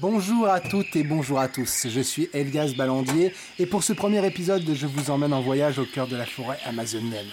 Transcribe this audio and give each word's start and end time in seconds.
Bonjour 0.00 0.48
à 0.48 0.60
toutes 0.60 0.96
et 0.96 1.04
bonjour 1.04 1.38
à 1.38 1.48
tous, 1.48 1.86
je 1.86 2.00
suis 2.00 2.30
Elias 2.32 2.72
Ballandier 2.74 3.34
et 3.58 3.66
pour 3.66 3.82
ce 3.82 3.92
premier 3.92 4.26
épisode, 4.26 4.64
je 4.72 4.86
vous 4.86 5.10
emmène 5.10 5.34
en 5.34 5.42
voyage 5.42 5.78
au 5.78 5.84
cœur 5.84 6.06
de 6.06 6.16
la 6.16 6.24
forêt 6.24 6.56
amazonienne. 6.64 7.28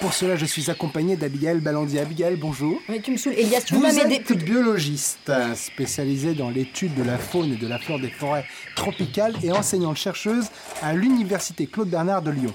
Pour 0.00 0.12
cela, 0.12 0.36
je 0.36 0.44
suis 0.44 0.70
accompagné 0.70 1.16
d'Abigail 1.16 1.60
Ballandier. 1.60 2.00
Abigail, 2.00 2.36
bonjour. 2.36 2.78
Mais 2.90 3.00
tu 3.00 3.12
me 3.12 3.16
saoules, 3.16 3.32
Elias, 3.38 3.62
tu 3.62 3.74
Vous 3.74 3.86
êtes 3.86 4.32
biologiste, 4.44 5.32
spécialisée 5.54 6.34
dans 6.34 6.50
l'étude 6.50 6.94
de 6.94 7.02
la 7.02 7.16
faune 7.16 7.54
et 7.54 7.56
de 7.56 7.66
la 7.66 7.78
flore 7.78 8.00
des 8.00 8.10
forêts 8.10 8.44
tropicales 8.76 9.34
et 9.42 9.50
enseignante 9.50 9.96
chercheuse 9.96 10.48
à 10.82 10.92
l'Université 10.92 11.66
Claude 11.66 11.88
Bernard 11.88 12.20
de 12.20 12.32
Lyon. 12.32 12.52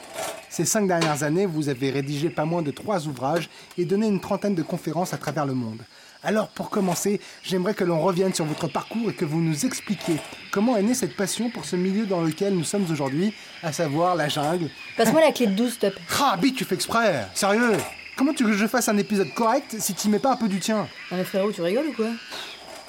Ces 0.50 0.66
cinq 0.66 0.88
dernières 0.88 1.23
années, 1.23 1.47
vous 1.47 1.70
avez 1.70 1.89
rédigé 1.89 2.30
pas 2.30 2.45
moins 2.45 2.61
de 2.61 2.72
trois 2.72 3.08
ouvrages 3.08 3.50
et 3.80 3.86
donné 3.86 4.05
une 4.05 4.20
trentaine 4.20 4.53
de 4.53 4.63
conférences 4.63 5.13
à 5.13 5.17
travers 5.17 5.47
le 5.47 5.55
monde. 5.55 5.80
Alors 6.22 6.50
pour 6.50 6.70
commencer, 6.70 7.22
j'aimerais 7.44 7.73
que 7.73 7.86
l'on 7.86 8.02
revienne 8.02 8.34
sur 8.34 8.44
votre 8.44 8.68
parcours 8.68 9.09
et 9.09 9.14
que 9.14 9.23
vous 9.23 9.40
nous 9.40 9.66
expliquiez 9.66 10.18
comment 10.52 10.76
est 10.76 10.84
née 10.84 10.94
cette 10.94 11.16
passion 11.16 11.50
pour 11.50 11.64
ce 11.64 11.78
milieu 11.78 12.05
dans 12.05 12.22
lequel 12.22 12.54
nous 12.55 12.66
sommes 12.66 12.86
aujourd'hui, 12.92 13.34
à 13.64 13.72
savoir 13.72 14.16
la 14.16 14.28
jungle. 14.28 14.70
Passe-moi 14.98 15.22
la 15.22 15.32
clé 15.32 15.48
de 15.48 15.54
12, 15.54 15.73
stop. 15.73 15.94
Ah, 16.20 16.36
Big, 16.36 16.55
tu 16.55 16.66
fais 16.66 16.76
exprès 16.76 17.26
Sérieux 17.34 17.78
Comment 18.18 18.34
tu 18.34 18.44
veux 18.44 18.52
que 18.52 18.58
je 18.58 18.68
fasse 18.68 18.90
un 18.90 18.98
épisode 18.98 19.34
correct 19.34 19.78
si 19.80 19.94
tu 19.94 20.09
mets 20.09 20.20
pas 20.20 20.34
un 20.34 20.36
peu 20.36 20.50
du 20.50 20.59
tien 20.59 20.90
Non 21.09 21.18
mais 21.18 21.23
frérot, 21.23 21.54
tu 21.54 21.62
rigoles 21.62 21.88
ou 21.88 21.94
quoi 21.94 22.09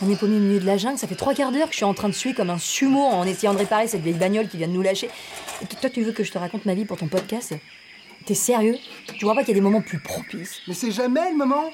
On 0.03 0.11
est 0.11 0.17
paumé 0.17 0.35
au 0.35 0.41
milieu 0.41 0.59
de 0.59 0.67
la 0.67 0.77
jungle, 0.77 0.99
ça 0.99 1.07
fait 1.07 1.15
trois 1.15 1.35
quarts 1.35 1.53
d'heure 1.53 1.67
que 1.67 1.73
je 1.73 1.77
suis 1.77 1.85
en 1.85 1.95
train 1.95 2.09
de 2.09 2.15
suer 2.15 2.35
comme 2.35 2.51
un 2.51 2.59
sumo 2.59 3.01
en 3.01 3.25
essayant 3.25 3.53
de 3.53 3.59
réparer 3.59 3.87
cette 3.87 4.03
vieille 4.03 4.15
bagnole 4.15 4.49
qui 4.49 4.57
vient 4.57 4.67
de 4.67 4.73
nous 4.73 4.83
lâcher. 4.83 5.09
Et 5.63 5.67
toi, 5.67 5.89
tu 5.89 6.03
veux 6.03 6.11
que 6.11 6.25
je 6.25 6.33
te 6.33 6.39
raconte 6.39 6.65
ma 6.67 6.75
vie 6.75 6.85
pour 6.85 6.97
ton 6.97 7.07
podcast? 7.07 7.55
T'es 8.27 8.35
sérieux? 8.35 8.77
Tu 9.19 9.25
vois 9.25 9.35
pas 9.37 9.43
qu'il 9.43 9.51
y 9.51 9.53
a 9.53 9.55
des 9.55 9.61
moments 9.61 9.83
plus 9.83 10.01
propices? 10.01 10.63
Mais 10.67 10.75
c'est 10.75 10.91
jamais 10.91 11.31
le 11.31 11.37
moment 11.37 11.71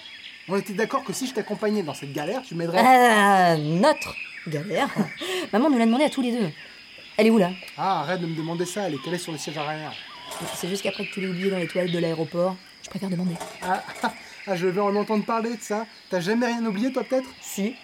On 0.49 0.57
était 0.57 0.75
d'accord 0.75 1.03
que 1.03 1.13
si 1.13 1.27
je 1.27 1.35
t'accompagnais 1.35 1.83
dans 1.83 1.95
cette 1.95 2.13
galère, 2.13 2.43
tu 2.43 2.55
m'aiderais. 2.55 2.79
Ah, 2.81 3.57
notre 3.57 4.15
galère 4.47 4.89
Maman 5.53 5.71
nous 5.71 5.79
l'a 5.79 5.87
demandé 5.87 6.05
à 6.05 6.11
tous 6.11 6.23
les 6.23 6.31
deux. 6.31 6.51
Elle 7.17 7.27
est 7.27 7.31
où 7.31 7.39
là? 7.39 7.51
Ah, 7.77 8.03
arrête 8.03 8.21
de 8.21 8.27
me 8.27 8.37
demander 8.37 8.65
ça, 8.65 8.87
elle 8.87 8.95
est 8.95 9.03
calée 9.03 9.19
sur 9.19 9.33
le 9.33 9.39
siège 9.39 9.59
arrière. 9.59 9.93
C'est 10.55 10.69
juste 10.69 10.83
qu'après 10.83 11.05
que 11.07 11.13
tu 11.13 11.21
l'aies 11.21 11.29
oublié 11.29 11.51
dans 11.51 11.59
les 11.59 11.67
toilettes 11.67 11.93
de 11.93 11.99
l'aéroport, 11.99 12.57
je 12.83 12.91
préfère 12.91 13.11
demander. 13.11 13.35
Ah, 13.61 13.83
ah, 14.47 14.55
je 14.55 14.69
vais 14.69 14.81
en 14.81 14.95
entendre 14.95 15.25
parler 15.25 15.57
de 15.57 15.61
ça. 15.61 15.85
T'as 16.11 16.21
jamais 16.21 16.47
rien 16.47 16.65
oublié, 16.65 16.93
toi, 16.93 17.03
peut-être? 17.03 17.29
Si. 17.41 17.75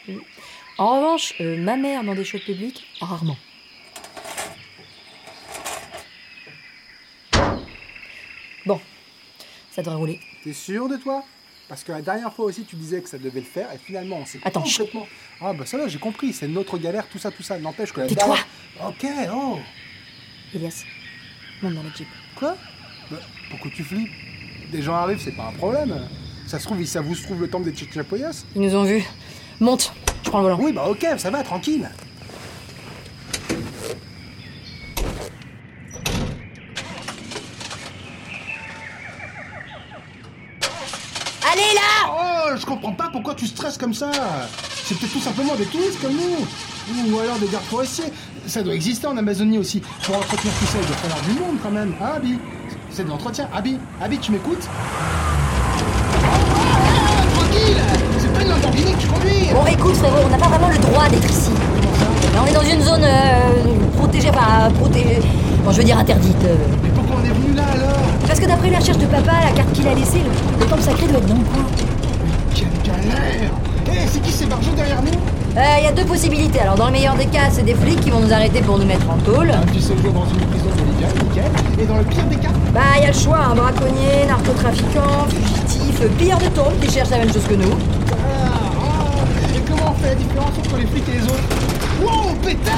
En 0.78 0.98
revanche, 0.98 1.34
euh, 1.40 1.56
ma 1.56 1.77
mère 1.77 2.05
dans 2.05 2.14
des 2.14 2.24
chiottes 2.24 2.44
publiques, 2.44 2.86
rarement. 3.00 3.36
Bon, 8.64 8.80
ça 9.72 9.83
devrait 9.83 9.96
rouler. 9.96 10.20
T'es 10.44 10.52
sûr 10.52 10.88
de 10.88 10.96
toi? 10.96 11.24
Parce 11.73 11.84
que 11.84 11.92
la 11.92 12.03
dernière 12.03 12.31
fois 12.31 12.45
aussi, 12.45 12.65
tu 12.65 12.77
disais 12.77 13.01
que 13.01 13.09
ça 13.09 13.17
devait 13.17 13.41
le 13.41 13.47
faire, 13.47 13.67
et 13.73 13.78
finalement, 13.78 14.19
on 14.19 14.27
s'est 14.27 14.39
Attends, 14.45 14.61
complètement... 14.61 15.06
Ah, 15.41 15.55
bah 15.55 15.65
ça 15.65 15.79
va, 15.79 15.89
j'ai 15.89 15.98
compris, 15.98 16.34
c'est 16.34 16.47
notre 16.47 16.77
galère, 16.77 17.09
tout 17.09 17.17
ça, 17.19 17.31
tout 17.31 17.42
ça. 17.42 17.59
N'empêche 17.59 17.95
que 17.95 18.01
la 18.01 18.09
Tais-toi. 18.09 18.37
Ok, 18.87 19.06
oh 19.33 19.59
Elias, 20.55 20.84
monte 21.62 21.73
dans 21.73 21.83
le 21.83 21.89
jeep. 21.97 22.09
Quoi? 22.37 22.59
Bah, 23.11 23.17
Pourquoi 23.48 23.70
tu 23.75 23.84
flippes 23.84 24.11
Des 24.70 24.83
gens 24.83 24.97
arrivent, 24.97 25.23
c'est 25.25 25.33
pas 25.34 25.47
un 25.47 25.53
problème. 25.53 25.98
Ça 26.47 26.59
se 26.59 26.67
trouve, 26.67 26.84
ça 26.84 27.01
vous 27.01 27.14
se 27.14 27.23
trouve 27.23 27.41
le 27.41 27.48
temple 27.48 27.64
des 27.64 27.73
Tchétchapoyas 27.73 28.45
Ils 28.55 28.61
nous 28.61 28.75
ont 28.75 28.84
vus. 28.84 29.05
Monte, 29.59 29.95
je 30.25 30.29
prends 30.29 30.42
le 30.42 30.51
volant. 30.51 30.61
Oui, 30.61 30.75
bah 30.75 30.86
ok, 30.91 31.07
ça 31.17 31.31
va, 31.31 31.42
tranquille. 31.42 31.89
Allez 41.53 41.75
là 41.75 42.08
Oh, 42.08 42.57
je 42.57 42.64
comprends 42.83 43.05
pas 43.05 43.11
pourquoi 43.13 43.35
tu 43.35 43.47
stresses 43.47 43.79
comme 43.79 43.95
ça. 43.95 44.11
C'est 44.85 44.98
peut-être 44.98 45.13
tout 45.13 45.20
simplement 45.20 45.55
des 45.55 45.65
touristes 45.67 46.01
comme 46.03 46.13
nous. 46.13 47.13
Ou 47.15 47.19
alors 47.20 47.39
des 47.39 47.47
gardes 47.47 47.65
forestiers. 47.65 48.13
Ça 48.47 48.63
doit 48.63 48.75
exister 48.75 49.07
en 49.07 49.17
Amazonie 49.17 49.59
aussi. 49.59 49.81
Pour 50.05 50.17
entretenir 50.17 50.53
tout 50.59 50.67
ça, 50.67 50.79
il 50.81 50.87
doit 50.87 50.97
falloir 50.97 51.20
du 51.23 51.31
monde 51.33 51.57
quand 51.63 51.70
même. 51.70 51.95
Ah, 52.01 52.15
Abby 52.17 52.39
C'est 52.91 53.05
de 53.05 53.09
l'entretien. 53.09 53.48
Abby 53.55 53.79
Abby, 54.03 54.19
tu 54.19 54.33
m'écoutes? 54.33 54.67
Ah, 54.69 56.33
Tranquille 57.37 57.77
C'est 58.19 58.33
pas 58.33 58.43
une 58.43 58.48
Lamborghini 58.48 58.93
que 58.95 58.99
tu 59.01 59.07
conduis 59.07 59.49
Bon, 59.55 59.67
écoute, 59.67 59.95
frérot, 59.97 60.17
on 60.27 60.29
n'a 60.29 60.39
pas 60.39 60.49
vraiment 60.49 60.69
le 60.69 60.79
droit 60.79 61.09
d'être 61.09 61.31
ici. 61.31 61.51
Mais 62.33 62.39
on 62.41 62.47
est 62.47 62.53
dans 62.55 62.63
une 62.63 62.83
zone 62.83 63.05
euh, 63.05 63.99
protégée, 63.99 64.31
enfin, 64.31 64.70
protégée. 64.81 65.20
Bon, 65.64 65.70
je 65.70 65.79
veux 65.79 65.85
dire 65.85 65.99
interdite. 65.99 66.45
euh. 66.45 66.57
Mais 66.83 66.89
pourquoi 66.91 67.17
on 67.23 67.25
est 67.25 67.33
venu 67.33 67.55
là 67.55 67.64
alors? 67.73 67.93
Parce 68.27 68.41
que 68.41 68.47
d'après 68.47 68.70
la 68.70 68.79
recherche 68.79 68.99
de 68.99 69.07
papa, 69.07 69.33
la 69.45 69.53
carte 69.53 69.73
qu'il 69.73 69.87
a 69.87 69.95
laissée, 69.95 70.19
le, 70.25 70.61
le 70.61 70.67
temple 70.67 70.83
sacré 70.83 71.07
doit 71.07 71.19
être 71.19 71.27
dans 71.27 71.35
le 71.35 71.45
coin. 71.45 71.64
Eh, 73.07 74.07
c'est 74.11 74.20
qui 74.20 74.30
ces 74.33 74.46
barjots 74.46 74.73
derrière 74.77 75.02
nous 75.02 75.11
Euh, 75.57 75.61
Il 75.79 75.85
y 75.85 75.86
a 75.89 75.92
deux 75.92 76.05
possibilités. 76.05 76.61
Alors, 76.61 76.77
dans 76.77 76.86
le 76.86 76.92
meilleur 76.92 77.14
des 77.14 77.27
cas, 77.27 77.51
c'est 77.51 77.63
des 77.64 77.74
flics 77.74 78.01
qui 78.01 78.11
vont 78.11 78.20
nous 78.20 78.33
arrêter 78.33 78.61
pour 78.63 78.79
nous 78.79 78.86
mettre 78.86 79.08
en 79.11 79.18
tôle. 79.18 79.51
Un 79.51 79.67
petit 79.67 79.83
séjour 79.83 80.13
dans 80.13 80.24
une 80.27 80.40
prison 80.48 80.70
illégale, 80.79 81.14
nickel. 81.24 81.51
Et 81.83 81.86
dans 81.86 81.98
le 81.98 82.05
pire 82.05 82.24
des 82.24 82.36
cas 82.36 82.48
Bah, 82.73 82.80
il 82.96 83.02
y 83.02 83.07
a 83.07 83.08
le 83.13 83.18
choix, 83.18 83.39
un 83.51 83.55
braconnier, 83.55 84.24
narcotrafiquant, 84.29 85.27
fugitif, 85.29 86.01
euh, 86.02 86.08
pilleur 86.18 86.39
de 86.39 86.46
tôle 86.48 86.73
qui 86.80 86.90
cherche 86.92 87.11
la 87.11 87.18
même 87.18 87.33
chose 87.33 87.45
que 87.48 87.55
nous. 87.55 87.74
Ah, 88.13 88.14
ah. 88.80 89.57
Et 89.57 89.61
comment 89.69 89.92
on 89.95 90.02
fait 90.02 90.08
la 90.11 90.14
différence 90.14 90.52
entre 90.58 90.77
les 90.79 90.86
flics 90.86 91.08
et 91.08 91.19
les 91.19 91.24
autres 91.24 91.48
Wow, 92.02 92.33
pétard 92.42 92.74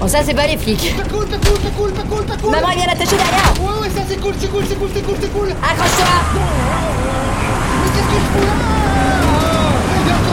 Bon, 0.00 0.06
ça, 0.08 0.18
c'est 0.24 0.34
pas 0.34 0.46
les 0.46 0.56
flics. 0.56 0.94
Pas 0.96 1.02
cool, 1.08 1.26
pas 1.26 1.36
cool, 1.38 1.58
cool, 1.76 1.92
cool, 2.40 2.50
Maman, 2.50 2.68
elle 2.72 2.78
vient 2.78 2.86
l'attacher 2.86 3.16
derrière 3.16 3.52
Ouais, 3.60 3.80
ouais, 3.82 3.90
ça 3.94 4.02
c'est 4.08 4.20
cool, 4.20 4.34
c'est 4.40 4.48
cool, 4.50 4.64
c'est 4.68 4.76
cool, 4.78 4.88
c'est 4.94 5.02
cool, 5.02 5.16
c'est 5.20 5.32
cool 5.32 5.48
Accroche-toi 5.50 6.06
Mais 7.82 7.90
qu'est-ce 7.94 8.06
que 8.06 8.14
je 8.14 8.38
fous 8.38 8.46
là 8.46 8.87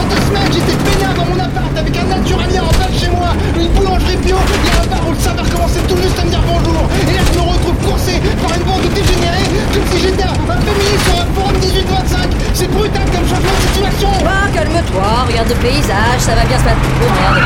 deux 0.08 0.22
semaines, 0.28 0.52
j'étais 0.52 0.76
peignard 0.84 1.14
dans 1.14 1.26
mon 1.26 1.38
appart 1.38 1.76
avec 1.76 1.96
un 1.96 2.04
naturalien 2.04 2.62
en 2.62 2.74
bas 2.78 2.90
de 2.90 2.98
chez 2.98 3.10
moi, 3.10 3.30
une 3.58 3.68
boulangerie 3.74 4.16
bio, 4.18 4.36
il 4.36 4.66
y 4.66 4.70
a 4.70 4.82
un 4.82 4.86
bar 4.86 5.08
où 5.08 5.12
le 5.12 5.18
serveur 5.18 5.48
commençait 5.50 5.86
tout 5.88 5.96
juste 5.96 6.18
à 6.18 6.24
me 6.24 6.30
dire 6.30 6.42
bonjour. 6.46 6.88
Et 7.08 7.12
là, 7.12 7.22
je 7.26 7.38
me 7.38 7.44
retrouve 7.44 7.78
coincé 7.86 8.20
par 8.42 8.56
une 8.56 8.64
bande 8.64 8.82
de 8.82 8.88
dégénérés, 8.88 9.50
comme 9.72 9.86
si 9.92 9.98
j'étais 10.02 10.24
un 10.24 10.36
féministe 10.66 11.04
sur 11.06 11.20
un 11.20 11.26
forum 11.34 11.56
18-25. 11.56 12.28
C'est 12.54 12.70
brutal 12.70 13.04
comme 13.12 13.28
changement 13.28 13.52
de 13.52 13.66
situation 13.68 14.08
Oh, 14.20 14.52
calme-toi, 14.54 15.24
regarde 15.28 15.48
le 15.48 15.54
paysage, 15.54 16.20
ça 16.20 16.34
va 16.34 16.44
bien 16.44 16.58
se 16.58 16.64
passer. 16.64 16.76
Oh 17.02 17.10
merde. 17.20 17.42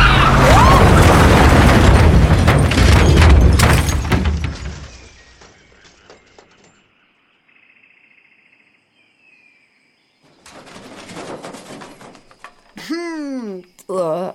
Hmm, 12.89 13.61
oh. 13.89 14.31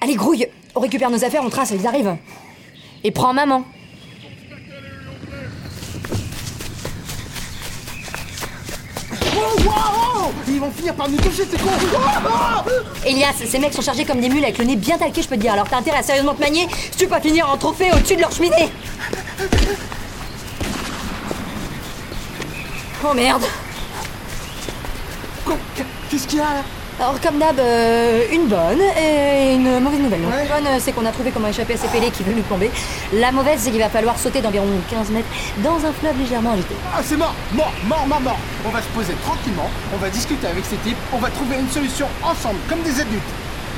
Allez, 0.00 0.14
grouille 0.14 0.46
On 0.74 0.80
récupère 0.80 1.10
nos 1.10 1.24
affaires, 1.24 1.42
on 1.44 1.50
trace, 1.50 1.72
ils 1.72 1.86
arrivent. 1.86 2.16
Et 3.02 3.10
prends 3.10 3.32
maman. 3.32 3.64
Oh, 9.36 9.60
wow 9.64 10.32
Ils 10.46 10.60
vont 10.60 10.70
finir 10.70 10.94
par 10.94 11.08
nous 11.08 11.16
toucher, 11.16 11.44
c'est 11.50 11.60
con 11.60 11.70
Elias, 13.04 13.34
ces 13.44 13.58
mecs 13.58 13.74
sont 13.74 13.82
chargés 13.82 14.04
comme 14.04 14.20
des 14.20 14.28
mules 14.28 14.44
avec 14.44 14.58
le 14.58 14.64
nez 14.64 14.76
bien 14.76 14.96
talqué, 14.96 15.22
je 15.22 15.28
peux 15.28 15.36
te 15.36 15.40
dire. 15.40 15.52
Alors 15.54 15.68
t'as 15.68 15.78
intérêt 15.78 15.98
à 15.98 16.02
sérieusement 16.02 16.34
te 16.34 16.40
manier 16.40 16.68
si 16.70 16.98
tu 16.98 17.04
veux 17.04 17.10
pas 17.10 17.20
finir 17.20 17.50
en 17.50 17.56
trophée 17.56 17.90
au-dessus 17.92 18.14
de 18.14 18.20
leur 18.20 18.30
cheminée. 18.30 18.70
Oh 23.04 23.12
merde. 23.12 23.42
Qu'est-ce 26.10 26.26
qu'il 26.26 26.38
y 26.38 26.40
a 26.40 26.44
là 26.44 26.62
Alors 27.00 27.20
comme 27.20 27.38
d'hab, 27.38 27.58
euh, 27.58 28.22
une 28.32 28.46
bonne 28.46 28.80
et 28.80 29.54
une 29.54 29.80
mauvaise 29.80 30.00
nouvelle. 30.00 30.20
Ouais. 30.20 30.48
La 30.48 30.60
bonne, 30.60 30.80
c'est 30.80 30.92
qu'on 30.92 31.04
a 31.04 31.10
trouvé 31.10 31.30
comment 31.30 31.48
échapper 31.48 31.74
à 31.74 31.76
ces 31.76 31.88
pélés 31.88 32.10
qui 32.10 32.22
veulent 32.22 32.36
nous 32.36 32.42
plomber. 32.42 32.70
La 33.12 33.32
mauvaise, 33.32 33.60
c'est 33.60 33.70
qu'il 33.70 33.80
va 33.80 33.88
falloir 33.88 34.18
sauter 34.18 34.40
d'environ 34.40 34.66
15 34.90 35.10
mètres 35.10 35.28
dans 35.58 35.76
un 35.76 35.92
fleuve 35.92 36.18
légèrement 36.18 36.52
agité. 36.52 36.74
Ah, 36.94 37.00
c'est 37.02 37.16
mort 37.16 37.34
Mort, 37.52 37.72
mort, 37.86 38.06
mort, 38.06 38.20
mort 38.20 38.38
On 38.66 38.70
va 38.70 38.80
se 38.80 38.88
poser 38.88 39.14
tranquillement, 39.24 39.68
on 39.94 39.98
va 39.98 40.08
discuter 40.10 40.46
avec 40.46 40.64
ces 40.64 40.76
types, 40.76 40.96
on 41.12 41.18
va 41.18 41.30
trouver 41.30 41.56
une 41.58 41.68
solution 41.68 42.06
ensemble, 42.22 42.58
comme 42.68 42.80
des 42.82 43.00
adultes. 43.00 43.22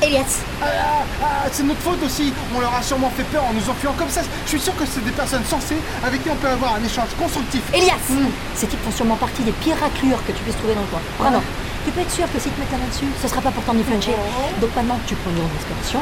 Elias, 0.03 0.41
Ah, 0.61 0.67
ah, 0.67 1.05
ah, 1.23 1.49
c'est 1.51 1.63
notre 1.63 1.81
faute 1.81 2.03
aussi, 2.05 2.33
on 2.55 2.61
leur 2.61 2.75
a 2.75 2.83
sûrement 2.83 3.11
fait 3.17 3.23
peur 3.25 3.45
en 3.45 3.53
nous 3.53 3.69
enfuyant 3.71 3.95
comme 3.97 4.11
ça. 4.11 4.21
Je 4.45 4.51
suis 4.51 4.61
sûr 4.61 4.77
que 4.77 4.85
c'est 4.85 5.03
des 5.05 5.11
personnes 5.11 5.45
sensées 5.45 5.79
avec 6.05 6.23
qui 6.23 6.31
on 6.31 6.37
peut 6.37 6.49
avoir 6.49 6.75
un 6.75 6.85
échange 6.85 7.09
constructif. 7.19 7.63
Elias 7.73 7.95
Ces 8.55 8.67
types 8.67 8.83
font 8.85 8.91
sûrement 8.91 9.17
partie 9.17 9.43
des 9.43 9.53
pires 9.53 9.79
raclures 9.81 10.23
que 10.27 10.33
tu 10.33 10.43
puisses 10.43 10.57
trouver 10.57 10.75
dans 10.75 10.83
le 10.83 10.87
coin. 10.89 11.01
Vraiment. 11.19 11.43
Tu 11.87 11.93
peux 11.93 12.01
être 12.01 12.11
sûr 12.11 12.27
que 12.31 12.39
si 12.39 12.51
tu 12.51 12.61
mets 12.61 12.67
ta 12.67 12.77
main 12.77 12.89
dessus, 12.91 13.07
ce 13.23 13.29
sera 13.29 13.41
pas 13.41 13.51
pour 13.51 13.63
t'en 13.65 13.73
flancher. 13.73 14.15
Donc 14.61 14.71
maintenant, 14.75 14.99
tu 15.07 15.15
prends 15.15 15.31
une 15.31 15.49
respiration, 15.57 16.01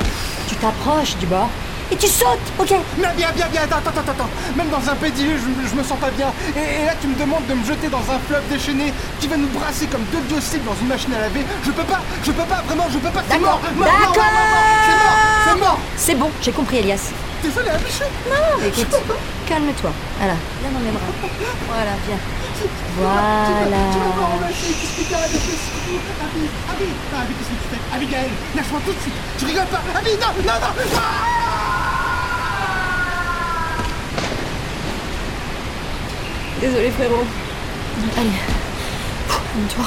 tu 0.49 0.56
t'approches 0.56 1.17
du 1.19 1.26
bord 1.26 1.50
et 1.90 1.96
tu 1.96 2.06
sautes, 2.08 2.38
ok 2.58 2.75
Mais 2.98 3.08
bien, 3.16 3.31
bien, 3.34 3.46
bien, 3.48 3.62
attends, 3.62 3.76
attends, 3.78 4.00
attends, 4.00 4.12
attends. 4.12 4.31
Même 4.56 4.69
dans 4.69 4.88
un 4.90 4.94
pédiluve, 4.94 5.40
je, 5.40 5.69
je 5.70 5.75
me 5.75 5.82
sens 5.82 5.98
pas 5.98 6.10
bien. 6.10 6.32
Et, 6.56 6.82
et 6.82 6.86
là, 6.86 6.92
tu 7.00 7.06
me 7.06 7.14
demandes 7.14 7.46
de 7.46 7.54
me 7.54 7.64
jeter 7.64 7.88
dans 7.88 7.98
un 8.10 8.19
fleuve 8.26 8.42
déchaîné 8.50 8.92
qui 9.20 9.28
va 9.28 9.36
nous 9.36 9.48
brasser 9.48 9.86
comme 9.86 10.04
deux 10.12 10.20
biocycles 10.20 10.64
dans 10.64 10.76
une 10.81 10.88
machine 10.88 11.14
à 11.14 11.20
laver. 11.20 11.44
Je 11.64 11.70
peux 11.70 11.84
pas, 11.84 12.00
je 12.25 12.32
peux 12.32 12.44
pas, 12.44 12.62
vraiment, 12.66 12.86
je 12.90 12.98
peux 12.98 13.10
pas. 13.10 13.22
C'est 13.28 13.38
mort, 13.38 13.60
mort, 13.76 13.88
mort. 13.88 14.14
C'est 14.14 14.96
mort, 15.04 15.19
c'est 15.46 15.58
mort. 15.60 15.78
C'est 15.96 16.14
bon, 16.14 16.31
j'ai 16.40 16.52
compris, 16.52 16.78
Elias. 16.78 17.10
Désolé, 17.42 17.70
Michel. 17.84 18.08
Non, 18.28 18.56
mais 18.60 18.69
écoute, 18.69 18.96
Calme-toi. 19.46 19.92
Voilà, 20.19 20.34
viens 20.62 20.70
dans 20.72 20.81
mes 20.81 20.90
bras. 20.90 21.12
Voilà, 21.69 21.90
viens. 22.08 22.16
Voilà. 22.96 23.92
Tu 23.92 23.98
vas 23.98 24.14
voir, 24.16 24.31
Abby, 24.34 24.48
Abby, 26.70 26.88
ah, 27.14 27.20
Abby, 27.20 27.34
qu'est-ce 27.34 27.50
que 27.50 27.60
tu 27.60 27.69
fais? 27.69 27.96
Abigail, 27.96 28.31
lâche-moi 28.56 28.81
tout 28.86 28.92
de 28.92 29.00
suite. 29.00 29.14
Tu 29.38 29.44
rigoles 29.44 29.66
pas 29.66 29.82
Abby, 29.98 30.10
non, 30.12 30.32
non, 30.38 30.54
non 30.60 31.44
Désolé 36.64 36.90
frérot. 36.93 37.26
Allez. 38.16 38.31
Un 39.28 39.66
tour. 39.69 39.84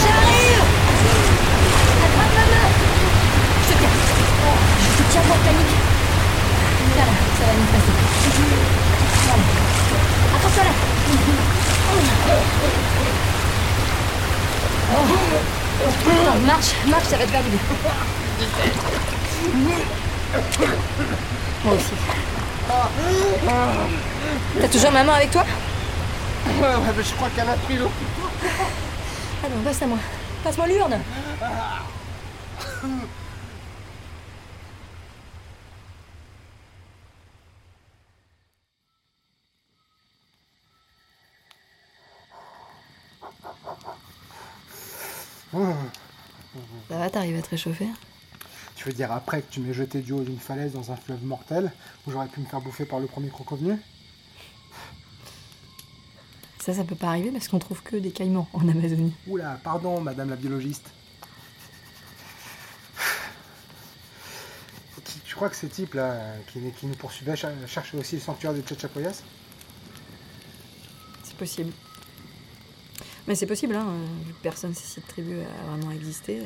J'arrive 0.00 0.62
Attrape 2.02 2.34
ma 2.34 2.44
main 2.46 2.68
Je 3.60 3.72
te 3.74 3.78
tiens. 3.78 3.94
Je 4.80 5.02
te 5.02 5.12
tiens 5.12 5.20
pour 5.20 5.36
panique. 5.36 5.76
Voilà, 6.94 7.12
ça 7.38 7.44
va 7.44 7.52
nous 7.52 7.66
passer. 7.66 7.92
Voilà. 9.26 9.44
Attention 10.36 10.62
là 10.64 10.70
Oh. 14.92 14.96
Marche, 16.46 16.72
Moi 21.64 21.74
aussi. 21.74 21.92
T'as 24.60 24.68
toujours 24.68 24.90
maman 24.90 25.12
avec 25.12 25.30
toi? 25.30 25.44
Ouais, 26.46 26.62
ouais, 26.62 26.92
mais 26.96 27.02
je 27.02 27.14
crois 27.14 27.28
qu'elle 27.34 27.48
a 27.48 27.54
pris 27.54 27.76
l'eau. 27.76 27.90
Ah 28.42 29.46
non, 29.48 29.62
passe 29.62 29.82
à 29.82 29.86
moi. 29.86 29.98
Passe-moi 30.42 30.66
l'urne. 30.66 30.98
T'arrives 47.10 47.36
à 47.38 47.42
te 47.42 47.50
réchauffer 47.50 47.86
Tu 48.76 48.84
veux 48.86 48.92
dire 48.92 49.10
après 49.12 49.42
que 49.42 49.50
tu 49.52 49.60
m'aies 49.60 49.74
jeté 49.74 50.00
du 50.00 50.12
haut 50.12 50.22
d'une 50.22 50.38
falaise 50.38 50.72
dans 50.72 50.90
un 50.92 50.96
fleuve 50.96 51.24
mortel, 51.24 51.72
où 52.06 52.10
j'aurais 52.10 52.28
pu 52.28 52.40
me 52.40 52.46
faire 52.46 52.60
bouffer 52.60 52.84
par 52.84 53.00
le 53.00 53.06
premier 53.06 53.28
croco 53.28 53.56
venu 53.56 53.76
Ça, 56.60 56.72
ça 56.74 56.84
peut 56.84 56.94
pas 56.94 57.08
arriver 57.08 57.30
parce 57.30 57.48
qu'on 57.48 57.58
trouve 57.58 57.82
que 57.82 57.96
des 57.96 58.10
caïmans 58.10 58.48
en 58.52 58.68
Amazonie. 58.68 59.12
Oula, 59.26 59.58
pardon, 59.64 60.00
madame 60.00 60.30
la 60.30 60.36
biologiste. 60.36 60.90
Tu, 65.26 65.34
crois 65.36 65.48
que 65.48 65.56
ces 65.56 65.68
types-là, 65.68 66.12
euh, 66.12 66.38
qui, 66.52 66.60
qui 66.78 66.86
nous 66.86 66.94
poursuivaient, 66.94 67.34
cher- 67.36 67.52
cherchaient 67.66 67.96
aussi 67.96 68.16
le 68.16 68.20
sanctuaire 68.20 68.52
des 68.52 68.62
Chachapoyas 68.66 69.22
C'est 71.24 71.36
possible. 71.36 71.72
Mais 73.26 73.34
c'est 73.34 73.46
possible, 73.46 73.74
hein, 73.74 73.86
vu 74.26 74.32
que 74.34 74.42
personne 74.42 74.74
sait 74.74 74.82
si 74.84 74.92
cette 74.94 75.06
tribu 75.08 75.38
a 75.40 75.70
vraiment 75.70 75.92
existé. 75.92 76.42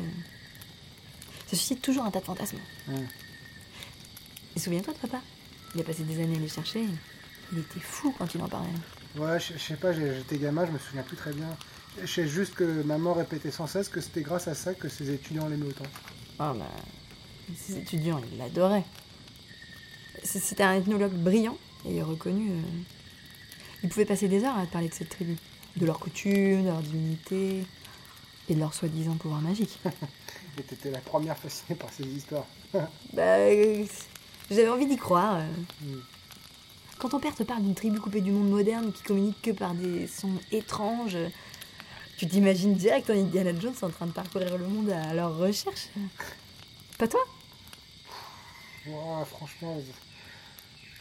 Ça 1.55 1.61
suscite 1.61 1.83
toujours 1.83 2.05
un 2.05 2.11
tas 2.11 2.19
de 2.19 2.25
fantasmes. 2.25 2.59
Et 4.57 4.59
souviens-toi 4.59 4.93
de 4.93 4.99
papa 4.99 5.21
Il 5.75 5.81
a 5.81 5.85
passé 5.85 6.03
des 6.03 6.21
années 6.21 6.37
à 6.37 6.41
les 6.41 6.49
chercher. 6.49 6.85
Il 7.53 7.59
était 7.61 7.79
fou 7.79 8.13
quand 8.19 8.35
il 8.35 8.43
en 8.43 8.49
parlait. 8.49 8.69
Ouais, 9.17 9.39
je 9.39 9.53
je 9.53 9.59
sais 9.59 9.77
pas, 9.77 9.93
j'étais 9.93 10.39
gamin, 10.39 10.67
je 10.67 10.73
me 10.73 10.79
souviens 10.79 11.05
plus 11.05 11.17
très 11.17 11.33
bien. 11.33 11.47
Je 12.03 12.07
sais 12.07 12.27
juste 12.27 12.55
que 12.55 12.83
maman 12.83 13.15
répétait 13.15 13.53
sans 13.53 13.69
cesse 13.69 13.89
que 13.89 14.01
c'était 14.01 14.23
grâce 14.23 14.49
à 14.49 14.55
ça 14.57 14.75
que 14.75 14.89
ses 14.89 15.11
étudiants 15.11 15.47
l'aimaient 15.49 15.69
autant. 15.69 15.85
Ah 16.41 16.53
bah, 16.59 16.67
ses 17.57 17.77
étudiants, 17.79 18.21
ils 18.33 18.39
l'adoraient. 18.39 18.85
C'était 20.25 20.65
un 20.65 20.75
ethnologue 20.75 21.13
brillant 21.13 21.57
et 21.87 22.03
reconnu. 22.03 22.51
euh. 22.51 22.63
Il 23.85 23.91
pouvait 23.91 24.07
passer 24.07 24.27
des 24.27 24.43
heures 24.43 24.59
à 24.59 24.67
te 24.67 24.73
parler 24.73 24.89
de 24.89 24.95
cette 24.95 25.11
tribu, 25.11 25.37
de 25.77 25.87
leurs 25.87 26.01
coutumes, 26.01 26.63
de 26.63 26.67
leur 26.69 26.81
divinité 26.83 27.65
et 28.49 28.55
de 28.55 28.61
leur 28.61 28.75
soi-disant 28.75 29.15
pouvoir 29.17 29.41
magique. 29.41 29.79
Et 30.59 30.63
t'étais 30.63 30.91
la 30.91 31.01
première 31.01 31.37
fascinée 31.37 31.77
par 31.77 31.93
ces 31.93 32.05
histoires. 32.05 32.47
bah, 33.13 33.23
euh, 33.23 33.85
j'avais 34.51 34.69
envie 34.69 34.87
d'y 34.87 34.97
croire. 34.97 35.39
euh. 35.39 35.49
Mm. 35.83 36.01
Quand 36.99 37.09
ton 37.09 37.19
père 37.19 37.35
te 37.35 37.43
parle 37.43 37.63
d'une 37.63 37.75
tribu 37.75 37.99
coupée 38.01 38.21
du 38.21 38.31
monde 38.31 38.49
moderne 38.51 38.93
qui 38.93 39.03
communique 39.03 39.43
que 39.43 39.51
par 39.51 39.75
des 39.75 40.07
sons 40.07 40.39
étranges, 40.53 41.19
tu 42.17 42.29
t'imagines 42.29 42.75
direct 42.75 43.11
en 43.11 43.15
Indiana 43.15 43.51
Jones 43.59 43.75
en 43.83 43.91
train 43.91 44.07
de 44.07 44.13
parcourir 44.13 44.57
le 44.57 44.69
monde 44.69 44.91
à 44.91 45.13
leur 45.13 45.37
recherche. 45.37 45.89
Pas 46.97 47.09
toi? 47.09 47.21
Ouais, 48.87 49.25
franchement. 49.27 49.77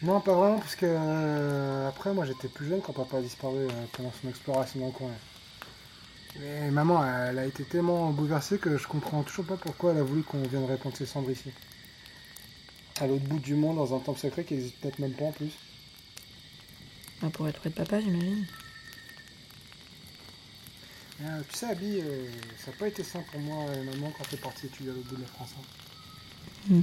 Non, 0.02 0.20
pas 0.20 0.34
vraiment, 0.34 0.60
parce 0.60 0.76
que 0.76 0.86
euh, 0.90 1.88
après, 1.88 2.14
moi 2.14 2.26
j'étais 2.26 2.48
plus 2.50 2.68
jeune 2.68 2.82
quand 2.82 2.92
papa 2.94 3.18
a 3.18 3.22
disparu 3.22 3.60
euh, 3.60 3.86
pendant 3.94 4.12
son 4.22 4.28
exploration 4.30 4.80
dans 4.80 4.88
le 4.88 4.92
coin. 4.92 5.12
Mais 6.40 6.72
maman, 6.72 7.06
elle 7.06 7.38
a 7.40 7.46
été 7.46 7.64
tellement 7.64 8.12
bouleversée 8.12 8.58
que 8.58 8.78
je 8.78 8.88
comprends 8.88 9.24
toujours 9.24 9.46
pas 9.46 9.58
pourquoi 9.58 9.92
elle 9.92 10.00
a 10.00 10.04
voulu 10.04 10.24
qu'on 10.24 10.42
vienne 10.42 10.66
répandre 10.66 10.98
ses 10.98 11.06
cendres 11.06 11.30
ici. 11.32 11.52
À 13.00 13.08
l'autre 13.08 13.24
bout 13.26 13.40
du 13.40 13.56
monde, 13.56 13.78
dans 13.78 13.96
un 13.96 14.00
temple 14.00 14.20
sacré 14.20 14.44
qui 14.46 14.56
existe 14.56 14.78
peut-être 14.80 15.00
même 15.00 15.14
pas 15.14 15.26
en 15.26 15.32
plus. 15.32 15.52
Bah, 17.22 17.30
Pour 17.32 17.48
être 17.48 17.60
près 17.60 17.70
de 17.70 17.76
papa, 17.76 18.00
j'imagine. 18.02 18.46
Euh, 21.22 21.42
tu 21.50 21.58
sais, 21.58 21.68
Abby, 21.68 22.00
euh, 22.02 22.28
ça 22.58 22.72
n'a 22.72 22.78
pas 22.78 22.88
été 22.88 23.04
simple 23.04 23.30
pour 23.32 23.40
moi 23.42 23.66
et 23.74 23.84
maman 23.84 24.12
quand 24.18 24.24
t'es 24.30 24.38
partie 24.38 24.66
étudier 24.66 24.92
à 24.92 24.94
l'autre 24.96 25.08
bout 25.10 25.16
de 25.18 25.22
la 25.22 25.28
France. 25.28 25.52
hein. 25.60 25.64
Mm. 26.70 26.82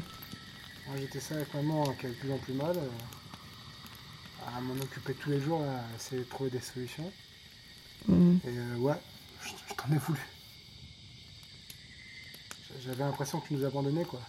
Moi 0.86 0.96
j'étais 0.98 1.20
seul 1.20 1.38
avec 1.38 1.52
maman 1.54 1.84
qui 1.94 2.06
avait 2.06 2.14
de 2.14 2.20
plus 2.20 2.32
en 2.32 2.38
plus 2.38 2.54
mal. 2.54 2.76
euh, 2.76 2.88
à 4.46 4.60
m'en 4.60 4.74
occuper 4.74 5.14
tous 5.14 5.30
les 5.30 5.40
jours, 5.40 5.62
à 5.62 5.82
essayer 5.96 6.22
de 6.22 6.28
trouver 6.28 6.50
des 6.50 6.60
solutions. 6.60 7.12
Mhm. 8.08 8.40
Et 8.44 8.48
euh, 8.48 8.76
ouais, 8.76 8.94
je, 9.42 9.74
t'en 9.74 9.92
ai 9.92 9.98
voulu. 9.98 10.20
J'avais 12.80 13.04
l'impression 13.04 13.40
que 13.40 13.48
tu 13.48 13.54
nous 13.54 13.64
abandonnais 13.64 14.04
quoi. 14.04 14.20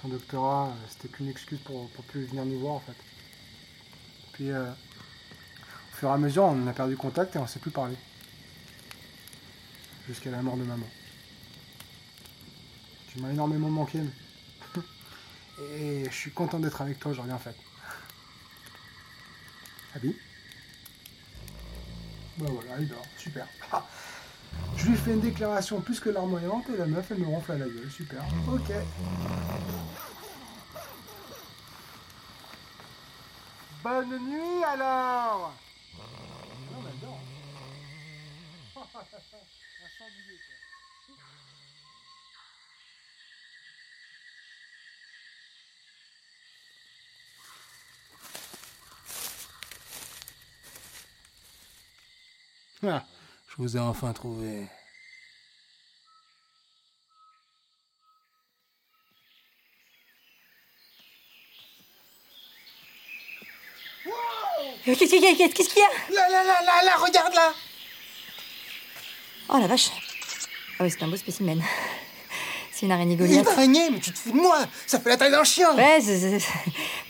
Ton 0.00 0.08
doctorat, 0.08 0.68
euh, 0.68 0.86
c'était 0.88 1.08
qu'une 1.08 1.28
excuse 1.28 1.60
pour, 1.60 1.88
pour 1.90 2.04
plus 2.04 2.24
venir 2.24 2.44
nous 2.44 2.58
voir 2.58 2.74
en 2.74 2.80
fait. 2.80 2.96
Puis 4.32 4.50
euh, 4.50 4.70
au 4.70 5.96
fur 5.96 6.08
et 6.08 6.12
à 6.12 6.18
mesure, 6.18 6.44
on 6.44 6.66
a 6.66 6.72
perdu 6.72 6.96
contact 6.96 7.36
et 7.36 7.38
on 7.38 7.46
s'est 7.46 7.60
plus 7.60 7.70
parlé. 7.70 7.96
Jusqu'à 10.08 10.30
la 10.30 10.42
mort 10.42 10.56
de 10.56 10.64
maman. 10.64 10.86
Tu 13.08 13.20
m'as 13.20 13.30
énormément 13.30 13.68
manqué. 13.68 14.00
Et 15.74 16.04
je 16.06 16.14
suis 16.14 16.32
content 16.32 16.58
d'être 16.58 16.80
avec 16.80 16.98
toi, 16.98 17.12
j'ai 17.12 17.22
rien 17.22 17.38
fait. 17.38 17.54
Abby? 19.94 20.16
Bah 22.38 22.46
voilà, 22.48 22.78
il 22.80 22.88
dort, 22.88 23.04
super. 23.18 23.46
Ah. 23.70 23.84
Je 24.76 24.86
lui 24.86 24.96
fais 24.96 25.12
une 25.12 25.20
déclaration 25.20 25.80
plus 25.80 26.00
que 26.00 26.10
larmoyante 26.10 26.64
et 26.70 26.76
la 26.76 26.86
meuf 26.86 27.10
elle 27.10 27.18
me 27.18 27.26
ronfle 27.26 27.52
à 27.52 27.58
la 27.58 27.66
gueule, 27.66 27.90
super. 27.90 28.22
Ok. 28.48 28.72
Bonne 33.82 34.18
nuit 34.28 34.64
alors 34.64 35.52
Non, 36.72 36.82
mais 36.82 36.92
dort. 37.00 37.20
Un 38.84 39.88
sanglier, 39.98 40.38
quoi. 40.38 40.61
Ah, 52.84 53.04
je 53.48 53.54
vous 53.58 53.76
ai 53.76 53.80
enfin 53.80 54.12
trouvé. 54.12 54.66
Qu'est-ce 64.84 65.04
qu'il 65.04 65.22
y 65.22 65.26
a 65.42 65.48
Qu'est-ce 65.48 65.68
qu'il 65.68 65.78
y 65.78 65.84
a? 65.84 66.14
Là, 66.14 66.28
là, 66.28 66.42
là, 66.44 66.62
là, 66.64 66.84
là, 66.84 66.96
regarde 66.96 67.34
là 67.34 67.52
Oh 69.48 69.58
la 69.60 69.66
vache 69.66 69.88
Ah 70.78 70.84
oui, 70.84 70.90
c'est 70.90 71.02
un 71.02 71.08
beau 71.08 71.16
spécimen. 71.16 71.62
C'est 72.74 72.86
une 72.86 72.92
araignée 72.92 73.12
Une 73.14 73.18
Goliath. 73.20 73.46
araignée, 73.48 73.90
mais 73.90 74.00
tu 74.00 74.10
te 74.12 74.18
fous 74.18 74.32
de 74.32 74.36
moi 74.38 74.58
Ça 74.86 74.98
fait 74.98 75.10
la 75.10 75.16
taille 75.18 75.30
d'un 75.30 75.44
chien 75.44 75.72
Ouais, 75.76 76.00
c'est- 76.00 76.38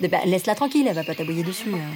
bah, 0.09 0.19
laisse-la 0.27 0.55
tranquille, 0.57 0.87
elle 0.89 0.95
va 0.95 1.05
pas 1.05 1.15
t'aboyer 1.15 1.43
dessus. 1.45 1.73
hein. 1.73 1.91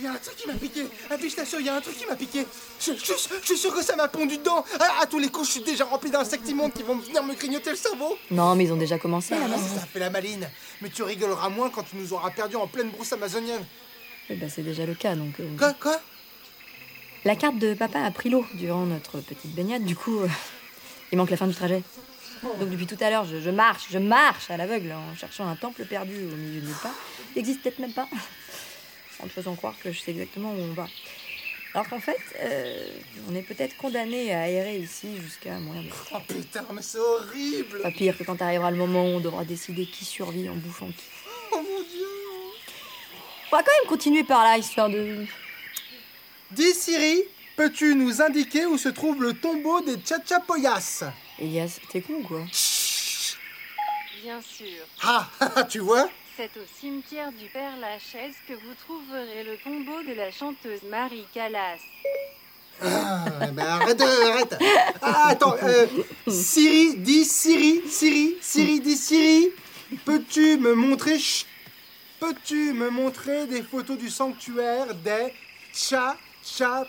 Il 0.00 0.04
y 0.04 0.06
a 0.06 0.12
un 0.12 0.16
truc 0.16 0.34
qui 0.36 0.46
m'a 0.46 0.54
piqué. 0.54 0.86
Ah, 1.10 1.18
puis 1.18 1.28
je 1.28 1.36
t'assure, 1.36 1.60
il 1.60 1.66
y 1.66 1.68
a 1.68 1.74
un 1.76 1.80
truc 1.82 1.94
qui 1.98 2.06
m'a 2.06 2.16
piqué. 2.16 2.46
Je, 2.80 2.92
je- 2.94 3.12
je 3.42 3.46
suis 3.46 3.58
sûr 3.58 3.74
que 3.74 3.82
ça 3.84 3.96
m'a 3.96 4.08
pondu 4.08 4.38
dedans. 4.38 4.64
Ah, 4.80 5.02
à 5.02 5.06
tous 5.06 5.18
les 5.18 5.28
coups, 5.28 5.46
je 5.46 5.52
suis 5.52 5.60
déjà 5.62 5.84
rempli 5.84 6.10
d'insectes 6.10 6.48
immondes 6.48 6.72
qui 6.72 6.82
vont 6.82 6.96
venir 6.96 7.22
me 7.22 7.34
grignoter 7.34 7.68
le 7.70 7.76
cerveau. 7.76 8.16
Non, 8.30 8.54
mais 8.56 8.64
ils 8.64 8.72
ont 8.72 8.76
déjà 8.78 8.98
commencé 8.98 9.34
Ah, 9.34 9.46
ça 9.58 9.86
fait 9.86 9.98
la 9.98 10.08
maline. 10.08 10.48
Mais 10.80 10.88
tu 10.88 11.02
rigoleras 11.02 11.50
moins 11.50 11.68
quand 11.68 11.82
tu 11.82 11.96
nous 11.96 12.12
auras 12.14 12.30
perdus 12.30 12.56
en 12.56 12.66
pleine 12.66 12.88
brousse 12.88 13.12
amazonienne. 13.12 13.64
Eh 14.30 14.36
ben, 14.36 14.48
c'est 14.48 14.62
déjà 14.62 14.86
le 14.86 14.94
cas, 14.94 15.14
donc. 15.14 15.38
euh, 15.40 15.56
Quoi, 15.58 15.74
quoi? 15.74 16.00
La 17.26 17.36
carte 17.36 17.58
de 17.58 17.74
papa 17.74 18.00
a 18.00 18.10
pris 18.10 18.30
l'eau 18.30 18.46
durant 18.54 18.86
notre 18.86 19.18
petite 19.20 19.54
baignade, 19.54 19.84
du 19.84 19.94
coup, 19.96 20.20
euh, 20.20 20.28
il 21.12 21.18
manque 21.18 21.28
la 21.30 21.36
fin 21.36 21.46
du 21.46 21.54
trajet. 21.54 21.82
Donc 22.58 22.70
depuis 22.70 22.86
tout 22.86 22.96
à 23.00 23.10
l'heure, 23.10 23.26
je, 23.26 23.38
je 23.38 23.50
marche, 23.50 23.88
je 23.90 23.98
marche 23.98 24.50
à 24.50 24.56
l'aveugle 24.56 24.92
en 24.92 25.14
cherchant 25.14 25.46
un 25.46 25.56
temple 25.56 25.84
perdu 25.84 26.14
au 26.14 26.36
milieu 26.36 26.60
de 26.62 26.66
nulle 26.68 26.74
part. 26.82 26.94
Il 27.34 27.38
n'existe 27.38 27.60
peut-être 27.60 27.80
même 27.80 27.92
pas. 27.92 28.08
En 29.22 29.26
te 29.26 29.32
faisant 29.32 29.54
croire 29.54 29.74
que 29.82 29.92
je 29.92 30.00
sais 30.00 30.10
exactement 30.12 30.52
où 30.52 30.58
on 30.60 30.72
va. 30.72 30.86
Alors 31.74 31.88
qu'en 31.88 32.00
fait, 32.00 32.18
euh, 32.40 32.88
on 33.30 33.34
est 33.36 33.42
peut-être 33.42 33.76
condamné 33.76 34.34
à 34.34 34.40
aérer 34.42 34.78
ici 34.78 35.08
jusqu'à 35.22 35.52
mourir 35.60 35.82
de 35.82 35.88
Oh 36.12 36.18
putain, 36.26 36.64
mais 36.72 36.82
c'est 36.82 36.98
horrible. 36.98 37.80
Pas 37.82 37.92
pire 37.92 38.16
que 38.18 38.24
quand 38.24 38.40
arrivera 38.42 38.70
le 38.72 38.76
moment 38.76 39.04
où 39.04 39.16
on 39.16 39.20
devra 39.20 39.44
décider 39.44 39.86
qui 39.86 40.04
survit 40.04 40.48
en 40.48 40.56
bouffant 40.56 40.88
qui. 40.88 41.04
Oh 41.52 41.56
mon 41.56 41.80
dieu. 41.82 42.06
On 43.52 43.56
va 43.56 43.62
quand 43.62 43.72
même 43.80 43.88
continuer 43.88 44.24
par 44.24 44.42
là, 44.42 44.58
histoire 44.58 44.88
de. 44.88 45.24
Dis 46.50 46.74
Siri, 46.74 47.22
peux-tu 47.56 47.94
nous 47.94 48.20
indiquer 48.20 48.66
où 48.66 48.76
se 48.76 48.88
trouve 48.88 49.22
le 49.22 49.34
tombeau 49.34 49.80
des 49.82 49.96
Tchatchapoyas? 49.96 51.04
Elias, 51.38 51.78
t'es 51.92 52.00
con 52.00 52.14
ou 52.14 52.22
quoi? 52.26 52.44
Bien 54.22 54.40
sûr, 54.42 54.84
Ah, 55.02 55.28
tu 55.70 55.78
vois? 55.78 56.10
C'est 56.40 56.58
au 56.58 56.64
cimetière 56.80 57.30
du 57.32 57.44
Père 57.48 57.76
Lachaise 57.78 58.34
que 58.48 58.54
vous 58.54 58.74
trouverez 58.86 59.44
le 59.44 59.58
tombeau 59.58 60.02
de 60.02 60.14
la 60.14 60.30
chanteuse 60.30 60.82
Marie 60.84 61.26
Callas. 61.34 61.76
Ah, 62.80 63.26
ben 63.52 63.66
arrête, 63.66 64.00
euh, 64.00 64.30
arrête. 64.30 64.56
Ah, 65.02 65.28
attends, 65.28 65.54
euh, 65.62 65.86
Siri, 66.28 66.96
dis 66.96 67.26
Siri, 67.26 67.82
Siri, 67.86 68.38
Siri, 68.40 68.80
dis 68.80 68.96
Siri. 68.96 69.50
Peux-tu 70.06 70.56
me 70.56 70.72
montrer, 70.72 71.18
peux-tu 72.20 72.72
me 72.72 72.88
montrer 72.88 73.46
des 73.46 73.62
photos 73.62 73.98
du 73.98 74.08
sanctuaire 74.08 74.94
des 74.94 75.34
Chachapoyas? 75.74 76.86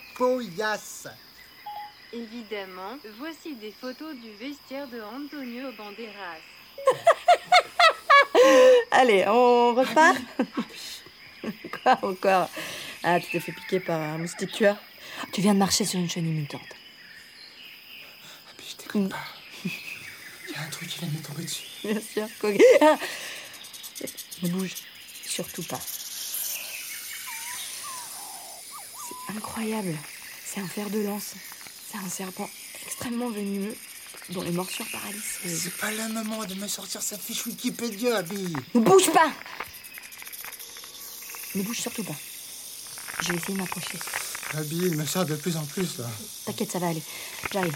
Évidemment, 2.13 2.97
voici 3.19 3.55
des 3.55 3.73
photos 3.73 4.15
du 4.15 4.31
vestiaire 4.39 4.87
de 4.87 5.01
Antonio 5.01 5.73
Banderas. 5.77 6.39
Allez, 8.91 9.25
on 9.27 9.73
repart 9.75 10.17
Quoi 11.83 11.97
encore? 12.03 12.49
Ah, 13.03 13.19
tu 13.19 13.31
t'es 13.31 13.39
fait 13.39 13.51
piquer 13.51 13.79
par 13.79 13.99
un 13.99 14.17
moustique 14.19 14.51
tueur 14.51 14.77
Tu 15.31 15.41
viens 15.41 15.53
de 15.53 15.59
marcher 15.59 15.85
sur 15.85 15.99
une 15.99 16.09
chenille 16.09 16.33
mutante. 16.33 16.61
Ah, 18.47 18.51
puis 18.57 18.67
je 18.71 18.77
déconne 18.83 19.09
pas. 19.09 19.23
Il 19.65 19.71
y 20.51 20.55
a 20.55 20.61
un 20.61 20.69
truc 20.69 20.87
qui 20.89 20.99
vient 20.99 21.07
de 21.07 21.13
me 21.17 21.23
tomber 21.23 21.43
dessus. 21.43 21.63
Bien 21.83 21.99
sûr. 22.01 22.27
quoi- 22.39 22.51
Ah 22.81 22.97
ne 24.43 24.49
bouge 24.49 24.73
surtout 25.25 25.63
pas. 25.63 25.79
C'est 29.07 29.33
incroyable. 29.35 29.95
C'est 30.45 30.59
un 30.59 30.67
fer 30.67 30.89
de 30.89 30.99
lance. 30.99 31.33
C'est 31.89 31.97
un 31.97 32.09
serpent 32.09 32.49
extrêmement 32.85 33.29
venimeux 33.29 33.75
dont 34.29 34.41
les 34.41 34.51
morsures 34.51 34.85
paralysent. 34.91 35.39
C'est 35.63 35.77
pas 35.77 35.91
le 35.91 36.13
moment 36.13 36.43
de 36.45 36.53
me 36.55 36.67
sortir 36.67 37.01
sa 37.01 37.17
fiche 37.17 37.45
Wikipédia, 37.45 38.17
Abby. 38.17 38.53
Ne 38.73 38.79
bouge 38.81 39.11
pas 39.11 39.31
Ne 41.55 41.63
bouge 41.63 41.79
surtout 41.79 42.03
pas. 42.03 42.15
Je 43.21 43.31
vais 43.31 43.37
essayer 43.37 43.53
de 43.55 43.59
m'approcher. 43.59 43.97
Abby, 44.57 44.77
il 44.83 44.97
me 44.97 45.05
sert 45.05 45.25
de 45.25 45.35
plus 45.35 45.55
en 45.57 45.65
plus, 45.65 45.97
là. 45.99 46.05
T'inquiète, 46.45 46.71
ça 46.71 46.79
va 46.79 46.87
aller. 46.87 47.03
J'arrive. 47.51 47.75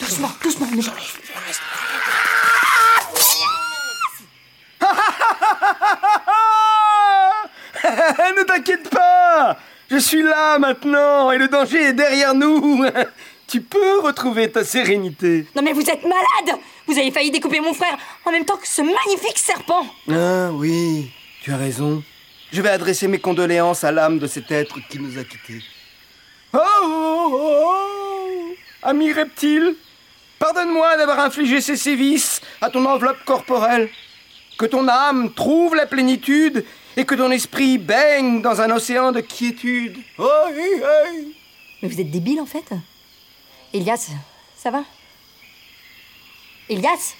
Doucement, 0.00 0.32
doucement. 0.42 0.66
ne- 0.66 0.82
ne 8.36 8.42
t'inquiète 8.44 8.88
pas 8.90 9.58
Je 9.90 9.96
suis 9.98 10.22
là 10.22 10.58
maintenant 10.58 11.30
et 11.30 11.38
le 11.38 11.48
danger 11.48 11.82
est 11.88 11.92
derrière 11.92 12.34
nous 12.34 12.84
Tu 13.52 13.60
peux 13.60 14.00
retrouver 14.00 14.50
ta 14.50 14.64
sérénité. 14.64 15.44
Non 15.54 15.60
mais 15.60 15.74
vous 15.74 15.82
êtes 15.82 16.02
malade 16.04 16.58
Vous 16.86 16.98
avez 16.98 17.10
failli 17.10 17.30
découper 17.30 17.60
mon 17.60 17.74
frère 17.74 17.98
en 18.24 18.32
même 18.32 18.46
temps 18.46 18.56
que 18.56 18.66
ce 18.66 18.80
magnifique 18.80 19.36
serpent 19.36 19.84
Ah 20.10 20.50
oui, 20.52 21.10
tu 21.42 21.52
as 21.52 21.58
raison. 21.58 22.02
Je 22.50 22.62
vais 22.62 22.70
adresser 22.70 23.08
mes 23.08 23.18
condoléances 23.18 23.84
à 23.84 23.92
l'âme 23.92 24.18
de 24.18 24.26
cet 24.26 24.50
être 24.50 24.78
qui 24.88 24.98
nous 24.98 25.18
a 25.18 25.24
quittés. 25.24 25.62
Oh, 26.54 26.60
oh, 26.82 27.28
oh, 27.30 27.74
oh 27.76 28.54
Ami 28.84 29.12
reptile, 29.12 29.74
pardonne-moi 30.38 30.96
d'avoir 30.96 31.20
infligé 31.20 31.60
ces 31.60 31.76
sévices 31.76 32.40
à 32.62 32.70
ton 32.70 32.86
enveloppe 32.86 33.22
corporelle. 33.26 33.90
Que 34.56 34.64
ton 34.64 34.88
âme 34.88 35.30
trouve 35.34 35.74
la 35.74 35.84
plénitude 35.84 36.64
et 36.96 37.04
que 37.04 37.14
ton 37.14 37.30
esprit 37.30 37.76
baigne 37.76 38.40
dans 38.40 38.62
un 38.62 38.70
océan 38.70 39.12
de 39.12 39.20
quiétude. 39.20 39.98
Oh, 40.16 40.46
hey, 40.48 40.72
hey. 40.72 41.34
Mais 41.82 41.88
vous 41.90 42.00
êtes 42.00 42.10
débile 42.10 42.40
en 42.40 42.46
fait 42.46 42.72
Elias, 43.72 44.10
ça 44.56 44.70
va? 44.70 44.84
Elias 46.68 47.14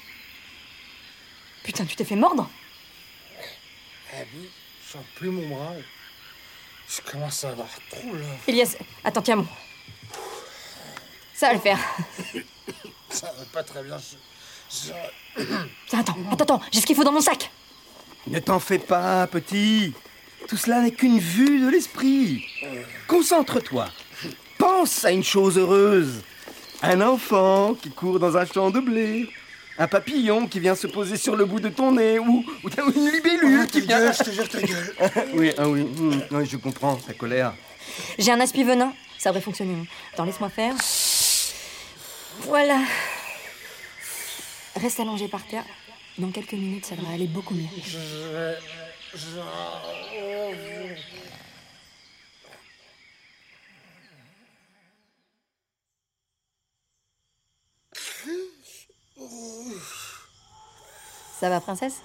Putain, 1.63 1.85
tu 1.85 1.95
t'es 1.97 2.05
fait 2.05 2.17
mordre? 2.17 2.49
Abby, 4.15 4.49
je 4.87 4.93
sens 4.93 5.05
plus 5.15 5.31
mon 5.31 5.49
bras. 5.49 5.73
Je 6.89 7.01
commence 7.11 7.45
à 7.45 7.51
avoir 7.51 7.69
trop 7.91 8.15
là. 8.15 8.27
Elias, 8.47 8.77
attends, 9.05 9.23
tiens-moi. 9.23 9.47
Ça 11.35 11.49
va 11.49 11.55
le 11.55 11.61
faire. 11.61 11.79
Ça 13.11 13.27
va 13.37 13.45
pas 13.53 13.63
très 13.63 13.83
bien. 13.83 13.99
Je- 13.99 14.89
je- 14.89 15.43
Tiens, 15.87 16.01
attends, 16.01 16.17
attends, 16.31 16.45
attends, 16.45 16.63
j'ai 16.73 16.81
ce 16.81 16.87
qu'il 16.87 16.97
faut 16.97 17.05
dans 17.05 17.13
mon 17.13 17.21
sac. 17.21 17.51
Ne 18.27 18.39
t'en 18.39 18.59
fais 18.59 18.79
pas, 18.79 19.27
petit. 19.27 19.93
Tout 20.49 20.57
cela 20.57 20.81
n'est 20.81 20.93
qu'une 20.93 21.19
vue 21.19 21.61
de 21.61 21.69
l'esprit. 21.69 22.47
Concentre-toi. 23.07 23.89
Pense 24.59 25.05
à 25.05 25.11
une 25.11 25.23
chose 25.25 25.59
heureuse. 25.59 26.23
Un 26.83 27.01
enfant 27.01 27.75
qui 27.75 27.91
court 27.91 28.19
dans 28.19 28.37
un 28.37 28.45
champ 28.47 28.71
de 28.71 28.81
blé. 28.81 29.29
Un 29.79 29.89
papillon 29.89 30.47
qui 30.47 30.61
vient 30.61 30.75
se 30.75 30.87
poser 30.87 31.17
sur 31.17 31.35
le 31.37 31.45
bout 31.47 31.61
de 31.61 31.69
ton 31.69 31.93
nez. 31.93 32.19
Ou, 32.19 32.45
ou 32.65 32.69
une 32.95 33.11
libellule 33.11 33.61
Ah, 33.62 33.67
qui 33.67 33.81
vient... 33.81 34.01
gueule, 34.01 34.15
je 34.19 34.23
te 34.25 34.31
jure 34.31 34.49
ta 34.49 34.61
gueule. 34.61 34.95
oui, 35.35 35.53
ah 35.57 35.69
oui, 35.69 35.83
hum, 35.83 36.23
oui, 36.31 36.47
je 36.47 36.57
comprends 36.57 36.97
ta 36.97 37.15
colère. 37.15 37.55
J'ai 38.19 38.33
un 38.33 38.41
aspi 38.41 38.65
venin, 38.65 38.93
ça 39.19 39.31
devrait 39.31 39.41
fonctionner. 39.43 39.75
hein. 39.75 39.87
Attends, 40.12 40.25
laisse-moi 40.25 40.51
faire. 40.51 40.75
Voilà. 42.43 42.79
Reste 44.81 45.01
allongé 45.01 45.29
par 45.29 45.43
terre. 45.47 45.65
Dans 46.19 46.31
quelques 46.31 46.53
minutes, 46.53 46.85
ça 46.87 46.95
devrait 46.97 47.15
aller 47.15 47.27
beaucoup 47.27 47.55
mieux. 47.55 47.67
Ça 61.38 61.49
va, 61.49 61.61
princesse? 61.61 62.02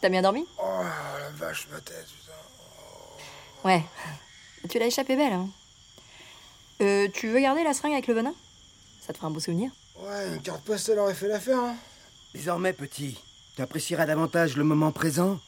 T'as 0.00 0.08
bien 0.08 0.22
dormi? 0.22 0.44
Oh 0.58 0.82
la 0.82 1.30
vache, 1.36 1.68
ma 1.70 1.80
tête, 1.80 2.06
putain. 2.06 2.32
Ouais. 3.64 3.82
Tu 4.68 4.78
l'as 4.78 4.86
échappé 4.86 5.16
belle, 5.16 5.32
hein 5.32 5.48
euh, 6.80 7.08
Tu 7.14 7.28
veux 7.28 7.40
garder 7.40 7.62
la 7.64 7.72
seringue 7.72 7.92
avec 7.92 8.06
le 8.06 8.14
venin? 8.14 8.34
Ça 9.00 9.12
te 9.12 9.18
fera 9.18 9.28
un 9.28 9.30
beau 9.30 9.40
souvenir 9.40 9.70
Ouais, 10.00 10.28
une 10.28 10.42
carte 10.42 10.62
postale 10.64 10.98
aurait 10.98 11.14
fait 11.14 11.28
l'affaire, 11.28 11.58
hein. 11.58 11.76
Désormais, 12.34 12.72
petit, 12.72 13.18
tu 13.54 13.62
apprécieras 13.62 14.04
davantage 14.04 14.56
le 14.56 14.64
moment 14.64 14.92
présent. 14.92 15.38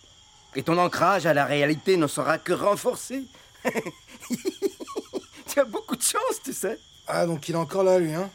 Et 0.55 0.63
ton 0.63 0.79
ancrage 0.79 1.27
à 1.27 1.35
la 1.35 1.45
réalité 1.45 1.97
ne 1.97 2.07
sera 2.07 2.39
que 2.39 2.53
renforcé. 2.53 3.25
tu 5.47 5.61
as 5.61 5.65
beaucoup 5.65 5.97
de 5.97 6.03
chance, 6.03 6.41
tu 6.43 6.53
sais. 6.53 6.79
Ah, 7.07 7.27
donc 7.27 7.49
il 7.49 7.55
est 7.55 7.59
encore 7.59 7.83
là, 7.83 7.99
lui, 7.99 8.15
hein? 8.15 8.31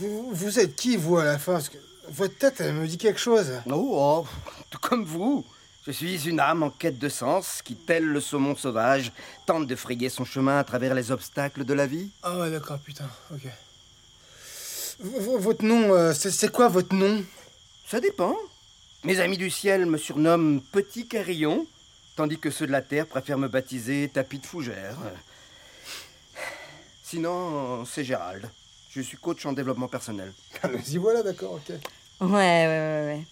Vous, 0.00 0.30
vous 0.32 0.58
êtes 0.58 0.76
qui, 0.76 0.96
vous, 0.96 1.18
à 1.18 1.24
la 1.26 1.38
fin 1.38 1.52
Parce 1.52 1.68
que 1.68 1.76
votre 2.08 2.36
tête, 2.38 2.60
elle 2.60 2.72
me 2.72 2.86
dit 2.86 2.96
quelque 2.96 3.20
chose. 3.20 3.52
Oh, 3.70 3.90
oh, 3.92 4.26
tout 4.70 4.78
comme 4.78 5.04
vous. 5.04 5.44
Je 5.86 5.92
suis 5.92 6.26
une 6.28 6.40
âme 6.40 6.62
en 6.62 6.70
quête 6.70 6.98
de 6.98 7.08
sens 7.10 7.60
qui, 7.62 7.74
tel 7.76 8.04
le 8.04 8.20
saumon 8.20 8.56
sauvage, 8.56 9.12
tente 9.46 9.66
de 9.66 9.76
frayer 9.76 10.08
son 10.08 10.24
chemin 10.24 10.58
à 10.58 10.64
travers 10.64 10.94
les 10.94 11.10
obstacles 11.10 11.64
de 11.64 11.74
la 11.74 11.86
vie. 11.86 12.08
Ah 12.22 12.38
ouais, 12.38 12.50
d'accord, 12.50 12.78
putain, 12.78 13.08
ok. 13.32 13.42
V- 15.00 15.36
votre 15.38 15.64
nom, 15.64 15.94
euh, 15.94 16.12
c'est 16.14 16.30
c'est 16.30 16.50
quoi 16.50 16.68
votre 16.68 16.94
nom? 16.94 17.22
Ça 17.86 18.00
dépend. 18.00 18.36
Mes 19.04 19.20
amis 19.20 19.36
du 19.38 19.50
ciel 19.50 19.84
me 19.86 19.98
surnomment 19.98 20.60
Petit 20.72 21.06
Carillon, 21.08 21.66
tandis 22.16 22.38
que 22.38 22.50
ceux 22.50 22.66
de 22.66 22.72
la 22.72 22.82
terre 22.82 23.06
préfèrent 23.06 23.38
me 23.38 23.48
baptiser 23.48 24.10
Tapis 24.12 24.38
de 24.38 24.46
Fougère. 24.46 24.96
Sinon, 27.02 27.84
c'est 27.86 28.04
Gérald. 28.04 28.48
Je 28.90 29.00
suis 29.02 29.16
coach 29.16 29.46
en 29.46 29.52
développement 29.52 29.88
personnel. 29.88 30.32
Ah, 30.62 30.68
mais 30.68 30.80
y 30.80 30.98
voilà, 30.98 31.22
d'accord, 31.22 31.52
ok. 31.54 31.74
Ouais, 32.20 32.28
ouais, 32.28 32.66
ouais, 32.66 33.04
ouais. 33.06 33.24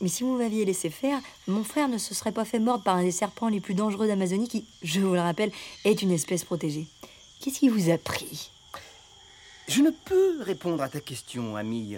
Mais 0.00 0.08
si 0.08 0.22
vous 0.22 0.36
m'aviez 0.36 0.64
laissé 0.64 0.90
faire, 0.90 1.20
mon 1.46 1.64
frère 1.64 1.88
ne 1.88 1.98
se 1.98 2.14
serait 2.14 2.32
pas 2.32 2.44
fait 2.44 2.58
mordre 2.58 2.84
par 2.84 2.96
un 2.96 3.02
des 3.02 3.12
serpents 3.12 3.48
les 3.48 3.60
plus 3.60 3.74
dangereux 3.74 4.06
d'Amazonie 4.06 4.48
qui, 4.48 4.64
je 4.82 5.00
vous 5.00 5.14
le 5.14 5.20
rappelle, 5.20 5.52
est 5.84 6.02
une 6.02 6.10
espèce 6.10 6.44
protégée. 6.44 6.86
Qu'est-ce 7.40 7.58
qui 7.58 7.68
vous 7.68 7.90
a 7.90 7.98
pris? 7.98 8.50
Je 9.68 9.80
ne 9.80 9.90
peux 9.90 10.42
répondre 10.42 10.82
à 10.82 10.88
ta 10.88 11.00
question, 11.00 11.56
ami. 11.56 11.96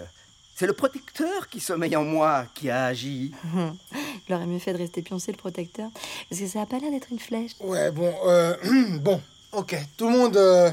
C'est 0.55 0.67
le 0.67 0.73
protecteur 0.73 1.47
qui 1.49 1.59
sommeille 1.59 1.95
en 1.95 2.03
moi 2.03 2.45
qui 2.53 2.69
a 2.69 2.85
agi. 2.85 3.31
Il 4.27 4.33
aurait 4.33 4.45
mieux 4.47 4.59
fait 4.59 4.73
de 4.73 4.77
rester 4.77 5.01
pioncé 5.01 5.31
le 5.31 5.37
protecteur, 5.37 5.89
parce 6.29 6.41
que 6.41 6.47
ça 6.47 6.61
a 6.61 6.65
pas 6.65 6.79
l'air 6.79 6.91
d'être 6.91 7.07
une 7.11 7.19
flèche. 7.19 7.51
Ouais, 7.59 7.91
bon, 7.91 8.13
euh, 8.25 8.55
bon, 8.99 9.21
ok. 9.51 9.75
Tout 9.97 10.09
le 10.09 10.17
monde 10.17 10.37
euh, 10.37 10.71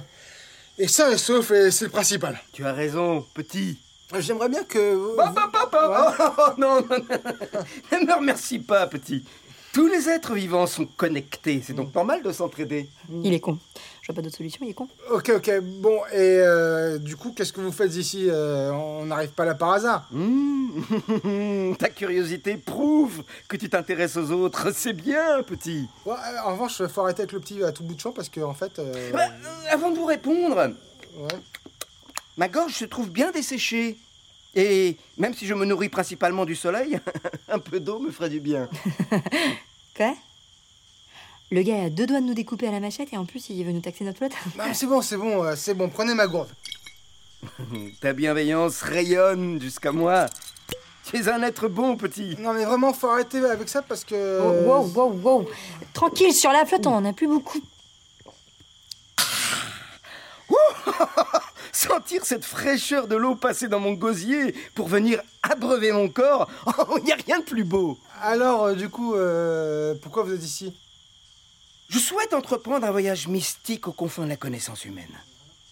sain 0.88 1.10
et 1.10 1.18
sauf 1.18 1.50
et 1.50 1.70
c'est 1.70 1.86
le 1.86 1.90
principal. 1.90 2.40
Tu 2.52 2.64
as 2.64 2.72
raison, 2.72 3.26
petit. 3.34 3.78
J'aimerais 4.18 4.48
bien 4.48 4.64
que. 4.64 5.16
Bah, 5.16 5.32
bah, 5.34 5.50
bah, 5.52 5.68
bah, 5.70 6.14
oh, 6.18 6.24
oh, 6.36 6.52
non, 6.58 6.80
non, 6.82 6.98
non. 6.98 7.98
Ne 8.00 8.06
me 8.06 8.14
remercie 8.14 8.58
pas, 8.58 8.86
petit. 8.86 9.24
Tous 9.72 9.86
les 9.86 10.08
êtres 10.10 10.34
vivants 10.34 10.66
sont 10.66 10.84
connectés, 10.84 11.62
c'est 11.64 11.72
donc 11.72 11.94
normal 11.94 12.22
de 12.22 12.30
s'entraider. 12.30 12.90
Il 13.24 13.32
est 13.32 13.40
con. 13.40 13.58
Je 14.02 14.06
vois 14.08 14.16
pas 14.16 14.20
d'autre 14.22 14.36
solution, 14.36 14.60
il 14.66 14.70
est 14.70 14.74
con. 14.74 14.86
Ok, 15.10 15.30
ok. 15.34 15.50
Bon, 15.80 15.96
et 16.12 16.16
euh, 16.40 16.98
du 16.98 17.16
coup, 17.16 17.32
qu'est-ce 17.32 17.54
que 17.54 17.60
vous 17.62 17.72
faites 17.72 17.94
ici 17.96 18.26
Euh, 18.28 18.70
On 18.72 19.06
n'arrive 19.06 19.30
pas 19.30 19.46
là 19.46 19.54
par 19.54 19.70
hasard. 19.72 20.06
Mmh. 20.10 21.76
Ta 21.78 21.88
curiosité 21.88 22.56
prouve 22.58 23.22
que 23.48 23.56
tu 23.56 23.70
t'intéresses 23.70 24.16
aux 24.18 24.30
autres, 24.32 24.72
c'est 24.74 24.92
bien, 24.92 25.42
petit. 25.42 25.88
Ouais, 26.04 26.12
euh, 26.12 26.48
en 26.48 26.52
revanche, 26.52 26.84
faut 26.86 27.00
arrêter 27.00 27.22
avec 27.22 27.32
le 27.32 27.40
petit 27.40 27.62
à 27.64 27.72
tout 27.72 27.82
bout 27.84 27.94
de 27.94 28.00
champ 28.00 28.12
parce 28.12 28.28
que, 28.28 28.40
en 28.40 28.54
fait. 28.54 28.78
euh, 28.78 29.10
Bah, 29.12 29.20
euh, 29.30 29.48
avant 29.74 29.90
de 29.90 29.96
vous 29.96 30.04
répondre, 30.06 30.54
ouais. 30.56 31.28
ma 32.36 32.48
gorge 32.48 32.74
se 32.74 32.84
trouve 32.84 33.08
bien 33.10 33.30
desséchée. 33.30 33.96
Et 34.54 34.96
même 35.16 35.34
si 35.34 35.46
je 35.46 35.54
me 35.54 35.64
nourris 35.64 35.88
principalement 35.88 36.44
du 36.44 36.54
soleil, 36.54 37.00
un 37.48 37.58
peu 37.58 37.80
d'eau 37.80 37.98
me 37.98 38.10
ferait 38.10 38.30
du 38.30 38.40
bien. 38.40 38.68
Quoi? 39.96 40.14
Le 41.50 41.62
gars 41.62 41.84
a 41.84 41.90
deux 41.90 42.06
doigts 42.06 42.20
de 42.20 42.26
nous 42.26 42.34
découper 42.34 42.68
à 42.68 42.70
la 42.70 42.80
machette 42.80 43.12
et 43.12 43.16
en 43.16 43.26
plus 43.26 43.50
il 43.50 43.62
veut 43.64 43.72
nous 43.72 43.80
taxer 43.80 44.04
notre 44.04 44.18
flotte. 44.18 44.32
Non, 44.56 44.64
mais 44.66 44.74
c'est 44.74 44.86
bon, 44.86 45.02
c'est 45.02 45.16
bon, 45.16 45.44
euh, 45.44 45.54
c'est 45.56 45.74
bon. 45.74 45.88
Prenez 45.88 46.14
ma 46.14 46.26
gourde. 46.26 46.48
Ta 48.00 48.12
bienveillance 48.12 48.82
rayonne 48.82 49.60
jusqu'à 49.60 49.92
moi. 49.92 50.26
Tu 51.04 51.16
es 51.16 51.28
un 51.28 51.42
être 51.42 51.68
bon, 51.68 51.96
petit. 51.96 52.36
Non, 52.38 52.52
mais 52.52 52.64
vraiment, 52.64 52.92
faut 52.92 53.08
arrêter 53.08 53.38
avec 53.44 53.68
ça 53.68 53.82
parce 53.82 54.04
que. 54.04 54.40
Oh, 54.40 54.68
wow, 54.68 54.92
wow, 54.94 55.20
wow. 55.22 55.48
Tranquille, 55.92 56.32
sur 56.32 56.52
la 56.52 56.64
flotte, 56.64 56.86
on 56.86 56.94
en 56.94 57.04
a 57.04 57.12
plus 57.12 57.26
beaucoup. 57.26 57.60
Sentir 61.74 62.26
cette 62.26 62.44
fraîcheur 62.44 63.08
de 63.08 63.16
l'eau 63.16 63.34
passer 63.34 63.66
dans 63.66 63.80
mon 63.80 63.94
gosier 63.94 64.54
pour 64.74 64.88
venir 64.88 65.22
abreuver 65.42 65.90
mon 65.90 66.10
corps, 66.10 66.50
oh, 66.66 66.98
il 66.98 67.04
n'y 67.04 67.12
a 67.12 67.16
rien 67.16 67.38
de 67.38 67.44
plus 67.44 67.64
beau. 67.64 67.98
Alors, 68.20 68.64
euh, 68.64 68.74
du 68.74 68.90
coup, 68.90 69.14
euh, 69.14 69.94
pourquoi 70.02 70.22
vous 70.22 70.34
êtes 70.34 70.44
ici? 70.44 70.74
Je 71.88 71.98
souhaite 71.98 72.34
entreprendre 72.34 72.86
un 72.86 72.90
voyage 72.90 73.26
mystique 73.26 73.88
aux 73.88 73.92
confins 73.92 74.24
de 74.24 74.28
la 74.28 74.36
connaissance 74.36 74.84
humaine. 74.84 75.18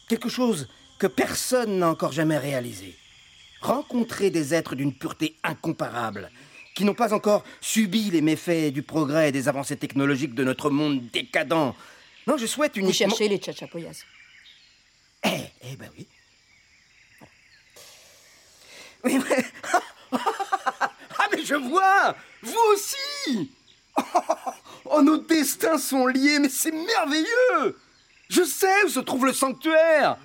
Quelque 0.08 0.30
chose 0.30 0.68
que 0.98 1.06
personne 1.06 1.78
n'a 1.78 1.90
encore 1.90 2.12
jamais 2.12 2.38
réalisé. 2.38 2.96
Rencontrer 3.60 4.30
des 4.30 4.54
êtres 4.54 4.74
d'une 4.74 4.94
pureté 4.94 5.36
incomparable, 5.44 6.30
qui 6.74 6.84
n'ont 6.84 6.94
pas 6.94 7.12
encore 7.12 7.44
subi 7.60 8.10
les 8.10 8.22
méfaits 8.22 8.72
du 8.72 8.82
progrès 8.82 9.28
et 9.28 9.32
des 9.32 9.48
avancées 9.48 9.76
technologiques 9.76 10.34
de 10.34 10.44
notre 10.44 10.70
monde 10.70 11.02
décadent. 11.12 11.74
Non, 12.26 12.38
je 12.38 12.46
souhaite 12.46 12.72
Vous 12.72 12.80
uniquement... 12.80 13.10
cherchez 13.10 13.28
les 13.28 13.36
tchatchapoyas. 13.36 14.04
Eh, 15.24 15.50
eh 15.62 15.76
ben 15.76 15.90
oui. 15.96 16.06
Oui, 19.04 19.18
mais... 19.28 19.44
Ah, 21.22 21.26
mais 21.32 21.44
je 21.44 21.54
vois 21.54 22.16
Vous 22.42 22.58
aussi 22.72 23.50
Oh, 24.86 25.02
nos 25.02 25.18
destins 25.18 25.78
sont 25.78 26.06
liés, 26.06 26.38
mais 26.38 26.48
c'est 26.48 26.72
merveilleux 26.72 27.78
Je 28.28 28.42
sais 28.42 28.84
où 28.84 28.88
se 28.88 29.00
trouve 29.00 29.26
le 29.26 29.32
sanctuaire 29.32 30.16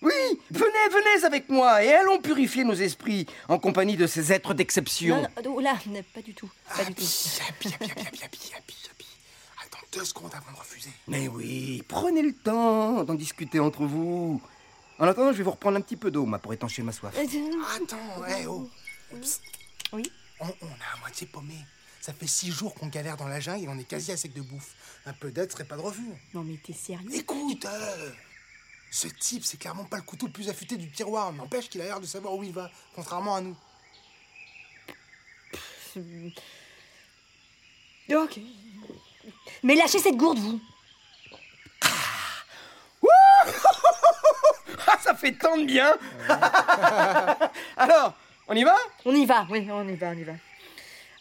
Oui, 0.00 0.12
venez, 0.50 0.88
venez 0.90 1.24
avec 1.24 1.48
moi 1.48 1.82
et 1.84 1.92
allons 1.92 2.20
purifier 2.20 2.64
nos 2.64 2.74
esprits 2.74 3.26
en 3.48 3.58
compagnie 3.58 3.96
de 3.96 4.06
ces 4.06 4.32
êtres 4.32 4.50
Non, 4.50 4.54
d'exception. 4.54 5.22
non, 5.22 5.28
oh 5.56 5.60
là, 5.60 5.74
pas 6.14 6.22
du 6.22 6.34
tout. 6.34 6.50
Pas 6.74 6.84
du 6.84 6.94
tout. 6.94 7.02
Happy, 7.48 7.68
happy, 7.74 7.90
happy, 7.90 8.00
happy, 8.00 8.22
happy, 8.22 8.38
happy, 8.54 8.74
happy. 8.88 9.06
Attends 9.62 9.83
deux 9.94 10.04
secondes 10.04 10.34
avant 10.34 10.52
de 10.52 10.56
refuser. 10.56 10.90
Mais 11.08 11.28
oui, 11.28 11.82
prenez 11.88 12.22
le 12.22 12.34
temps 12.34 13.04
d'en 13.04 13.14
discuter 13.14 13.60
entre 13.60 13.84
vous. 13.84 14.42
En 14.98 15.06
attendant, 15.06 15.32
je 15.32 15.38
vais 15.38 15.44
vous 15.44 15.50
reprendre 15.52 15.76
un 15.76 15.80
petit 15.80 15.96
peu 15.96 16.10
d'eau, 16.10 16.24
moi, 16.24 16.38
pour 16.38 16.52
étancher 16.52 16.82
ma 16.82 16.92
soif. 16.92 17.14
Euh, 17.16 17.24
Attends, 17.76 18.26
hé, 18.26 18.46
oh. 18.46 18.68
Psst. 19.20 19.42
Oui 19.92 20.10
On, 20.40 20.46
on 20.46 20.66
a 20.66 20.94
à 20.94 20.98
moitié 21.00 21.26
paumé. 21.26 21.56
Ça 22.00 22.12
fait 22.12 22.26
six 22.26 22.50
jours 22.50 22.74
qu'on 22.74 22.88
galère 22.88 23.16
dans 23.16 23.28
la 23.28 23.40
jungle 23.40 23.64
et 23.64 23.68
on 23.68 23.78
est 23.78 23.84
quasi 23.84 24.12
à 24.12 24.16
sec 24.16 24.32
de 24.34 24.42
bouffe. 24.42 24.74
Un 25.06 25.12
peu 25.14 25.30
d'aide 25.30 25.50
serait 25.50 25.64
pas 25.64 25.76
de 25.76 25.80
refus. 25.80 26.02
Non 26.34 26.44
mais 26.44 26.58
t'es 26.62 26.72
sérieux? 26.74 27.08
Écoute, 27.14 27.64
euh, 27.64 28.10
ce 28.90 29.08
type, 29.08 29.44
c'est 29.44 29.56
clairement 29.56 29.84
pas 29.84 29.96
le 29.96 30.02
couteau 30.02 30.26
le 30.26 30.32
plus 30.32 30.48
affûté 30.48 30.76
du 30.76 30.90
tiroir. 30.90 31.32
N'empêche 31.32 31.70
qu'il 31.70 31.80
a 31.80 31.84
l'air 31.84 32.00
de 32.00 32.06
savoir 32.06 32.34
où 32.34 32.42
il 32.42 32.52
va, 32.52 32.70
contrairement 32.94 33.36
à 33.36 33.40
nous. 33.40 33.56
Ok. 38.10 38.40
Mais 39.62 39.74
lâchez 39.74 39.98
cette 39.98 40.16
gourde, 40.16 40.38
vous 40.38 40.60
Ah, 44.86 44.98
ça 45.02 45.14
fait 45.14 45.32
tant 45.32 45.56
de 45.56 45.64
bien 45.64 45.96
Alors, 47.76 48.14
on 48.48 48.54
y 48.54 48.64
va 48.64 48.76
On 49.04 49.14
y 49.14 49.24
va, 49.26 49.46
oui, 49.50 49.66
on 49.70 49.86
y 49.88 49.96
va, 49.96 50.08
on 50.08 50.18
y 50.18 50.24
va. 50.24 50.32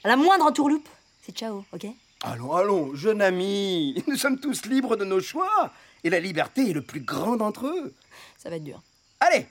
À 0.03 0.07
la 0.09 0.15
moindre 0.15 0.45
entourloupe, 0.45 0.87
c'est 1.25 1.35
ciao, 1.35 1.63
ok 1.73 1.85
Allons, 2.23 2.53
allons, 2.53 2.95
jeune 2.95 3.21
ami, 3.21 4.01
nous 4.07 4.15
sommes 4.15 4.39
tous 4.39 4.65
libres 4.65 4.95
de 4.95 5.05
nos 5.05 5.19
choix, 5.21 5.71
et 6.03 6.09
la 6.09 6.19
liberté 6.19 6.69
est 6.69 6.73
le 6.73 6.81
plus 6.81 7.01
grand 7.01 7.35
d'entre 7.35 7.67
eux. 7.67 7.93
Ça 8.37 8.49
va 8.49 8.55
être 8.55 8.63
dur. 8.63 8.81
Allez, 9.19 9.45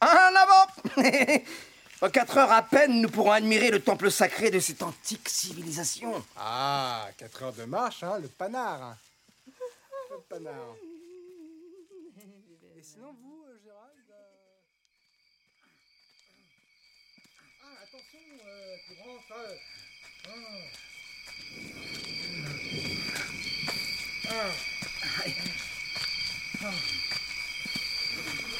en 0.00 0.06
avant 0.06 0.66
En 2.02 2.10
quatre 2.10 2.36
heures 2.36 2.52
à 2.52 2.62
peine, 2.62 3.00
nous 3.00 3.08
pourrons 3.08 3.32
admirer 3.32 3.70
le 3.70 3.80
temple 3.80 4.10
sacré 4.10 4.50
de 4.50 4.60
cette 4.60 4.82
antique 4.82 5.28
civilisation. 5.28 6.22
Ah, 6.36 7.08
4 7.16 7.42
heures 7.42 7.52
de 7.54 7.64
marche, 7.64 8.02
hein, 8.02 8.18
le 8.20 8.28
panard. 8.28 8.96
Le 10.10 10.18
panard. 10.28 10.76
Et 12.76 12.82
sinon, 12.82 13.14
vous, 13.22 13.44
euh, 13.48 13.58
Gérald 13.64 14.10
euh, 14.10 14.14
Ah, 17.62 17.82
attention, 17.82 18.18
euh, 18.46 18.76
courant, 18.88 19.18
ça. 19.26 19.34
euh, 19.34 19.56
ah. 20.28 20.32
Ah. 24.28 24.50
Ah. 26.62 26.70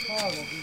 Ah, 0.09 0.29
mon 0.35 0.43
Dieu. 0.45 0.63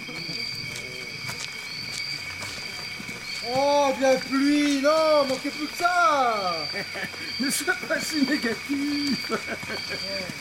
Oh, 3.52 3.92
de 3.98 4.02
la 4.02 4.16
pluie. 4.16 4.82
Non, 4.82 5.26
manquez 5.28 5.50
plus 5.50 5.68
que 5.68 5.78
ça. 5.78 6.56
Ne 7.40 7.50
sois 7.50 7.74
pas 7.88 8.00
si 8.00 8.24
négatif. 8.26 9.32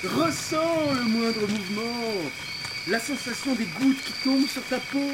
Ressens 0.05 0.93
le 0.93 1.03
moindre 1.05 1.41
mouvement, 1.41 2.31
la 2.87 3.01
sensation 3.01 3.55
des 3.55 3.65
gouttes 3.65 4.03
qui 4.05 4.13
tombent 4.23 4.47
sur 4.47 4.63
ta 4.65 4.79
peau, 4.79 5.11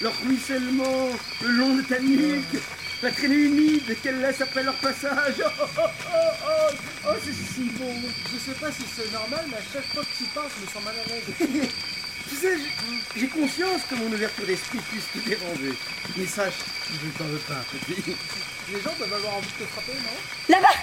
leur 0.00 0.12
ruissellement 0.24 1.08
le 1.42 1.48
long 1.48 1.74
de 1.76 1.82
ta 1.82 1.98
nuque, 1.98 2.62
la 3.02 3.10
traînée 3.10 3.34
humide 3.34 3.96
qu'elles 4.02 4.20
laissent 4.20 4.40
après 4.40 4.62
leur 4.62 4.76
passage. 4.76 5.34
Oh, 5.42 5.66
oh, 5.78 5.82
oh, 5.82 6.46
oh, 6.46 7.08
oh, 7.08 7.16
c'est 7.24 7.32
si 7.32 7.70
bon. 7.70 7.94
Je 8.32 8.38
sais 8.38 8.58
pas 8.58 8.70
si 8.70 8.82
c'est 8.94 9.12
normal, 9.12 9.46
mais 9.48 9.56
à 9.56 9.72
chaque 9.72 9.92
fois 9.92 10.02
que 10.02 10.16
tu 10.16 10.24
parles, 10.32 10.48
je 10.56 10.64
me 10.64 10.70
sens 10.70 10.84
mal 10.84 10.94
à 10.94 11.08
l'aise. 11.08 11.68
Tu 12.30 12.36
sais, 12.36 12.56
j'ai- 13.16 13.26
conscience 13.28 13.80
que 13.90 13.94
mon 13.96 14.06
ouverture 14.06 14.46
d'esprit 14.46 14.78
puisse 14.90 15.04
te 15.12 15.28
déranger. 15.28 15.74
Mais 16.16 16.26
sache, 16.26 16.54
je 17.00 17.06
ne 17.06 17.12
t'en 17.12 17.24
veux 17.24 17.38
pas, 17.38 17.54
petit. 17.72 18.16
Les 18.72 18.80
gens 18.80 18.90
peuvent 18.98 19.12
avoir 19.12 19.34
envie 19.34 19.48
de 19.58 19.64
te 19.64 19.70
frapper, 19.70 19.92
non? 19.94 20.54
Là-bas! 20.56 20.74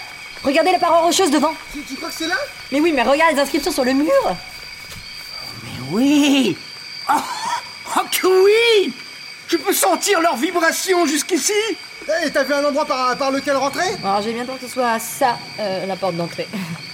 Regardez 0.43 0.71
la 0.71 0.79
paroi 0.79 1.01
rocheuse 1.01 1.31
devant. 1.31 1.55
Tu, 1.73 1.81
tu 1.83 1.95
crois 1.95 2.09
que 2.09 2.15
c'est 2.15 2.27
là? 2.27 2.37
Mais 2.71 2.79
oui, 2.81 2.91
mais 2.91 3.01
regarde 3.03 3.33
les 3.35 3.41
inscriptions 3.41 3.71
sur 3.71 3.85
le 3.85 3.93
mur. 3.93 4.35
Mais 5.63 5.71
oui! 5.89 6.57
Oh, 7.09 7.13
oh 7.95 8.01
que 8.11 8.27
oui! 8.27 8.93
Je 9.47 9.55
peux 9.57 9.73
sentir 9.73 10.19
leur 10.19 10.35
vibration 10.35 11.05
jusqu'ici 11.05 11.53
Eh, 12.09 12.29
t'as 12.31 12.43
vu 12.43 12.53
un 12.53 12.63
endroit 12.63 12.85
par, 12.85 13.17
par 13.17 13.31
lequel 13.31 13.57
rentrer? 13.57 13.85
Alors 14.03 14.21
j'ai 14.21 14.31
bien 14.31 14.45
peur 14.45 14.55
que 14.57 14.65
ce 14.65 14.71
soit 14.71 14.97
ça, 14.99 15.37
euh, 15.59 15.85
la 15.85 15.95
porte 15.97 16.15
d'entrée. 16.15 16.47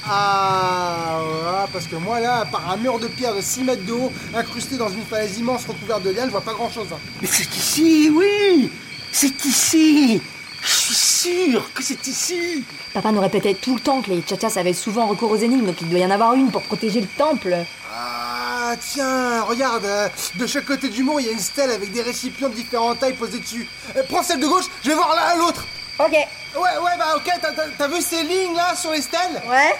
Ah, 0.06 1.19
ouais, 1.21 1.69
parce 1.71 1.86
que 1.86 1.95
moi 1.95 2.19
là, 2.19 2.45
par 2.52 2.71
un 2.71 2.78
mur 2.78 2.97
de 2.99 3.08
pierre 3.08 3.36
de 3.36 3.41
6 3.41 3.63
mètres 3.63 3.86
de 3.86 3.93
haut, 3.93 4.12
incrusté 4.36 4.76
dans 4.76 4.89
une 4.89 5.04
falaise 5.04 5.38
immense 5.38 5.65
recouverte 5.65 6.02
de 6.04 6.10
lianes, 6.10 6.26
je 6.28 6.32
vois 6.32 6.41
pas 6.41 6.54
grand 6.54 6.69
chose. 6.69 6.88
Mais 7.21 7.28
c'est 7.28 7.56
ici, 7.56 8.12
oui 8.13 8.71
C'est 9.12 9.45
ici 9.45 10.19
Je 10.62 10.67
suis 10.71 10.95
sûr 10.95 11.71
que 11.73 11.84
c'est 11.84 12.06
ici 12.08 12.63
Papa 12.93 13.12
nous 13.12 13.21
répétait 13.21 13.54
tout 13.54 13.76
le 13.76 13.82
temps 13.82 14.02
que 14.02 14.10
les 14.10 14.21
tchatchas 14.21 14.54
avaient 14.60 14.73
souvent 14.73 15.06
recours 15.08 15.32
aux 15.32 15.38
énigmes, 15.38 15.65
donc 15.67 15.80
il 15.82 15.89
doit 15.89 15.99
y 15.99 16.06
en 16.06 16.12
avoir 16.12 16.34
une 16.34 16.49
pour 16.52 16.63
protéger 16.63 17.02
le 17.02 17.08
temple. 17.08 17.56
Ah, 17.95 18.32
tiens, 18.77 19.41
regarde, 19.43 19.86
euh, 19.86 20.07
de 20.36 20.47
chaque 20.47 20.65
côté 20.65 20.89
du 20.89 21.03
mur, 21.03 21.19
il 21.19 21.25
y 21.25 21.29
a 21.29 21.31
une 21.31 21.39
stèle 21.39 21.71
avec 21.71 21.91
des 21.91 22.01
récipients 22.01 22.49
de 22.49 22.55
différentes 22.55 22.99
tailles 22.99 23.13
posés 23.13 23.39
dessus. 23.39 23.67
Euh, 23.95 24.03
prends 24.09 24.23
celle 24.23 24.39
de 24.39 24.47
gauche, 24.47 24.65
je 24.83 24.89
vais 24.89 24.95
voir 24.95 25.15
là 25.15 25.36
l'autre. 25.38 25.65
Ok. 25.99 26.12
Ouais, 26.12 26.59
ouais, 26.59 26.97
bah 26.97 27.15
ok, 27.15 27.31
t'as 27.77 27.88
vu 27.88 28.01
ces 28.01 28.23
lignes 28.23 28.55
là 28.55 28.75
sur 28.75 28.91
les 28.91 29.01
stèles? 29.01 29.41
Ouais 29.49 29.75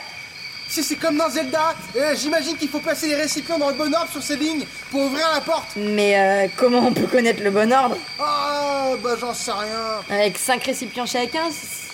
Si 0.70 0.84
c'est 0.84 0.96
comme 0.96 1.18
dans 1.18 1.30
Zelda, 1.30 1.76
euh, 1.96 2.16
j'imagine 2.16 2.56
qu'il 2.58 2.70
faut 2.70 2.80
placer 2.80 3.08
les 3.08 3.16
récipients 3.16 3.60
dans 3.60 3.70
le 3.70 3.76
bon 3.76 3.94
ordre 3.94 4.10
sur 4.12 4.24
ces 4.24 4.36
lignes 4.36 4.66
pour 4.90 5.02
ouvrir 5.02 5.28
la 5.34 5.42
porte. 5.42 5.70
Mais 5.76 6.18
euh, 6.20 6.48
comment 6.58 6.80
on 6.88 6.94
peut 6.94 7.06
connaître 7.08 7.44
le 7.44 7.52
bon 7.52 7.72
ordre? 7.72 7.98
Ah, 8.20 8.90
bah 9.04 9.12
j'en 9.20 9.34
sais 9.34 9.52
rien. 9.52 10.02
Avec 10.10 10.38
5 10.38 10.64
récipients 10.64 11.06
chacun, 11.06 11.50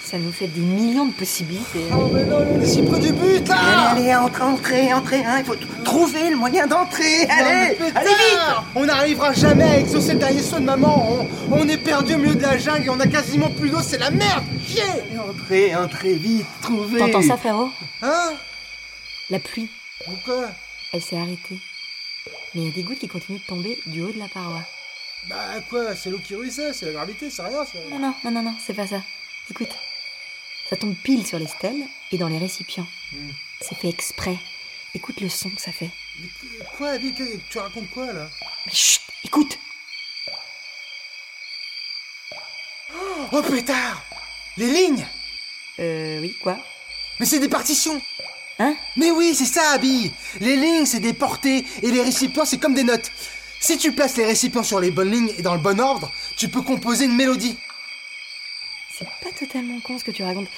ça 0.10 0.18
nous 0.18 0.32
fait 0.32 0.48
des 0.48 0.62
millions 0.62 1.06
de 1.06 1.14
possibilités. 1.14 1.86
Oh, 1.94 2.10
mais 2.12 2.24
non, 2.24 2.38
on 2.56 2.60
est 2.62 2.66
si 2.66 2.82
près 2.82 3.00
du 3.00 3.12
but 3.14 3.48
là 3.48 3.92
Allez, 3.92 4.10
allez, 4.10 4.16
entrez, 4.16 4.42
entrez, 4.44 4.94
entrez, 4.94 5.24
hein, 5.24 5.36
il 5.40 5.46
faut 5.46 5.56
trouver 5.84 6.32
le 6.32 6.36
moyen 6.36 6.66
d'entrer. 6.66 7.28
Allez, 7.30 7.78
Non, 7.80 7.86
allez 7.94 8.10
vite 8.10 8.40
On 8.76 8.86
n'arrivera 8.86 9.34
jamais 9.34 9.64
à 9.66 9.80
exaucer 9.80 10.14
le 10.14 10.20
dernier 10.20 10.42
souhait 10.42 10.62
de 10.62 10.66
maman. 10.66 11.28
On, 11.52 11.60
on 11.60 11.68
est 11.68 11.78
perdu 11.78 12.16
au 12.16 12.18
milieu 12.18 12.34
de 12.34 12.42
la 12.42 12.58
jungle 12.58 12.86
et 12.86 12.90
on 12.90 13.00
a 13.00 13.06
quasiment 13.06 13.50
plus 13.52 13.70
d'eau, 13.70 13.82
c'est 13.84 14.00
la 14.00 14.10
merde 14.10 14.44
Chier 14.68 14.82
Entrez, 15.20 15.76
entrez, 15.76 16.14
vite, 16.16 16.48
trouvez 16.62 16.98
T'entends 17.00 17.22
ça, 17.22 17.38
frérot? 17.38 17.70
Hein? 18.02 18.34
La 19.30 19.38
pluie, 19.40 19.70
Pourquoi? 20.06 20.48
Elle 20.92 21.02
s'est 21.02 21.18
arrêtée. 21.18 21.60
Mais 22.56 22.62
il 22.62 22.66
y 22.66 22.70
a 22.70 22.74
des 22.74 22.82
gouttes 22.82 22.98
qui 22.98 23.08
continuent 23.08 23.38
de 23.38 23.44
tomber 23.46 23.78
du 23.86 24.02
haut 24.02 24.12
de 24.12 24.18
la 24.18 24.28
paroi. 24.28 24.62
Bah 25.30 25.36
quoi, 25.70 25.96
c'est 25.96 26.10
l'eau 26.10 26.18
qui 26.18 26.34
ruisselle, 26.34 26.74
c'est 26.74 26.88
la 26.88 26.94
gravité, 26.94 27.30
c'est 27.30 27.44
rien 27.44 27.64
ça. 27.64 27.78
Non, 27.92 28.00
non, 28.00 28.14
non, 28.24 28.32
non, 28.32 28.42
non, 28.42 28.54
c'est 28.66 28.74
pas 28.74 28.88
ça. 28.88 29.02
Écoute, 29.52 29.70
ça 30.70 30.76
tombe 30.78 30.96
pile 30.96 31.26
sur 31.26 31.40
les 31.40 31.48
stèles 31.48 31.84
et 32.12 32.18
dans 32.18 32.28
les 32.28 32.38
récipients. 32.38 32.88
C'est 33.62 33.76
fait 33.78 33.90
exprès. 33.90 34.38
Écoute 34.96 35.20
le 35.22 35.30
son 35.30 35.50
que 35.50 35.62
ça 35.62 35.72
fait. 35.72 35.90
Mais 36.20 36.28
quoi, 36.78 36.90
Abby, 36.92 37.14
que- 37.14 37.38
tu 37.50 37.58
racontes 37.58 37.90
quoi 37.92 38.12
là? 38.12 38.30
Mais 38.66 38.74
chut, 38.74 39.02
écoute 39.24 39.58
Oh 43.32 43.42
pétard 43.44 44.04
Les 44.58 44.68
lignes 44.72 45.06
Euh, 45.80 46.20
oui, 46.22 46.36
quoi? 46.42 46.58
Mais 47.20 47.26
c'est 47.26 47.40
des 47.40 47.50
partitions 47.50 48.02
Hein? 48.62 48.76
Mais 48.98 49.12
oui, 49.12 49.34
c'est 49.36 49.46
ça, 49.46 49.72
Abby 49.72 50.12
Les 50.42 50.58
lignes, 50.58 50.86
c'est 50.86 51.00
des 51.00 51.14
portées, 51.14 51.66
et 51.82 51.92
les 51.92 52.02
récipients, 52.02 52.44
c'est 52.46 52.58
comme 52.58 52.74
des 52.74 52.84
notes. 52.84 53.10
Si 53.62 53.78
tu 53.78 53.94
places 53.94 54.18
les 54.18 54.26
récipients 54.26 54.64
sur 54.64 54.80
les 54.82 54.92
bonnes 54.92 55.12
lignes 55.12 55.32
et 55.38 55.42
dans 55.42 55.54
le 55.54 55.62
bon 55.62 55.80
ordre, 55.80 56.12
tu 56.38 56.50
peux 56.50 56.62
composer 56.62 57.06
une 57.06 57.16
mélodie. 57.16 57.58
C'est 59.00 59.08
pas 59.24 59.34
totalement 59.38 59.80
con 59.80 59.98
ce 59.98 60.04
que 60.04 60.12
tu 60.12 60.24
racontes. 60.24 60.50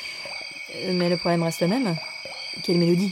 Euh, 0.76 0.94
mais 0.94 1.10
le 1.10 1.18
problème 1.18 1.44
reste 1.44 1.62
le 1.62 1.68
même. 1.68 1.96
Quelle 2.64 2.78
mélodie 2.78 3.12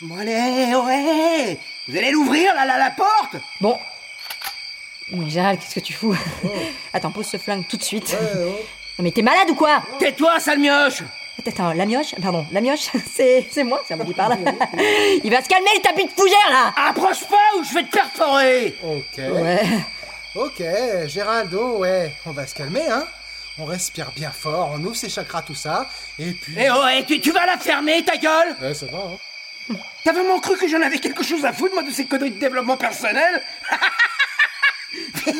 Bon, 0.00 0.18
allez, 0.18 0.74
ouais 0.74 1.56
Vous 1.86 1.96
allez 1.96 2.10
l'ouvrir, 2.10 2.52
là, 2.54 2.66
là, 2.66 2.76
la 2.76 2.90
porte 2.90 3.36
Bon. 3.60 3.78
Mais 5.12 5.30
Gérald, 5.30 5.60
qu'est-ce 5.60 5.76
que 5.76 5.80
tu 5.80 5.92
fous 5.92 6.16
Attends, 6.92 7.12
pose 7.12 7.26
ce 7.26 7.36
flingue 7.36 7.66
tout 7.68 7.76
de 7.76 7.82
suite. 7.84 8.16
Non 8.98 9.04
mais 9.04 9.12
t'es 9.12 9.22
malade 9.22 9.50
ou 9.50 9.54
quoi 9.54 9.82
Tais-toi, 10.00 10.40
sale 10.40 10.58
mioche 10.58 11.02
Attends, 11.46 11.72
la 11.74 11.86
mioche 11.86 12.14
Pardon, 12.20 12.44
la 12.50 12.60
mioche, 12.60 12.88
c'est, 13.14 13.46
c'est 13.52 13.62
moi, 13.62 13.84
ça 13.86 13.94
me 13.94 14.04
dit 14.04 14.14
par 14.14 14.30
là. 14.30 14.36
Il 15.22 15.30
va 15.30 15.42
se 15.44 15.48
calmer 15.48 15.70
le 15.76 15.82
tapis 15.82 16.06
de 16.06 16.10
fougère 16.10 16.50
là 16.50 16.72
Approche 16.88 17.20
pas 17.28 17.58
ou 17.58 17.62
je 17.62 17.74
vais 17.74 17.84
te 17.84 17.90
perforer 17.90 18.74
Ok. 18.82 19.18
Ouais. 19.18 19.62
Ok, 20.34 20.62
Géraldo, 21.06 21.78
ouais. 21.78 22.12
On 22.26 22.32
va 22.32 22.46
se 22.46 22.54
calmer, 22.54 22.86
hein 22.88 23.06
On 23.58 23.64
respire 23.64 24.10
bien 24.14 24.30
fort, 24.30 24.72
on 24.74 24.84
ouvre 24.84 24.96
ses 24.96 25.08
chakras, 25.08 25.40
tout 25.42 25.54
ça, 25.54 25.88
et 26.18 26.32
puis... 26.32 26.54
Eh 26.58 26.68
oh, 26.70 26.84
eh, 26.92 27.04
tu, 27.06 27.20
tu 27.20 27.32
vas 27.32 27.46
la 27.46 27.56
fermer, 27.56 28.04
ta 28.04 28.18
gueule 28.18 28.54
Ouais, 28.60 28.74
ça 28.74 28.84
va, 28.86 28.98
hein 28.98 29.16
T'as 30.04 30.12
vraiment 30.12 30.38
cru 30.40 30.58
que 30.58 30.68
j'en 30.68 30.82
avais 30.82 30.98
quelque 30.98 31.24
chose 31.24 31.44
à 31.44 31.52
foutre, 31.54 31.72
moi, 31.74 31.82
de 31.82 31.90
ces 31.90 32.04
conneries 32.04 32.32
de 32.32 32.38
développement 32.38 32.76
personnel 32.76 33.42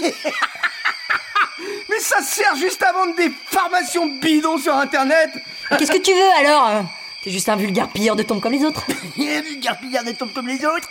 Mais 1.89 2.01
ça 2.01 2.23
sert 2.23 2.57
juste 2.57 2.83
à 2.83 2.93
vendre 2.93 3.15
des 3.17 3.31
formations 3.47 4.07
bidons 4.07 4.59
sur 4.59 4.75
Internet 4.75 5.31
Et 5.71 5.77
Qu'est-ce 5.77 5.93
que 5.93 5.99
tu 5.99 6.13
veux 6.13 6.31
alors? 6.39 6.85
T'es 7.23 7.31
juste 7.31 7.49
un 7.49 7.57
vulgaire 7.57 7.89
pilleur 7.89 8.17
de 8.17 8.23
tombes 8.23 8.41
comme 8.41 8.53
les 8.53 8.65
autres. 8.65 8.87
Et 9.19 9.41
vulgaire 9.43 9.79
pillard 9.79 10.05
des 10.05 10.15
tombes 10.15 10.33
comme 10.33 10.49
les 10.49 10.65
autres 10.65 10.89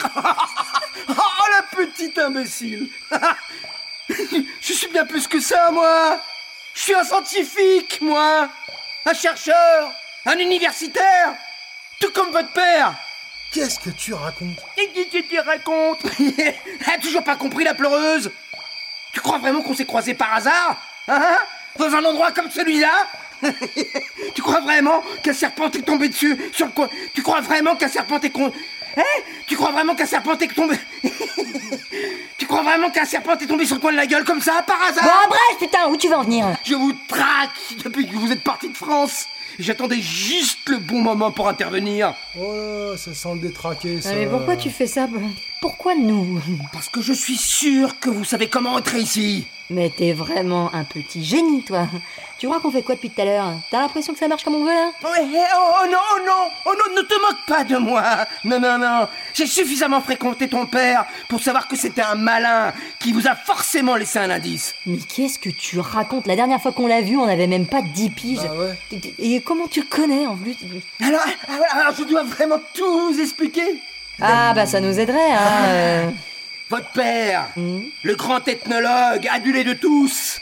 Oh, 1.10 1.46
la 1.52 1.64
petite 1.64 2.18
imbécile 2.20 2.90
Je 4.10 4.74
suis 4.74 4.88
bien 4.88 5.06
plus 5.06 5.28
que 5.28 5.40
ça, 5.40 5.72
moi 5.72 6.20
Je 6.76 6.82
suis 6.82 6.94
un 6.94 7.04
scientifique, 7.04 8.00
moi. 8.02 8.50
Un 9.06 9.14
chercheur 9.14 9.92
Un 10.26 10.38
universitaire 10.38 11.34
Tout 12.00 12.12
comme 12.12 12.32
votre 12.32 12.52
père. 12.52 12.94
Qu'est-ce 13.54 13.80
que 13.80 13.90
tu 13.92 14.14
racontes? 14.14 14.60
Et 14.78 14.90
qui 14.90 15.08
tu 15.08 15.24
te 15.24 15.38
racontes? 15.38 16.02
A 16.94 16.98
toujours 16.98 17.24
pas 17.24 17.38
compris 17.38 17.64
la 17.64 17.74
pleureuse? 17.74 18.30
Tu 19.14 19.22
crois 19.22 19.38
vraiment 19.38 19.62
qu'on 19.62 19.74
s'est 19.74 19.86
croisés 19.86 20.14
par 20.14 20.34
hasard 20.34 20.78
Hein? 21.08 21.38
Dans 21.78 21.94
un 21.94 22.04
endroit 22.04 22.32
comme 22.32 22.52
celui-là? 22.52 22.92
Tu 24.34 24.42
crois 24.42 24.60
vraiment 24.60 25.02
qu'un 25.24 25.34
serpent 25.34 25.70
est 25.72 25.86
tombé 25.86 26.10
dessus 26.10 26.38
sur 26.52 26.66
le 26.66 26.72
coin? 26.74 26.90
Tu 27.14 27.22
crois 27.22 27.40
vraiment 27.42 27.76
qu'un 27.78 27.88
serpent 27.88 28.20
est 28.20 28.30
con... 28.30 28.52
Hein? 28.98 29.02
Tu 29.48 29.56
crois 29.56 29.72
vraiment 29.72 29.96
qu'un 29.96 30.06
serpent 30.06 30.38
est 30.38 30.54
tombé... 30.54 30.78
tu 32.38 32.46
crois 32.46 32.64
vraiment 32.64 32.90
qu'un 32.90 33.06
serpent 33.06 33.38
est 33.38 33.48
tombé 33.48 33.66
sur 33.66 33.76
le 33.76 33.82
coin 33.82 33.92
de 33.92 33.98
la 33.98 34.08
gueule 34.08 34.24
comme 34.26 34.42
ça, 34.42 34.62
par 34.68 34.82
hasard 34.82 35.04
Bon 35.04 35.30
bref, 35.30 35.60
putain, 35.60 35.88
où 35.90 35.98
tu 35.98 36.10
vas 36.10 36.20
en 36.20 36.24
venir 36.24 36.46
Je 36.66 36.76
vous 36.76 36.94
traque 37.08 37.50
depuis 37.84 38.08
que 38.08 38.16
vous 38.16 38.32
êtes 38.32 38.44
parti 38.44 38.70
de 38.70 38.78
France 38.78 39.26
J'attendais 39.58 40.02
juste 40.02 40.68
le 40.68 40.78
bon 40.78 41.02
moment 41.02 41.32
pour 41.32 41.48
intervenir. 41.48 42.14
Oh 42.38 42.54
là, 42.92 42.98
ça 42.98 43.14
sent 43.14 43.36
le 43.36 43.40
détraqué, 43.40 44.02
ça. 44.02 44.10
Ah, 44.12 44.16
Mais 44.16 44.28
pourquoi 44.28 44.58
tu 44.58 44.70
fais 44.70 44.88
ça? 44.88 45.08
Pourquoi 45.62 45.96
nous? 45.96 46.42
Parce 46.74 46.90
que 46.90 47.02
je 47.02 47.14
suis 47.14 47.38
sûr 47.38 48.00
que 48.00 48.10
vous 48.10 48.26
savez 48.26 48.50
comment 48.50 48.74
entrer 48.74 49.00
ici. 49.00 49.48
Mais 49.70 49.90
t'es 49.90 50.14
vraiment 50.14 50.72
un 50.76 50.84
petit 50.84 51.24
génie, 51.24 51.64
toi. 51.64 51.88
Tu 52.38 52.48
crois 52.48 52.60
qu'on 52.60 52.70
fait 52.70 52.84
quoi 52.84 52.96
depuis 52.96 53.10
tout 53.10 53.22
à 53.22 53.26
l'heure? 53.26 53.54
T'as 53.72 53.80
l'impression 53.80 54.14
que 54.14 54.20
ça 54.20 54.28
marche 54.28 54.44
comme 54.44 54.56
on 54.56 54.64
veut 54.64 54.74
là? 54.74 54.92
Ouais, 55.04 55.26
oh, 55.58 55.72
oh 55.82 55.86
non, 55.90 55.98
oh 56.16 56.20
non, 56.26 56.52
oh 56.66 56.74
non, 56.78 56.96
ne 56.96 57.02
te 57.02 57.14
moque 57.20 57.46
pas 57.48 57.64
de 57.64 57.78
moi. 57.78 58.04
Non, 58.44 58.60
non, 58.60 58.78
non. 58.78 59.08
J'ai 59.34 59.48
suffisamment 59.48 60.02
fréquenté 60.02 60.48
ton 60.48 60.66
père 60.68 61.06
pour 61.30 61.42
savoir 61.42 61.68
que 61.68 61.76
c'était 61.76 62.04
un 62.04 62.16
malin 62.16 62.74
qui 63.00 63.12
vous 63.12 63.28
a 63.28 63.36
forcément 63.36 63.96
laissé 63.96 64.20
un 64.20 64.30
indice. 64.30 64.76
Mais 64.86 64.98
qu'est-ce 64.98 65.40
que 65.40 65.50
tu 65.50 65.80
racontes? 65.80 66.28
La 66.28 66.36
dernière 66.36 66.62
fois 66.62 66.72
qu'on 66.72 66.88
l'a 66.88 67.02
vu, 67.02 67.18
on 67.18 67.28
avait 67.28 67.48
même 67.48 67.66
pas 67.66 67.82
10 67.82 68.10
piges. 68.12 68.40
Ah 68.48 68.54
ouais 68.54 69.00
Et 69.18 69.42
comment 69.42 69.68
tu 69.68 69.84
connais 69.84 70.28
en 70.28 70.36
plus? 70.36 70.58
Alors, 71.02 71.22
alors, 71.48 71.66
alors, 71.74 71.96
je 71.98 72.04
dois 72.04 72.24
vraiment 72.24 72.60
tout 72.74 73.10
vous 73.10 73.20
expliquer. 73.20 73.82
Ah 74.22 74.54
bah 74.54 74.66
ça 74.66 74.80
nous 74.80 75.00
aiderait, 75.00 75.32
hein. 75.32 75.66
euh. 75.68 76.10
Votre 76.70 76.90
père, 76.92 77.50
le 77.56 78.16
grand 78.16 78.48
ethnologue, 78.48 79.28
adulé 79.32 79.64
de 79.64 79.74
tous. 79.74 80.40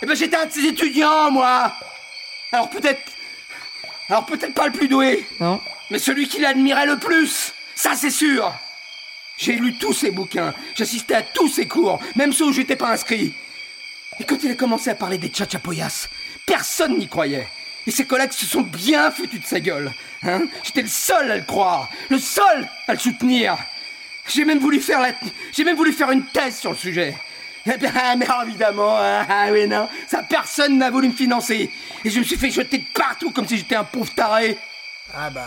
Eh 0.00 0.06
ben, 0.06 0.14
j'étais 0.14 0.36
un 0.36 0.46
de 0.46 0.52
ses 0.52 0.64
étudiants, 0.66 1.30
moi. 1.30 1.72
Alors 2.52 2.70
peut-être, 2.70 3.02
alors 4.08 4.24
peut-être 4.26 4.54
pas 4.54 4.66
le 4.66 4.72
plus 4.72 4.88
doué. 4.88 5.26
Non 5.40 5.60
Mais 5.90 5.98
celui 5.98 6.28
qui 6.28 6.40
l'admirait 6.40 6.86
le 6.86 6.98
plus, 6.98 7.52
ça 7.74 7.96
c'est 7.96 8.10
sûr. 8.10 8.52
J'ai 9.38 9.52
lu 9.52 9.74
tous 9.76 9.92
ses 9.92 10.10
bouquins, 10.12 10.54
j'assistais 10.76 11.14
à 11.16 11.22
tous 11.22 11.48
ses 11.48 11.66
cours, 11.66 12.00
même 12.14 12.32
ceux 12.32 12.46
où 12.46 12.52
j'étais 12.52 12.76
pas 12.76 12.90
inscrit. 12.92 13.34
Et 14.20 14.24
quand 14.24 14.42
il 14.44 14.52
a 14.52 14.54
commencé 14.54 14.88
à 14.90 14.94
parler 14.94 15.18
des 15.18 15.28
tchatchapoyas, 15.28 16.08
personne 16.46 16.96
n'y 16.96 17.08
croyait. 17.08 17.48
Et 17.86 17.90
ses 17.90 18.06
collègues 18.06 18.32
se 18.32 18.46
sont 18.46 18.62
bien 18.62 19.10
foutus 19.10 19.40
de 19.40 19.46
sa 19.46 19.60
gueule. 19.60 19.92
Hein 20.22 20.42
J'étais 20.64 20.82
le 20.82 20.88
seul 20.88 21.30
à 21.30 21.36
le 21.36 21.42
croire, 21.44 21.88
le 22.08 22.18
seul 22.18 22.68
à 22.88 22.94
le 22.94 22.98
soutenir. 22.98 23.56
J'ai 24.28 24.44
même 24.44 24.58
voulu 24.58 24.80
faire 24.80 25.00
la... 25.00 25.12
j'ai 25.52 25.64
même 25.64 25.76
voulu 25.76 25.92
faire 25.92 26.10
une 26.10 26.24
thèse 26.26 26.58
sur 26.58 26.70
le 26.70 26.76
sujet. 26.76 27.16
Eh 27.66 27.76
bien, 27.78 27.90
mais 28.16 28.26
évidemment, 28.46 28.96
hein, 28.96 29.26
ah 29.28 29.48
oui 29.50 29.66
non, 29.66 29.88
ça 30.06 30.22
personne 30.22 30.78
n'a 30.78 30.88
voulu 30.90 31.08
me 31.08 31.14
financer. 31.14 31.70
Et 32.04 32.10
je 32.10 32.20
me 32.20 32.24
suis 32.24 32.36
fait 32.36 32.50
jeter 32.50 32.78
de 32.78 32.84
partout 32.94 33.32
comme 33.32 33.46
si 33.46 33.56
j'étais 33.56 33.74
un 33.74 33.84
pauvre 33.84 34.12
taré. 34.14 34.56
Ah 35.14 35.30
bah... 35.30 35.40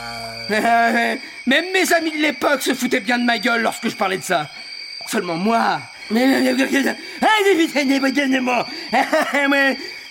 Euh, 0.52 1.15
Même 1.46 1.65
mes 1.74 1.94
amis 1.94 2.12
de 2.12 2.18
l'époque 2.18 2.62
se 2.62 2.74
foutaient 2.74 3.00
bien 3.00 3.20
de 3.20 3.24
ma 3.24 3.38
gueule 3.38 3.62
lorsque 3.62 3.88
je 3.88 3.96
parlais 3.96 4.18
de 4.18 4.24
ça. 4.24 4.50
Seulement 5.08 5.36
moi. 5.36 5.80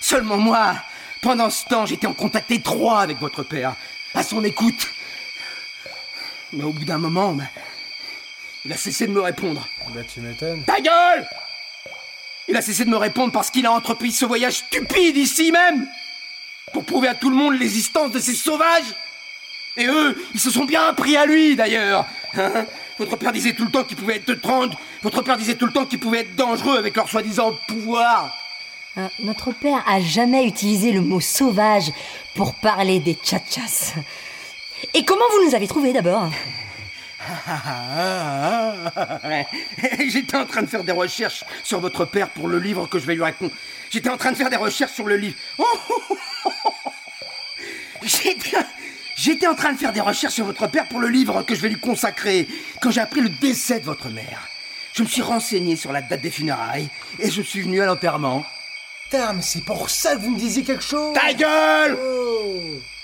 Seulement 0.01 0.37
moi. 0.37 0.75
Pendant 1.21 1.51
ce 1.51 1.65
temps, 1.65 1.87
j'étais 1.87 2.07
en 2.07 2.15
contact 2.15 2.51
étroit 2.51 3.01
avec 3.01 3.19
votre 3.19 3.43
père, 3.43 3.75
à 4.15 4.23
son 4.23 4.45
écoute. 4.45 4.89
Mais 6.53 6.65
au 6.65 6.73
bout 6.73 6.85
d'un 6.85 6.99
moment, 6.99 7.33
bah, 7.33 7.45
il 8.65 8.73
a 8.73 8.77
cessé 8.77 9.07
de 9.07 9.13
me 9.13 9.21
répondre. 9.21 9.67
Bah 9.95 10.01
tu 10.13 10.21
m'étonnes. 10.21 10.63
Ta 10.65 10.81
gueule! 10.81 11.27
Il 12.49 12.57
a 12.57 12.63
cessé 12.63 12.85
de 12.85 12.91
me 12.91 12.97
répondre 12.97 13.33
parce 13.33 13.51
qu'il 13.51 13.67
a 13.67 13.73
entrepris 13.73 14.11
ce 14.11 14.25
voyage 14.25 14.55
stupide 14.55 15.17
ici 15.17 15.53
même 15.53 15.87
Pour 16.73 16.85
prouver 16.85 17.09
à 17.09 17.15
tout 17.15 17.29
le 17.29 17.37
monde 17.37 17.59
l'existence 17.59 18.11
de 18.11 18.19
ces 18.19 18.35
sauvages. 18.35 18.95
Et 19.77 19.87
eux, 19.87 20.21
ils 20.35 20.41
se 20.41 20.51
sont 20.51 20.65
bien 20.65 20.93
pris 20.95 21.17
à 21.17 21.27
lui 21.27 21.57
d'ailleurs. 21.57 22.07
Hein? 22.37 22.67
Votre 22.99 23.17
père 23.17 23.33
disait 23.33 23.53
tout 23.53 23.65
le 23.65 23.71
temps 23.71 23.85
qu'il 23.85 23.97
pouvait 23.97 24.17
être 24.17 24.35
30 24.35 24.73
Votre 25.03 25.23
père 25.23 25.37
disait 25.37 25.55
tout 25.55 25.67
le 25.67 25.73
temps 25.73 25.87
qu'il 25.87 26.01
pouvait 26.01 26.21
être 26.21 26.35
dangereux 26.35 26.77
avec 26.77 26.97
leur 26.97 27.09
soi-disant 27.09 27.53
pouvoir. 27.69 28.35
Hein, 28.97 29.09
Notre 29.21 29.53
père 29.53 29.85
a 29.87 30.01
jamais 30.01 30.45
utilisé 30.47 30.91
le 30.91 31.01
mot 31.01 31.21
sauvage 31.21 31.93
pour 32.35 32.55
parler 32.55 32.99
des 32.99 33.15
tchatchas. 33.15 33.95
Et 34.95 35.05
comment 35.05 35.25
vous 35.31 35.49
nous 35.49 35.55
avez 35.55 35.69
trouvés 35.69 35.93
d'abord? 35.93 36.31
J'étais 40.09 40.37
en 40.37 40.47
train 40.47 40.63
de 40.63 40.67
faire 40.67 40.85
des 40.85 40.93
recherches 40.93 41.45
sur 41.63 41.81
votre 41.81 42.05
père 42.05 42.29
pour 42.31 42.49
le 42.49 42.59
livre 42.59 42.87
que 42.87 42.99
je 42.99 43.07
vais 43.07 43.15
lui 43.15 43.23
raconter. 43.23 43.55
J'étais 43.91 44.11
en 44.11 44.17
train 44.17 44.33
de 44.33 44.37
faire 44.37 44.51
des 44.51 44.57
recherches 44.57 44.93
sur 44.93 45.07
le 45.07 45.17
livre. 45.17 45.37
J'étais, 48.03 48.57
j'étais 49.17 49.47
en 49.47 49.55
train 49.55 49.73
de 49.73 49.79
faire 49.79 49.93
des 49.93 50.01
recherches 50.01 50.35
sur 50.35 50.47
votre 50.47 50.67
père 50.69 50.87
pour 50.89 51.01
le 51.01 51.09
livre 51.09 51.43
que 51.43 51.55
je 51.55 51.61
vais 51.61 51.69
lui 51.69 51.81
consacrer 51.81 52.49
quand 52.81 52.91
j'ai 52.91 53.01
appris 53.01 53.21
le 53.21 53.29
décès 53.29 53.81
de 53.81 53.85
votre 53.85 54.09
mère. 54.09 54.49
Je 54.95 55.03
me 55.03 55.09
suis 55.09 55.23
renseigné 55.23 55.77
sur 55.77 55.93
la 55.93 56.01
date 56.01 56.21
des 56.21 56.31
funérailles 56.31 56.89
et 57.19 57.31
je 57.31 57.43
suis 57.43 57.63
venu 57.63 57.83
à 57.83 57.87
l'enterrement. 57.87 58.45
Putain, 59.05 59.33
mais 59.33 59.43
c'est 59.43 59.65
pour 59.65 59.91
ça 59.91 60.15
que 60.15 60.21
vous 60.21 60.31
me 60.31 60.39
disiez 60.39 60.63
quelque 60.63 60.85
chose 60.85 61.15
Ta 61.15 61.33
gueule 61.33 61.99
Oh 62.01 62.61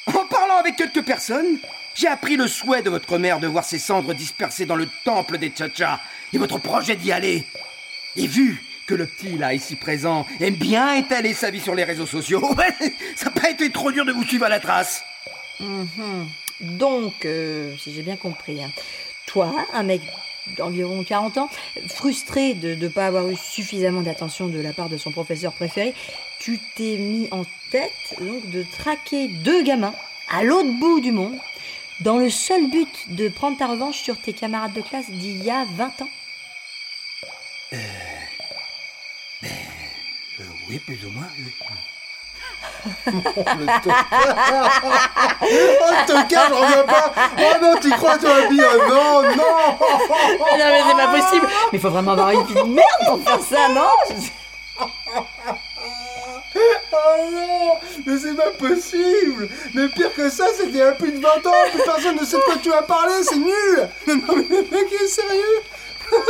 En 0.06 0.26
parlant 0.26 0.58
avec 0.60 0.76
quelques 0.76 1.04
personnes, 1.04 1.58
j'ai 1.94 2.08
appris 2.08 2.36
le 2.36 2.48
souhait 2.48 2.82
de 2.82 2.90
votre 2.90 3.18
mère 3.18 3.38
de 3.38 3.46
voir 3.46 3.64
ses 3.64 3.78
cendres 3.78 4.14
dispersées 4.14 4.66
dans 4.66 4.76
le 4.76 4.88
temple 5.04 5.38
des 5.38 5.50
Tchatchas 5.50 6.00
et 6.32 6.38
votre 6.38 6.58
projet 6.58 6.96
d'y 6.96 7.12
aller. 7.12 7.44
Et 8.16 8.26
vu 8.26 8.62
que 8.86 8.94
le 8.94 9.06
petit 9.06 9.38
là 9.38 9.54
ici 9.54 9.76
présent 9.76 10.26
aime 10.40 10.54
bien 10.54 10.94
étaler 10.94 11.34
sa 11.34 11.50
vie 11.50 11.60
sur 11.60 11.74
les 11.74 11.84
réseaux 11.84 12.06
sociaux, 12.06 12.42
ça 13.16 13.26
n'a 13.26 13.30
pas 13.30 13.50
été 13.50 13.70
trop 13.70 13.92
dur 13.92 14.04
de 14.04 14.12
vous 14.12 14.24
suivre 14.24 14.44
à 14.44 14.48
la 14.48 14.60
trace. 14.60 15.04
Mhm. 15.60 16.28
Donc, 16.60 17.24
euh, 17.24 17.74
si 17.78 17.92
j'ai 17.94 18.02
bien 18.02 18.16
compris, 18.16 18.62
hein, 18.62 18.70
toi, 19.26 19.52
un 19.72 19.82
mec 19.82 20.02
d'environ 20.56 21.02
40 21.02 21.38
ans, 21.38 21.50
frustré 21.88 22.54
de 22.54 22.74
ne 22.74 22.88
pas 22.88 23.06
avoir 23.06 23.28
eu 23.28 23.36
suffisamment 23.36 24.02
d'attention 24.02 24.48
de 24.48 24.60
la 24.60 24.72
part 24.72 24.88
de 24.88 24.96
son 24.96 25.10
professeur 25.10 25.52
préféré, 25.52 25.94
tu 26.38 26.60
t'es 26.74 26.96
mis 26.96 27.28
en 27.30 27.44
tête 27.70 27.92
donc 28.20 28.48
de 28.50 28.62
traquer 28.62 29.28
deux 29.28 29.62
gamins 29.62 29.94
à 30.30 30.42
l'autre 30.42 30.70
bout 30.78 31.00
du 31.00 31.12
monde 31.12 31.38
dans 32.00 32.18
le 32.18 32.30
seul 32.30 32.68
but 32.70 33.14
de 33.14 33.28
prendre 33.28 33.56
ta 33.56 33.66
revanche 33.66 33.98
sur 33.98 34.20
tes 34.20 34.32
camarades 34.32 34.72
de 34.72 34.82
classe 34.82 35.10
d'il 35.10 35.42
y 35.42 35.50
a 35.50 35.64
20 35.76 36.02
ans. 36.02 36.08
Euh, 37.72 37.78
oui, 40.68 40.78
plus 40.78 41.04
ou 41.06 41.10
moins. 41.10 41.28
oui. 41.38 41.52
Le 42.84 43.66
tocard 43.82 44.82
Oh, 45.42 45.46
le 45.90 46.06
tocard, 46.06 46.48
je 46.48 46.54
reviens 46.54 46.84
pas 46.84 47.12
Oh 47.38 47.54
non, 47.62 47.74
tu 47.80 47.90
crois, 47.90 48.18
toi, 48.18 48.30
Oh 48.40 48.52
non, 48.52 49.22
non 49.22 49.36
non 49.36 50.56
mais 50.58 50.82
c'est 50.86 50.96
pas 50.96 51.08
possible 51.08 51.46
Mais 51.72 51.78
il 51.78 51.80
faut 51.80 51.90
vraiment 51.90 52.12
avoir 52.12 52.30
une 52.30 52.44
vie 52.44 52.54
de 52.54 52.62
merde 52.62 53.06
pour 53.06 53.22
faire 53.22 53.40
ça, 53.40 53.68
non? 53.68 53.88
Oh 56.96 57.30
non 57.32 57.74
Mais 58.06 58.18
c'est 58.18 58.34
pas 58.36 58.50
possible 58.58 59.48
Mais 59.74 59.88
pire 59.88 60.14
que 60.14 60.28
ça, 60.30 60.46
c'était 60.56 60.68
il 60.70 60.76
y 60.76 60.82
a 60.82 60.92
plus 60.92 61.12
de 61.12 61.20
20 61.20 61.28
ans, 61.46 61.52
plus 61.72 61.82
personne 61.84 62.16
ne 62.20 62.24
sait 62.24 62.36
de 62.36 62.42
quoi 62.42 62.54
tu 62.62 62.70
vas 62.70 62.82
parler, 62.82 63.14
c'est 63.22 63.36
nul 63.36 63.88
Non, 64.06 64.14
non, 64.28 64.34
mais 64.36 64.44
le 64.56 64.62
mec 64.70 64.92
est 65.02 65.08
sérieux? 65.08 65.62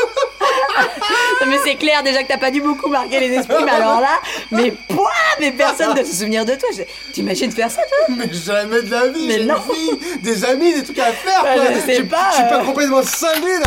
Non, 1.41 1.47
mais 1.49 1.59
c'est 1.65 1.75
clair 1.75 2.03
déjà 2.03 2.23
que 2.23 2.29
t'as 2.29 2.39
pas 2.39 2.51
dû 2.51 2.61
beaucoup 2.61 2.89
marquer 2.89 3.21
les 3.21 3.35
esprits, 3.35 3.65
mais 3.65 3.71
alors 3.73 4.01
là, 4.01 4.21
mais 4.51 4.71
pouah, 4.89 5.11
mais 5.41 5.51
personne 5.53 5.95
ne 5.97 6.05
se 6.05 6.15
souvenir 6.15 6.45
de 6.45 6.55
toi. 6.55 6.69
Je- 6.77 6.83
T'imagines 7.13 7.51
faire 7.51 7.71
ça, 7.71 7.83
toi? 7.83 8.15
Mais 8.17 8.33
jamais 8.33 8.83
de 8.83 8.91
la 8.91 9.09
vie, 9.09 9.27
Mais 9.27 9.39
j'ai 9.41 9.45
non. 9.45 9.57
une 9.69 9.75
fille, 9.75 10.19
des 10.23 10.45
amis, 10.45 10.75
des 10.75 10.85
trucs 10.85 10.99
à 11.01 11.13
faire, 11.13 11.43
Bah, 11.43 11.55
quoi 11.55 11.65
je 11.75 11.81
sais 11.81 11.97
Je 11.97 12.03
pas, 12.03 12.31
je 12.31 12.35
suis 12.37 12.45
pas 12.45 12.61
euh. 12.61 12.65
complètement 12.65 13.03
cinglé, 13.03 13.59
là 13.59 13.67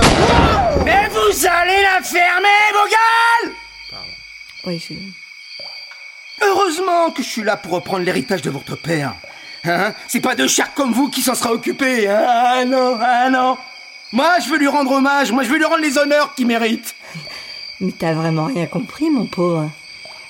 Mais 0.85 1.07
vous 1.09 1.45
allez 1.45 1.81
la 1.83 2.01
fermer, 2.01 2.47
vos 2.73 2.87
gueules 2.89 3.53
Oui, 4.65 4.79
je 4.79 4.83
suis. 4.83 4.99
Heureusement 6.41 7.11
que 7.11 7.23
je 7.23 7.27
suis 7.27 7.43
là 7.43 7.57
pour 7.57 7.73
reprendre 7.73 8.03
l'héritage 8.03 8.41
de 8.41 8.49
votre 8.49 8.75
père. 8.75 9.15
Hein? 9.65 9.93
C'est 10.07 10.21
pas 10.21 10.35
de 10.35 10.47
chers 10.47 10.73
comme 10.73 10.93
vous 10.93 11.09
qui 11.09 11.21
s'en 11.21 11.35
sera 11.35 11.51
occupé. 11.51 12.07
ah 12.07 12.63
non, 12.65 12.97
ah 13.01 13.29
non. 13.29 13.57
Moi, 14.13 14.39
je 14.43 14.49
veux 14.49 14.57
lui 14.57 14.67
rendre 14.67 14.91
hommage. 14.91 15.31
Moi, 15.31 15.43
je 15.43 15.49
veux 15.49 15.57
lui 15.57 15.65
rendre 15.65 15.81
les 15.81 15.97
honneurs 15.97 16.33
qu'il 16.35 16.47
mérite. 16.47 16.95
Mais 17.81 17.91
t'as 17.91 18.13
vraiment 18.13 18.45
rien 18.45 18.65
compris, 18.65 19.09
mon 19.09 19.25
pauvre. 19.25 19.69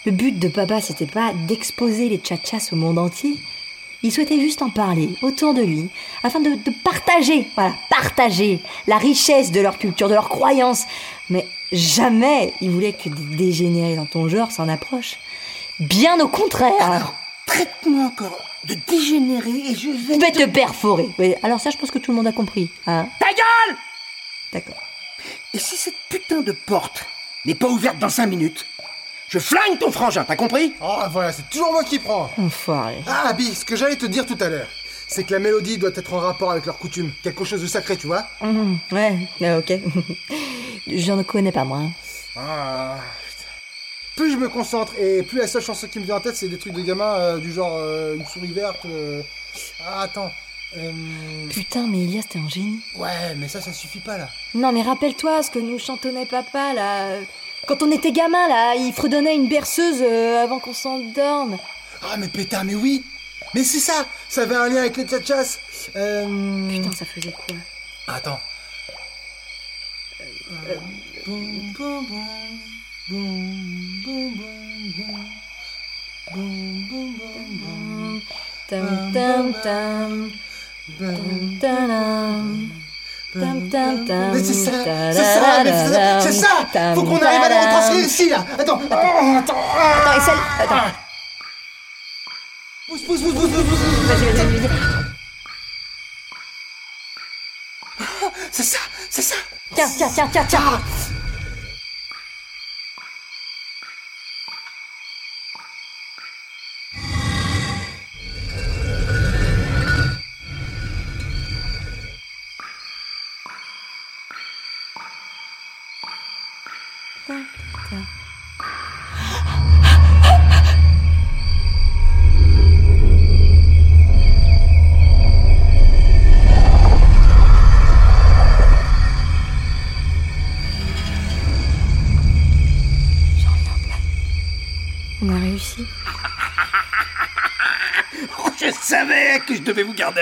Le 0.05 0.11
but 0.11 0.37
de 0.39 0.47
papa, 0.47 0.81
c'était 0.81 1.05
pas 1.05 1.31
d'exposer 1.47 2.09
les 2.09 2.17
tchatchas 2.17 2.69
au 2.71 2.75
monde 2.75 2.97
entier. 2.97 3.35
Il 4.03 4.11
souhaitait 4.11 4.39
juste 4.39 4.61
en 4.61 4.69
parler 4.69 5.09
autour 5.21 5.53
de 5.53 5.61
lui, 5.61 5.89
afin 6.23 6.39
de, 6.39 6.51
de 6.51 6.71
partager, 6.83 7.47
voilà, 7.55 7.73
partager 7.89 8.59
la 8.85 8.97
richesse 8.97 9.51
de 9.51 9.59
leur 9.59 9.77
culture, 9.77 10.07
de 10.07 10.13
leurs 10.13 10.29
croyances. 10.29 10.85
Mais 11.29 11.45
jamais 11.71 12.53
il 12.61 12.71
voulait 12.71 12.93
que 12.93 13.09
des 13.09 13.35
dégénérés 13.35 13.95
dans 13.95 14.05
ton 14.05 14.29
genre 14.29 14.51
s'en 14.51 14.69
approchent. 14.69 15.17
Bien 15.79 16.19
au 16.19 16.27
contraire. 16.27 16.73
Alors, 16.91 17.13
traite-moi 17.45 18.05
encore 18.05 18.39
de 18.65 18.73
dégénéré 18.87 19.49
et 19.51 19.75
je 19.75 19.89
vais... 19.89 20.15
Je 20.15 20.19
vais 20.19 20.31
te 20.31 20.45
perforer. 20.49 21.07
Oui, 21.19 21.35
alors 21.43 21.59
ça, 21.59 21.69
je 21.69 21.77
pense 21.77 21.91
que 21.91 21.99
tout 21.99 22.11
le 22.11 22.17
monde 22.17 22.27
a 22.27 22.31
compris. 22.31 22.69
Hein 22.87 23.07
Ta 23.19 23.27
gueule 23.27 23.77
D'accord. 24.53 24.81
Et 25.53 25.59
si 25.59 25.77
cette 25.77 25.95
putain 26.09 26.41
de 26.41 26.51
porte 26.51 27.05
n'est 27.45 27.55
pas 27.55 27.67
ouverte 27.67 27.97
dans 27.99 28.09
cinq 28.09 28.25
minutes, 28.27 28.65
je 29.29 29.39
flingue 29.39 29.77
ton 29.79 29.91
frangin, 29.91 30.23
t'as 30.23 30.35
compris? 30.35 30.73
Oh, 30.81 30.99
voilà, 31.11 31.31
c'est 31.31 31.49
toujours 31.49 31.71
moi 31.71 31.83
qui 31.83 31.99
prends 31.99 32.29
Enfoiré. 32.37 33.03
Ah, 33.07 33.27
Abby, 33.29 33.53
ce 33.53 33.63
que 33.65 33.75
j'allais 33.75 33.95
te 33.97 34.05
dire 34.05 34.25
tout 34.25 34.37
à 34.39 34.49
l'heure, 34.49 34.67
c'est 35.07 35.23
que 35.23 35.31
la 35.33 35.39
mélodie 35.39 35.77
doit 35.77 35.91
être 35.95 36.13
en 36.13 36.19
rapport 36.19 36.51
avec 36.51 36.65
leur 36.65 36.77
coutume, 36.77 37.11
quelque 37.23 37.43
chose 37.45 37.61
de 37.61 37.67
sacré, 37.67 37.95
tu 37.97 38.07
vois? 38.07 38.25
Mhm, 38.41 38.79
ouais, 38.91 39.17
euh, 39.43 39.59
ok. 39.59 39.73
Je 40.87 41.11
ne 41.13 41.23
connais 41.23 41.51
pas, 41.51 41.63
moi. 41.63 41.77
hein. 41.79 41.91
Ah. 42.35 42.95
Plus 44.17 44.31
je 44.33 44.37
me 44.37 44.49
concentre 44.49 44.93
et 44.99 45.23
plus 45.23 45.37
la 45.39 45.47
seule 45.47 45.61
chanson 45.61 45.87
qui 45.87 45.99
me 45.99 46.03
vient 46.05 46.15
en 46.15 46.19
tête, 46.19 46.35
c'est 46.35 46.49
des 46.49 46.57
trucs 46.57 46.73
de 46.73 46.81
gamin 46.81 47.15
euh, 47.19 47.37
du 47.37 47.53
genre 47.53 47.77
euh, 47.79 48.15
une 48.15 48.25
souris 48.25 48.51
verte. 48.51 48.83
euh, 48.85 49.21
Ah, 49.85 50.01
attends. 50.01 50.31
Euh, 50.75 50.91
Putain, 51.49 51.87
mais 51.87 52.03
Elias, 52.03 52.23
t'es 52.29 52.39
un 52.39 52.49
génie. 52.49 52.81
Ouais, 52.95 53.35
mais 53.37 53.47
ça, 53.47 53.61
ça 53.61 53.71
suffit 53.71 53.99
pas 53.99 54.17
là. 54.17 54.27
Non, 54.53 54.71
mais 54.73 54.81
rappelle-toi 54.81 55.41
ce 55.43 55.49
que 55.51 55.59
nous 55.59 55.79
chantonnait 55.79 56.25
papa, 56.25 56.73
là. 56.73 57.19
Quand 57.67 57.81
on 57.83 57.91
était 57.91 58.11
gamin, 58.11 58.47
là, 58.49 58.75
il 58.75 58.91
fredonnait 58.91 59.35
une 59.35 59.47
berceuse 59.47 60.01
euh, 60.01 60.43
avant 60.43 60.59
qu'on 60.59 60.73
s'endorme. 60.73 61.57
Ah, 62.01 62.17
mais 62.17 62.27
pétard, 62.27 62.65
mais 62.65 62.75
oui 62.75 63.03
Mais 63.55 63.63
c'est 63.63 63.79
ça 63.79 64.05
Ça 64.29 64.41
avait 64.43 64.55
un 64.55 64.67
lien 64.69 64.77
avec 64.77 64.97
les 64.97 65.05
tchatchas 65.05 65.57
euh... 65.95 66.69
Putain, 66.69 66.91
ça 66.95 67.05
faisait 67.05 67.31
quoi? 67.31 67.55
Attends. 68.07 68.39
Boum, 71.25 71.73
boum, 71.77 72.05
boum, 72.07 72.25
boum, 73.09 73.76
Tam 78.67 79.13
tam 79.13 79.53
tam. 79.63 80.31
boum. 80.97 81.59
Tam 81.61 81.87
tam. 81.87 82.71
Tam 83.33 83.69
tam 83.69 84.05
tam. 84.07 84.31
Mais 84.33 84.43
c'est 84.43 84.53
ça, 84.53 84.71
c'est 85.13 85.23
ça, 85.23 86.21
c'est 86.21 86.31
ça, 86.31 86.67
ça 86.73 86.95
Faut 86.95 87.03
qu'on 87.03 87.21
arrive 87.21 87.43
à 87.43 87.49
les 87.49 87.59
retranscrire 87.59 88.05
ici, 88.05 88.29
là 88.29 88.45
Attends, 88.57 88.79
attends, 88.79 89.37
attends 89.37 89.55
ah. 89.77 90.01
Attends, 90.01 90.17
et 90.17 90.21
celle. 90.21 90.39
Attends. 90.59 90.91
Pousse, 92.87 93.01
pousse, 93.01 93.21
pousse, 93.21 93.33
pousse, 93.33 93.51
pousse, 93.51 93.63
pousse 93.63 93.79
Vas-y, 94.07 94.25
vas-y, 94.31 94.57
vas-y. 94.57 94.69
C'est 98.51 98.63
ça, 98.63 98.79
c'est 99.09 99.21
ça 99.21 99.35
Tiens, 99.75 99.87
tiens, 99.95 100.09
tiens, 100.13 100.29
tiens, 100.31 100.45
tiens. 100.47 100.59
Tiens, 100.59 101.16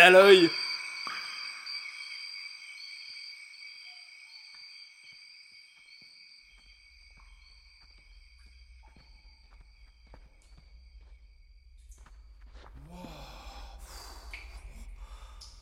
à 0.06 0.12
l'œil. 0.12 0.52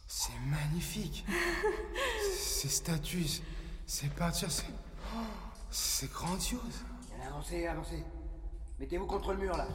C'est 0.08 0.32
magnifique 0.46 1.26
Ces 2.38 2.68
statues, 2.68 3.26
ces 3.88 4.08
peintures, 4.08 4.52
c'est... 4.52 4.66
C'est 5.72 6.12
grandiose 6.12 6.84
Avancez, 7.26 7.66
avancez. 7.66 8.04
Mettez-vous 8.78 9.06
contre 9.06 9.32
le 9.32 9.40
mur 9.40 9.56
là. 9.56 9.68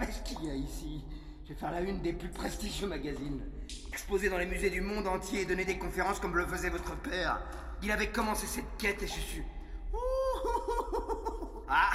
Avec 0.00 0.14
ce 0.14 0.22
qu'il 0.22 0.46
y 0.46 0.50
a 0.50 0.54
ici, 0.54 1.02
je 1.42 1.48
vais 1.48 1.58
faire 1.58 1.72
la 1.72 1.80
une 1.80 2.00
des 2.00 2.12
plus 2.12 2.28
prestigieux 2.28 2.86
magazines. 2.86 3.42
Exposer 3.88 4.28
dans 4.28 4.38
les 4.38 4.46
musées 4.46 4.70
du 4.70 4.80
monde 4.80 5.08
entier 5.08 5.40
et 5.40 5.44
donner 5.44 5.64
des 5.64 5.76
conférences 5.76 6.20
comme 6.20 6.36
le 6.36 6.46
faisait 6.46 6.70
votre 6.70 6.96
père. 7.00 7.40
Il 7.82 7.90
avait 7.90 8.06
commencé 8.06 8.46
cette 8.46 8.76
quête 8.78 9.02
et 9.02 9.06
je 9.06 9.20
suis. 9.20 9.42
Ah, 11.70 11.90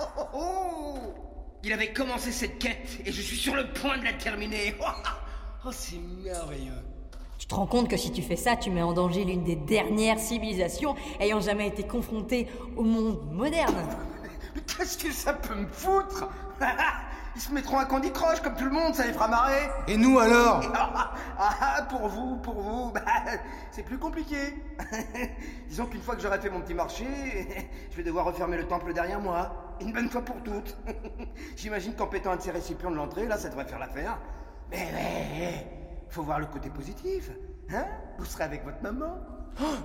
oh, 0.00 0.04
oh, 0.16 0.22
oh. 0.32 0.98
Il 1.62 1.70
avait 1.74 1.92
commencé 1.92 2.32
cette 2.32 2.58
quête 2.58 2.98
et 3.04 3.12
je 3.12 3.20
suis 3.20 3.36
sur 3.36 3.54
le 3.54 3.70
point 3.74 3.98
de 3.98 4.04
la 4.04 4.12
terminer. 4.12 4.74
Oh, 5.66 5.70
c'est 5.72 5.98
merveilleux. 5.98 6.80
Tu 7.38 7.46
te 7.48 7.54
rends 7.54 7.66
compte 7.66 7.90
que 7.90 7.96
si 7.96 8.12
tu 8.12 8.22
fais 8.22 8.36
ça, 8.36 8.56
tu 8.56 8.70
mets 8.70 8.80
en 8.80 8.92
danger 8.92 9.24
l'une 9.24 9.42
des 9.42 9.56
dernières 9.56 10.20
civilisations 10.20 10.94
ayant 11.18 11.40
jamais 11.40 11.66
été 11.66 11.82
confrontée 11.82 12.46
au 12.76 12.84
monde 12.84 13.20
moderne. 13.32 13.74
Mais 14.54 14.62
Qu'est-ce 14.62 14.96
que 14.96 15.12
ça 15.12 15.34
peut 15.34 15.56
me 15.56 15.66
foutre? 15.66 16.30
Ils 17.38 17.42
se 17.42 17.52
mettront 17.52 17.78
à 17.78 17.84
Candy 17.84 18.10
Crush 18.10 18.40
comme 18.40 18.56
tout 18.56 18.64
le 18.64 18.72
monde, 18.72 18.96
ça 18.96 19.06
les 19.06 19.12
fera 19.12 19.28
marrer. 19.28 19.70
Et 19.86 19.96
nous 19.96 20.18
alors? 20.18 20.60
Ah, 20.74 21.12
ah, 21.38 21.82
pour 21.82 22.08
vous, 22.08 22.34
pour 22.38 22.60
vous, 22.60 22.90
bah, 22.90 23.00
c'est 23.70 23.84
plus 23.84 23.96
compliqué. 23.96 24.60
Disons 25.68 25.86
qu'une 25.86 26.00
fois 26.02 26.16
que 26.16 26.20
j'aurai 26.20 26.40
fait 26.40 26.50
mon 26.50 26.62
petit 26.62 26.74
marché, 26.74 27.06
je 27.92 27.96
vais 27.96 28.02
devoir 28.02 28.24
refermer 28.24 28.56
le 28.56 28.66
temple 28.66 28.92
derrière 28.92 29.20
moi, 29.20 29.76
une 29.80 29.92
bonne 29.92 30.10
fois 30.10 30.22
pour 30.22 30.42
toutes. 30.42 30.76
J'imagine 31.56 31.94
qu'en 31.94 32.08
pétant 32.08 32.32
un 32.32 32.36
de 32.38 32.42
ces 32.42 32.50
récipients 32.50 32.90
de 32.90 32.96
l'entrée, 32.96 33.24
là, 33.24 33.38
ça 33.38 33.48
devrait 33.50 33.66
faire 33.66 33.78
l'affaire. 33.78 34.18
Mais, 34.72 34.88
mais, 34.92 35.66
faut 36.08 36.24
voir 36.24 36.40
le 36.40 36.46
côté 36.46 36.70
positif. 36.70 37.30
Hein? 37.72 37.84
Vous 38.18 38.24
serez 38.24 38.42
avec 38.42 38.64
votre 38.64 38.82
maman. 38.82 39.16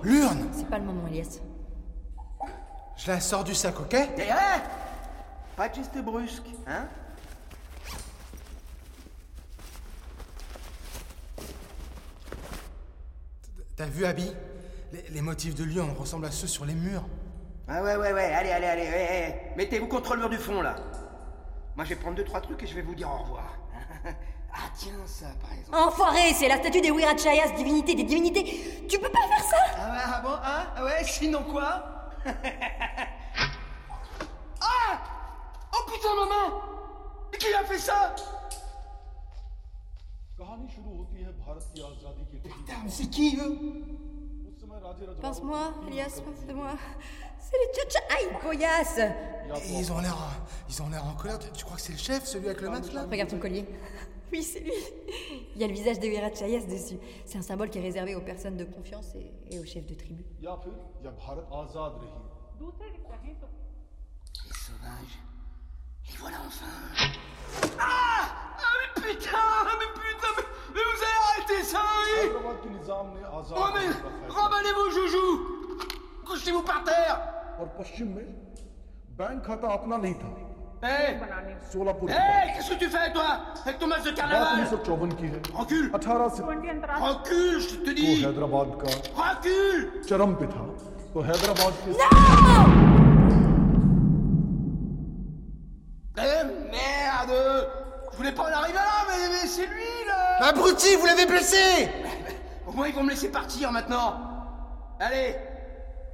L'urne 0.02 0.48
C'est 0.50 0.68
pas 0.68 0.80
le 0.80 0.86
moment, 0.86 1.06
Elias. 1.06 1.38
Je 2.96 3.12
la 3.12 3.20
sors 3.20 3.44
du 3.44 3.54
sac, 3.54 3.78
ok? 3.78 3.94
Et 3.94 4.28
hein 4.28 4.60
Pas 5.56 5.68
de 5.68 5.76
geste 5.76 5.96
brusque, 5.98 6.50
hein? 6.66 6.88
T'as 13.76 13.86
vu, 13.86 14.04
Abby? 14.04 14.32
Les, 14.92 15.04
les 15.10 15.20
motifs 15.20 15.54
de 15.54 15.64
l'urne 15.64 15.90
ressemblent 15.90 16.26
à 16.26 16.30
ceux 16.30 16.46
sur 16.46 16.64
les 16.64 16.74
murs. 16.74 17.04
Ah 17.66 17.82
ouais, 17.82 17.96
ouais, 17.96 18.12
ouais, 18.12 18.24
allez, 18.32 18.50
allez, 18.50 18.66
allez, 18.66 18.82
ouais, 18.82 18.88
ouais. 18.88 19.52
mettez-vous 19.56 19.88
contre 19.88 20.14
le 20.14 20.20
mur 20.20 20.28
du 20.30 20.36
fond, 20.36 20.60
là. 20.60 20.76
Moi, 21.74 21.84
je 21.84 21.90
vais 21.90 21.96
prendre 21.96 22.14
deux, 22.16 22.24
trois 22.24 22.40
trucs 22.40 22.62
et 22.62 22.66
je 22.66 22.74
vais 22.74 22.82
vous 22.82 22.94
dire 22.94 23.10
au 23.10 23.16
revoir. 23.24 23.54
ah, 24.52 24.58
tiens, 24.76 24.92
ça, 25.06 25.26
par 25.40 25.52
exemple. 25.52 25.76
Enfoiré, 25.76 26.34
c'est 26.34 26.46
la 26.46 26.58
statue 26.58 26.80
des 26.80 26.90
Wirachayas, 26.90 27.50
divinité 27.56 27.94
des 27.94 28.04
divinités. 28.04 28.86
Tu 28.88 28.98
peux 28.98 29.08
pas 29.08 29.26
faire 29.26 29.44
ça? 29.44 29.56
Ah 29.76 29.90
ouais, 29.90 30.02
ah 30.04 30.20
bon, 30.22 30.34
hein? 30.34 30.66
Ah 30.76 30.84
ouais, 30.84 31.04
sinon 31.04 31.42
quoi? 31.44 32.10
Ah 34.66 34.98
Oh 35.74 35.90
putain, 35.90 36.14
maman 36.14 36.62
Mais 37.30 37.36
Qui 37.38 37.52
a 37.52 37.64
fait 37.64 37.78
ça? 37.78 38.14
C'est 42.88 43.10
qui 43.10 43.38
eux? 43.40 43.58
Pense-moi, 45.20 45.74
Elias, 45.88 46.20
pense-moi. 46.24 46.70
C'est 47.38 47.56
les 47.58 47.72
Tchatcha. 47.74 48.00
Aïe, 48.10 48.28
Goyas 48.42 48.98
Ils 49.68 49.92
ont 49.92 50.00
l'air. 50.00 50.16
Ils 50.68 50.82
ont 50.82 50.88
l'air 50.88 51.04
en 51.04 51.14
colère. 51.14 51.38
Tu, 51.38 51.64
crois 51.64 51.76
que 51.76 51.82
c'est 51.82 51.92
le 51.92 51.98
chef, 51.98 52.24
celui 52.24 52.46
avec 52.46 52.60
le 52.60 52.70
masque 52.70 52.92
là? 52.92 53.04
Regarde 53.10 53.30
ton 53.30 53.38
collier. 53.38 53.66
Oui, 54.32 54.42
c'est 54.42 54.60
lui. 54.60 54.72
Il 55.54 55.60
y 55.60 55.64
a 55.64 55.68
le 55.68 55.72
visage 55.74 56.00
de 56.00 56.08
Virachayas 56.08 56.66
dessus. 56.66 56.98
C'est 57.24 57.38
un 57.38 57.42
symbole 57.42 57.70
qui 57.70 57.78
est 57.78 57.82
réservé 57.82 58.16
aux 58.16 58.20
personnes 58.20 58.56
de 58.56 58.64
confiance 58.64 59.14
et, 59.14 59.54
et 59.54 59.60
aux 59.60 59.64
chefs 59.64 59.86
de 59.86 59.94
tribu. 59.94 60.24
Les 64.44 64.54
sauvages. 64.54 65.23
Et 66.14 66.16
voilà 66.20 66.36
enfin. 66.46 66.66
Ah 67.78 68.28
Ah 68.58 68.74
mais 68.78 69.02
putain 69.02 69.30
ah, 69.34 69.72
Mais 69.78 69.86
putain 70.00 70.28
mais, 70.36 70.44
mais 70.74 70.80
vous 70.80 71.02
avez 71.02 71.18
arrêté 71.32 71.64
ça 71.64 71.80
oui 72.04 72.30
Oh 73.56 73.64
mais 73.74 74.32
remballez 74.32 74.72
vos 74.72 74.90
joujoux 74.90 75.34
Couchez-vous 76.24 76.62
par 76.62 76.84
terre 76.84 77.20
eh 80.82 80.86
Hey 80.86 81.16
Hey 82.12 82.50
eh, 82.50 82.56
Qu'est-ce 82.56 82.70
que 82.70 82.78
tu 82.78 82.88
fais, 82.90 83.12
toi 83.12 83.38
Avec 83.64 83.78
ton 83.78 83.86
match 83.88 84.04
de 84.04 84.10
carnaval 84.10 84.60
Recule 85.54 85.90
Recule, 87.00 87.60
je 87.60 87.76
te 87.76 87.90
dis 87.90 88.24
Recule 88.24 89.90
Non 91.90 92.93
Je 98.14 98.18
voulais 98.18 98.32
pas 98.32 98.44
en 98.44 98.52
arriver 98.52 98.74
là, 98.74 99.04
mais, 99.08 99.28
mais 99.28 99.48
c'est 99.48 99.66
lui, 99.66 99.82
là 100.06 100.46
Abruti, 100.46 100.94
vous 100.94 101.04
l'avez 101.04 101.26
blessé 101.26 101.90
Au 102.64 102.70
moins, 102.70 102.86
ils 102.86 102.94
vont 102.94 103.02
me 103.02 103.10
laisser 103.10 103.28
partir, 103.28 103.72
maintenant. 103.72 104.20
Allez. 105.00 105.34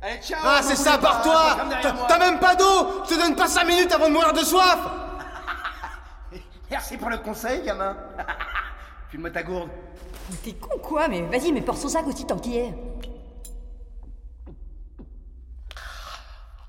Allez, 0.00 0.18
ciao 0.22 0.40
Ah, 0.42 0.60
c'est 0.62 0.76
ça, 0.76 0.92
pas, 0.96 1.08
par 1.08 1.22
toi. 1.22 1.56
comme 1.58 1.68
derrière 1.68 2.06
T'as 2.06 2.18
même 2.18 2.38
pas 2.38 2.56
d'eau. 2.56 3.04
Je 3.04 3.10
te 3.14 3.20
donne 3.20 3.36
pas 3.36 3.48
5 3.48 3.64
minutes 3.64 3.92
avant 3.92 4.08
de 4.08 4.14
mourir 4.14 4.32
de 4.32 4.38
soif. 4.38 4.78
Merci 6.70 6.96
pour 6.96 7.10
le 7.10 7.18
conseil, 7.18 7.62
gamin. 7.64 7.94
File-moi 9.10 9.30
ta 9.30 9.42
gourde. 9.42 9.68
Mais 10.30 10.36
T'es 10.42 10.52
con 10.54 10.78
quoi. 10.78 11.06
Mais 11.06 11.20
vas-y, 11.20 11.52
mais 11.52 11.60
porte 11.60 11.80
son 11.80 11.88
sac 11.90 12.06
aussi 12.06 12.24
tant 12.26 12.38
qu'il 12.38 12.54
y 12.54 12.58
est. 12.60 12.74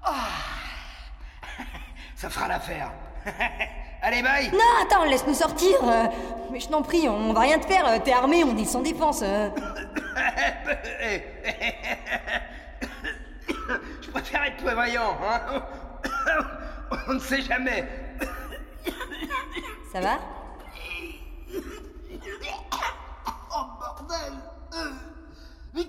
Ça 2.18 2.30
fera 2.30 2.50
l'affaire. 2.50 2.92
Allez, 4.02 4.22
bye 4.24 4.50
Non, 4.52 4.60
attends, 4.82 5.04
laisse-nous 5.06 5.34
sortir. 5.34 5.76
euh, 5.84 6.06
mais 6.52 6.60
je 6.60 6.68
t'en 6.68 6.82
prie, 6.82 7.08
on 7.08 7.34
va 7.34 7.42
rien 7.42 7.60
te 7.60 7.66
faire. 7.68 7.86
euh, 7.88 8.00
T'es 8.04 8.12
armé, 8.14 8.44
on 8.44 8.58
est 8.58 8.66
sans 8.66 8.82
défense. 8.82 9.22
euh. 9.24 9.50
Je 14.02 14.10
préfère 14.12 14.44
être 14.44 14.58
prévoyant, 14.64 15.16
hein 15.24 15.62
On 17.08 17.14
ne 17.14 17.20
sait 17.20 17.42
jamais. 17.42 17.88
Ça 19.92 20.02
va? 20.02 20.18
Oh, 23.54 23.66
bordel 23.80 24.34
Mais, 25.76 25.84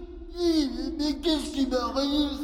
mais 0.98 1.14
qu'est-ce 1.22 1.53
qui 1.53 1.66
m'arrive 1.68 2.40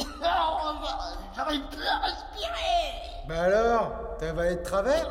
J'arrive 1.36 1.62
plus 1.70 1.86
à 1.86 1.98
respirer. 1.98 3.26
Bah 3.28 3.42
alors 3.42 3.92
T'as 4.18 4.30
avalé 4.30 4.56
de 4.56 4.62
travers? 4.62 5.10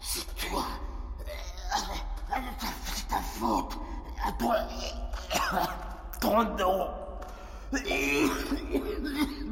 C'est 0.00 0.26
toi 0.48 0.64
C'est 2.94 3.08
ta 3.08 3.20
faute 3.20 3.72
À 4.26 4.32
toi 4.32 4.56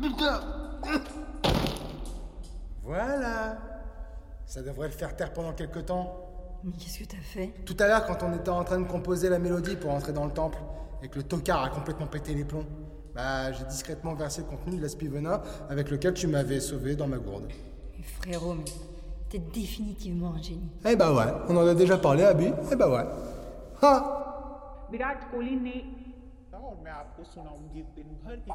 Putain 0.01 0.41
Voilà. 2.83 3.57
Ça 4.47 4.63
devrait 4.63 4.89
le 4.89 4.95
faire 4.95 5.17
taire 5.17 5.33
pendant 5.33 5.53
quelques 5.53 5.87
temps. 5.87 6.21
Mais 6.63 6.73
qu'est-ce 6.73 7.01
que 7.01 7.05
t'as 7.05 7.17
fait? 7.19 7.49
Tout 7.67 7.77
à 7.81 7.89
l'heure, 7.89 8.07
quand 8.07 8.23
on 8.23 8.33
était 8.33 8.51
en 8.51 8.65
train 8.65 8.79
de 8.79 8.87
composer 8.87 9.29
la 9.29 9.39
mélodie 9.39 9.77
pour 9.77 9.91
entrer 9.91 10.13
dans 10.13 10.25
le 10.25 10.33
temple, 10.33 10.59
et 11.02 11.08
que 11.08 11.18
le 11.18 11.24
tocard 11.24 11.64
a 11.64 11.70
complètement 11.70 12.08
pété 12.08 12.34
les 12.34 12.44
plombs, 12.44 12.66
bah 13.16 13.52
j'ai 13.52 13.66
discrètement 13.66 14.14
versé 14.14 14.42
le 14.42 14.48
contenu 14.48 14.78
de 14.78 14.82
la 14.82 14.90
spivena 14.90 15.42
avec 15.70 15.90
lequel 15.90 16.14
tu 16.14 16.28
m'avais 16.28 16.60
sauvé 16.60 16.96
dans 16.96 17.08
ma 17.08 17.18
gourde. 17.18 17.48
Mais 17.98 18.04
Frérot, 18.04 18.54
mais 18.54 18.66
t'es 19.30 19.40
définitivement 19.40 20.34
un 20.38 20.42
génie. 20.42 20.70
Eh 20.86 20.96
bah 20.96 21.14
ouais, 21.14 21.32
on 21.48 21.58
en 21.58 21.68
a 21.68 21.74
déjà 21.76 21.98
parlé, 21.98 22.24
Abby. 22.24 22.52
Eh 22.72 22.76
bah 22.76 22.90
ouais. 22.90 23.06
Ah 23.82 24.16
Virat 24.92 25.20
कोहली 25.32 25.56
ने 25.66 25.78
और 26.58 26.76
मैं 26.84 26.92
आपको 26.92 27.24
सुनाऊंगी 27.34 27.82
दिन 27.96 28.10
भर 28.24 28.36
की 28.46 28.54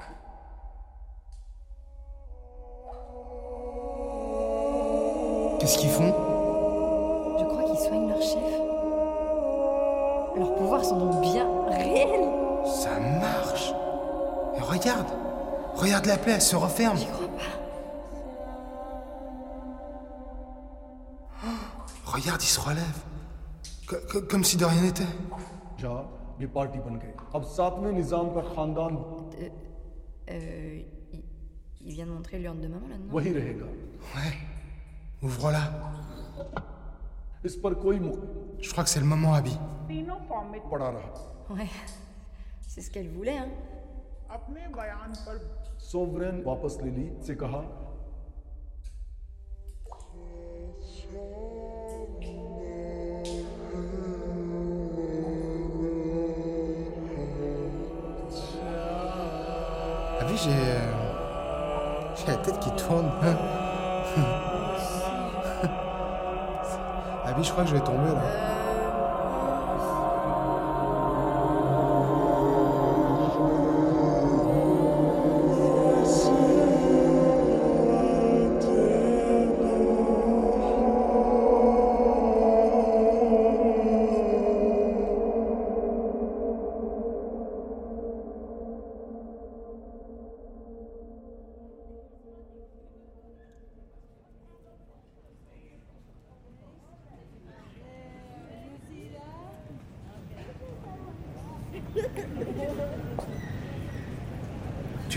Qu'est-ce 5.59 5.79
qu'ils 5.79 5.90
font 5.90 6.12
Je 7.38 7.44
crois 7.44 7.62
qu'ils 7.64 7.79
soignent 7.87 8.09
leur 8.09 8.23
chef. 8.23 8.78
Leurs 10.38 10.55
pouvoirs 10.57 10.85
sont 10.85 10.99
donc 10.99 11.20
bien 11.20 11.47
réels. 11.68 12.29
Ça 12.83 12.99
marche 13.25 13.73
Et 14.57 14.61
regarde 14.61 15.07
Regarde 15.75 16.07
la 16.07 16.16
plaie, 16.18 16.33
elle 16.35 16.42
se 16.42 16.57
referme 16.57 16.97
J'y 16.97 17.07
crois 17.07 17.29
pas. 17.29 17.51
Regarde, 22.07 22.43
il 22.43 22.47
se 22.47 22.61
relève. 22.61 22.99
Co- 23.89 23.97
co- 24.11 24.22
comme 24.22 24.45
si 24.45 24.57
de 24.57 24.64
rien 24.64 24.82
n'était. 24.82 25.07
जा 25.80 25.95
ये 26.41 26.47
पार्टी 26.57 26.78
बन 26.87 26.95
गए 27.03 27.12
अब 27.37 27.43
सातवें 27.57 27.93
निजाम 27.93 28.26
का 28.35 28.43
खानदान 28.55 28.93
Euh. 30.30 30.82
Il, 31.12 31.22
il 31.85 31.93
vient 31.93 32.07
de 32.07 32.12
montrer 32.12 32.39
l'urne 32.39 32.61
de 32.61 32.68
maman 32.68 32.89
là, 32.89 32.97
non 32.97 33.11
वही 33.12 33.30
रहेगा 33.39 33.66
Ouais. 34.16 34.32
Ouvre-la. 35.22 35.64
इस 37.45 37.55
पर 37.64 37.74
कोई 37.85 37.99
मुख 38.01 38.18
Je 38.64 38.70
crois 38.72 38.85
que 38.85 38.91
c'est 38.91 39.01
le 39.01 39.07
moment, 39.07 39.35
Abby. 39.39 39.55
तीनों 39.89 40.16
फॉर्मेट 40.28 40.62
पड़ा 40.70 40.89
रहा 40.91 41.55
Ouais. 41.55 41.68
C'est 42.68 42.80
ce 42.82 42.91
qu'elle 42.91 43.11
voulait, 43.16 43.37
hein. 43.39 43.51
अपने 44.37 44.66
बयान 44.76 45.12
पर 45.26 45.39
सोवरेन 45.91 46.43
वापस 46.47 46.78
ले 46.85 46.91
ली 46.91 47.05
से 47.26 47.35
कहा 47.43 47.62
Abby, 60.20 60.37
j'ai. 60.37 60.51
euh, 60.51 62.14
J'ai 62.16 62.26
la 62.28 62.37
tête 62.39 62.59
qui 62.61 62.70
tourne. 62.72 63.11
ah 63.22 63.57
je 67.44 67.52
crois 67.52 67.64
que 67.64 67.70
je 67.70 67.76
vais 67.76 67.82
tomber 67.82 68.10
là. 68.14 68.49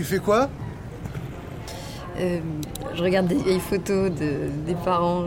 Tu 0.03 0.09
fais 0.09 0.19
quoi? 0.19 0.49
Euh, 2.19 2.39
je 2.93 3.01
regarde 3.01 3.27
des 3.27 3.35
vieilles 3.35 3.61
photos 3.61 4.11
de, 4.11 4.49
des 4.65 4.75
parents. 4.75 5.23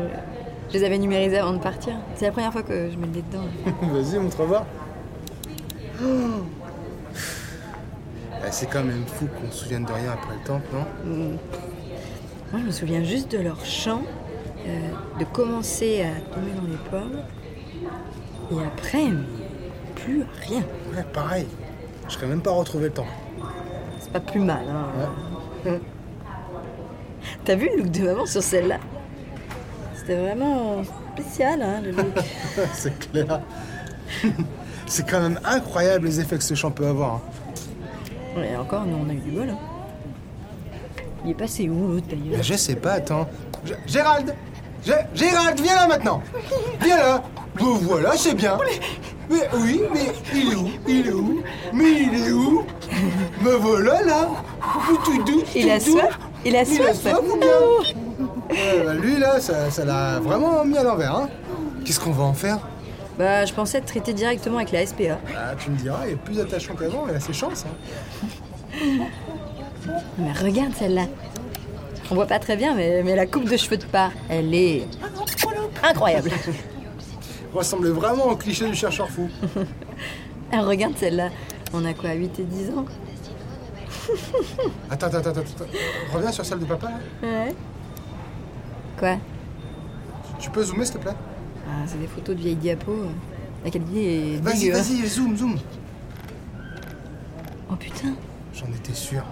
Je 0.69 0.75
les 0.75 0.85
avais 0.85 0.99
numérisées 0.99 1.39
avant 1.39 1.55
de 1.55 1.61
partir. 1.61 1.95
C'est 2.15 2.27
la 2.27 2.31
première 2.31 2.53
fois 2.53 2.63
que 2.63 2.91
je 2.91 2.97
me 2.99 3.07
le 3.07 3.13
mets 3.13 3.23
dedans. 3.23 3.47
Vas-y, 3.95 4.19
montre 4.19 4.45
voir. 4.45 4.67
Oh. 6.05 6.07
Ah, 8.35 8.51
C'est 8.51 8.67
quand 8.67 8.85
même 8.85 9.05
fou 9.07 9.27
qu'on 9.41 9.51
se 9.51 9.65
souvienne 9.65 9.87
de 9.87 9.93
rien 9.93 10.13
après 10.13 10.35
le 10.35 10.47
temps, 10.47 10.61
non? 10.71 10.85
Moi, 12.53 12.61
je 12.61 12.67
me 12.67 12.71
souviens 12.71 13.03
juste 13.03 13.33
de 13.33 13.39
leur 13.39 13.65
chant, 13.65 14.03
euh, 14.67 14.91
de 15.19 15.25
commencer 15.25 16.03
à 16.03 16.35
tomber 16.35 16.51
dans 16.53 16.69
les 16.69 16.91
pommes. 16.91 17.23
Et 18.53 18.63
après, 18.63 19.07
plus 19.95 20.27
rien. 20.47 20.65
Ouais, 20.95 21.05
pareil. 21.15 21.47
Je 22.09 22.13
serais 22.13 22.27
même 22.27 22.43
pas 22.43 22.51
retrouvé 22.51 22.85
le 22.89 22.93
temps. 22.93 23.07
C'est 24.07 24.13
pas 24.13 24.21
plus 24.21 24.41
mal. 24.41 24.65
Hein. 24.71 25.71
T'as 27.45 27.55
vu 27.57 27.69
le 27.77 27.83
look 27.83 27.91
de 27.91 28.03
maman 28.05 28.27
sur 28.27 28.43
celle-là? 28.43 28.79
C'était 29.97 30.15
vraiment 30.17 30.83
spécial, 31.17 31.61
hein, 31.63 31.81
le 31.83 31.91
look. 31.91 32.07
C'est 32.73 32.97
clair. 33.11 33.41
C'est 34.87 35.09
quand 35.09 35.21
même 35.21 35.41
incroyable 35.45 36.07
les 36.07 36.21
effets 36.21 36.37
que 36.39 36.45
ce 36.45 36.55
chant 36.55 36.71
peut 36.71 36.87
avoir. 36.87 37.15
hein. 38.37 38.43
Et 38.53 38.57
encore, 38.57 38.85
nous, 38.85 38.97
on 39.05 39.09
a 39.11 39.13
eu 39.13 39.17
du 39.17 39.31
bol. 39.33 39.49
hein. 39.51 39.59
Il 41.25 41.31
est 41.33 41.35
passé 41.35 41.69
où, 41.69 41.89
l'autre, 41.95 42.07
d'ailleurs? 42.09 42.43
Je 42.43 42.55
sais 42.55 42.77
pas, 42.77 42.93
attends. 42.93 43.27
G- 43.65 43.75
Gérald 43.87 44.33
Gé- 44.85 45.07
Gérald, 45.15 45.59
viens 45.61 45.75
là 45.75 45.89
maintenant 45.89 46.23
Viens 46.81 46.97
là 46.99 47.23
Bon, 47.59 47.75
voilà, 47.75 48.13
c'est 48.17 48.35
bien. 48.35 48.57
Mais 49.29 49.49
oui, 49.55 49.83
mais 49.93 50.13
il 50.35 50.53
est 50.53 50.55
où? 50.55 50.69
Il 50.87 51.07
est 51.09 51.13
où? 51.13 51.43
Mais 51.73 51.91
il 52.03 52.15
est 52.29 52.31
où? 52.33 52.65
Me 53.43 53.51
voilà 53.57 54.03
là 54.03 54.29
Tout 55.05 55.23
doux, 55.25 55.43
Il 55.55 55.71
a 55.71 55.81
soif? 55.81 56.19
Il 56.45 56.55
a 56.57 56.63
Il 56.63 56.83
a 56.83 56.95
soif? 56.95 57.01
soif 57.03 57.21
ou 57.33 57.37
bien 57.39 57.49
Ouais, 58.51 58.83
bah, 58.85 58.95
Lui 58.95 59.19
là, 59.19 59.41
ça 59.41 59.71
ça 59.71 59.85
l'a 59.85 60.21
vraiment 60.21 60.65
mis 60.65 60.79
à 60.79 60.85
l'envers. 60.85 61.15
Hein. 61.17 61.29
Qu'est-ce 61.85 61.99
qu'on 62.01 62.13
va 62.13 62.25
en 62.25 62.35
faire? 62.35 62.59
Bah, 63.19 63.45
je 63.45 63.53
pensais 63.53 63.81
te 63.81 63.87
traiter 63.87 64.13
directement 64.13 64.57
avec 64.59 64.71
la 64.73 64.87
SPA. 64.87 65.19
Ah, 65.37 65.55
Tu 65.59 65.71
me 65.71 65.77
diras, 65.77 66.07
il 66.07 66.13
est 66.13 66.17
plus 66.17 66.39
attachant 66.39 66.75
qu'avant, 66.75 67.07
il 67.09 67.17
a 67.17 67.21
ses 67.21 67.33
chances. 67.33 67.65
Hein. 67.67 69.07
Mais 70.19 70.33
regarde 70.33 70.73
celle-là. 70.79 71.07
On 72.11 72.15
voit 72.15 72.27
pas 72.27 72.39
très 72.39 72.57
bien, 72.57 72.75
mais, 72.75 73.03
mais 73.03 73.17
la 73.17 73.27
coupe 73.27 73.49
de 73.49 73.57
cheveux 73.57 73.77
de 73.79 73.85
pas, 73.85 74.11
elle 74.29 74.55
est 74.55 74.87
incroyable. 75.83 76.31
Ressemble 77.57 77.89
vraiment 77.89 78.27
au 78.27 78.37
cliché 78.37 78.69
du 78.69 78.75
chercheur 78.75 79.09
fou. 79.09 79.29
Ah, 80.53 80.63
regarde 80.63 80.97
celle-là. 80.97 81.31
On 81.73 81.85
a 81.85 81.93
quoi, 81.93 82.13
8 82.13 82.39
et 82.39 82.45
10 82.45 82.71
ans 82.71 82.85
Attends, 84.91 85.07
attends, 85.09 85.19
attends, 85.19 85.31
attends. 85.41 85.65
Reviens 86.15 86.31
sur 86.31 86.47
celle 86.47 86.61
de 86.61 86.65
papa 86.67 86.89
là. 86.89 87.29
Ouais. 87.29 87.55
Quoi 88.97 89.17
Tu 90.39 90.49
peux 90.51 90.63
zoomer 90.63 90.85
s'il 90.87 90.95
te 90.95 91.01
plaît? 91.01 91.17
Ah, 91.69 91.83
C'est 91.89 91.99
des 92.01 92.07
photos 92.07 92.37
de 92.37 92.41
vieilles 92.43 92.55
diapos. 92.55 93.07
La 93.65 93.71
qualité 93.73 94.35
est 94.35 94.41
Vas-y, 94.41 94.71
hein. 94.71 94.75
vas-y, 94.75 95.05
zoom, 95.09 95.37
zoom. 95.37 95.57
Oh 97.69 97.75
putain, 97.75 98.15
J'en 98.55 98.67
étais 98.67 98.95
sûr. 98.95 99.25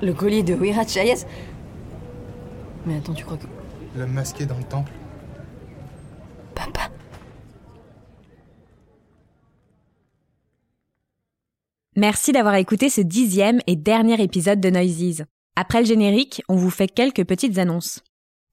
le 0.00 0.12
collier 0.14 0.42
de 0.42 0.54
Wirat 0.54 0.86
Chayes. 0.86 1.26
Mais 2.86 2.96
attends, 2.96 3.12
tu 3.12 3.26
crois 3.26 3.36
que... 3.36 3.44
L'homme 3.98 4.12
masqué 4.12 4.46
dans 4.46 4.56
le 4.56 4.64
temple. 4.64 4.92
Merci 11.96 12.30
d'avoir 12.30 12.54
écouté 12.54 12.90
ce 12.90 13.00
dixième 13.00 13.60
et 13.66 13.74
dernier 13.74 14.22
épisode 14.22 14.60
de 14.60 14.70
Noises. 14.70 15.24
Après 15.56 15.80
le 15.80 15.86
générique, 15.86 16.42
on 16.48 16.54
vous 16.54 16.70
fait 16.70 16.86
quelques 16.86 17.24
petites 17.24 17.58
annonces. 17.58 18.04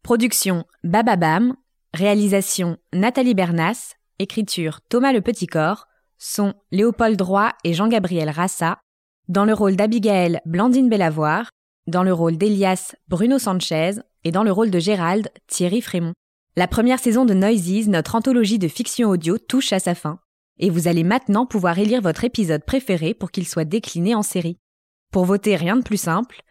Production 0.02 0.66
Bababam, 0.84 1.56
réalisation 1.94 2.78
Nathalie 2.92 3.36
Bernas, 3.36 3.94
écriture 4.18 4.82
Thomas 4.90 5.14
Le 5.14 5.22
Petit 5.22 5.46
Corps, 5.46 5.86
son 6.18 6.56
Léopold 6.72 7.18
Droit 7.18 7.52
et 7.64 7.74
Jean-Gabriel 7.74 8.32
Rassa, 8.32 8.80
dans 9.28 9.46
le 9.46 9.54
rôle 9.54 9.76
d'Abigail 9.76 10.42
Blandine 10.46 10.90
Bellavoir, 10.90 11.50
dans 11.86 12.04
le 12.04 12.14
rôle 12.14 12.38
d'Elias 12.38 12.96
Bruno 13.08 13.38
Sanchez. 13.38 13.92
Et 14.24 14.32
dans 14.32 14.42
le 14.42 14.52
rôle 14.52 14.72
de 14.72 14.80
Gérald 14.80 15.30
Thierry 15.46 15.82
Frémont. 15.82 16.16
La 16.58 16.68
première 16.68 17.00
saison 17.00 17.26
de 17.26 17.34
Noises, 17.34 17.90
notre 17.90 18.16
anthologie 18.16 18.60
de 18.60 18.70
fiction 18.70 19.10
audio, 19.10 19.38
touche 19.38 19.74
à 19.74 19.80
sa 19.80 19.94
fin 19.94 20.20
et 20.58 20.70
vous 20.70 20.88
allez 20.88 21.04
maintenant 21.04 21.46
pouvoir 21.46 21.78
élire 21.80 22.02
votre 22.02 22.24
épisode 22.24 22.64
préféré 22.64 23.14
pour 23.14 23.32
qu'il 23.32 23.46
soit 23.46 23.66
décliné 23.66 24.16
en 24.16 24.22
série. 24.22 24.58
Pour 25.12 25.26
voter, 25.26 25.58
rien 25.58 25.76
de 25.76 25.84
plus 25.84 25.98
simple. 25.98 26.44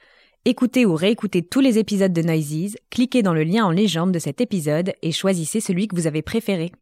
Écoutez 0.45 0.85
ou 0.85 0.95
réécoutez 0.95 1.43
tous 1.43 1.61
les 1.61 1.79
épisodes 1.79 2.13
de 2.13 2.21
Noises, 2.21 2.77
cliquez 2.91 3.23
dans 3.23 3.33
le 3.33 3.45
lien 3.45 3.65
en 3.65 3.71
légende 3.71 4.13
de 4.13 4.19
cet 4.19 4.43
épisode 4.43 4.93
et 5.01 5.11
choisissez 5.11 5.61
celui 5.61 5.89
que 5.89 5.97
vous 5.97 6.07
avez 6.07 6.21
préféré. 6.21 6.73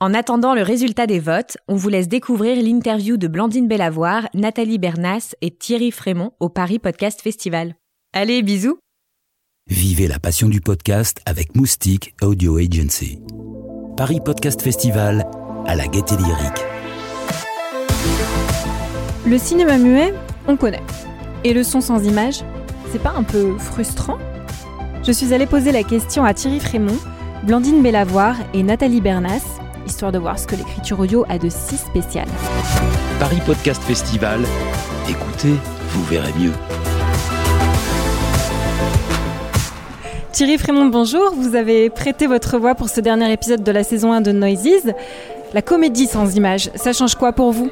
En 0.00 0.12
attendant 0.12 0.54
le 0.54 0.62
résultat 0.62 1.06
des 1.06 1.20
votes, 1.20 1.58
on 1.68 1.76
vous 1.76 1.88
laisse 1.88 2.08
découvrir 2.08 2.60
l'interview 2.60 3.16
de 3.18 3.28
Blandine 3.28 3.68
Bellavoir, 3.68 4.28
Nathalie 4.34 4.78
Bernas 4.78 5.36
et 5.42 5.52
Thierry 5.52 5.92
Frémont 5.92 6.32
au 6.40 6.48
Paris 6.48 6.80
Podcast 6.80 7.20
Festival. 7.22 7.76
Allez, 8.12 8.42
bisous 8.42 8.80
Vivez 9.68 10.06
la 10.06 10.20
passion 10.20 10.48
du 10.48 10.60
podcast 10.60 11.20
avec 11.26 11.56
Moustique 11.56 12.14
Audio 12.22 12.56
Agency. 12.56 13.18
Paris 13.96 14.20
Podcast 14.24 14.62
Festival 14.62 15.26
à 15.66 15.74
la 15.74 15.88
gaieté 15.88 16.16
lyrique. 16.16 16.64
Le 19.26 19.36
cinéma 19.38 19.76
muet, 19.78 20.14
on 20.46 20.56
connaît. 20.56 20.84
Et 21.42 21.52
le 21.52 21.64
son 21.64 21.80
sans 21.80 22.04
image, 22.04 22.44
c'est 22.92 23.02
pas 23.02 23.12
un 23.16 23.24
peu 23.24 23.58
frustrant? 23.58 24.18
Je 25.04 25.10
suis 25.10 25.34
allée 25.34 25.46
poser 25.46 25.72
la 25.72 25.82
question 25.82 26.22
à 26.24 26.32
Thierry 26.32 26.60
Frémont, 26.60 26.98
Blandine 27.42 27.82
Bellavoir 27.82 28.36
et 28.54 28.62
Nathalie 28.62 29.00
Bernas, 29.00 29.42
histoire 29.84 30.12
de 30.12 30.18
voir 30.18 30.38
ce 30.38 30.46
que 30.46 30.54
l'écriture 30.54 31.00
audio 31.00 31.24
a 31.28 31.38
de 31.38 31.48
si 31.48 31.76
spécial. 31.76 32.28
Paris 33.18 33.40
Podcast 33.44 33.82
Festival. 33.82 34.44
Écoutez, 35.08 35.56
vous 35.88 36.04
verrez 36.04 36.32
mieux. 36.38 36.52
Thierry 40.36 40.58
Frémont, 40.58 40.84
bonjour. 40.88 41.32
Vous 41.34 41.54
avez 41.54 41.88
prêté 41.88 42.26
votre 42.26 42.58
voix 42.58 42.74
pour 42.74 42.90
ce 42.90 43.00
dernier 43.00 43.32
épisode 43.32 43.62
de 43.62 43.72
la 43.72 43.82
saison 43.82 44.12
1 44.12 44.20
de 44.20 44.32
Noises. 44.32 44.92
La 45.54 45.62
comédie 45.62 46.06
sans 46.06 46.36
image, 46.36 46.68
ça 46.74 46.92
change 46.92 47.14
quoi 47.14 47.32
pour 47.32 47.52
vous? 47.52 47.70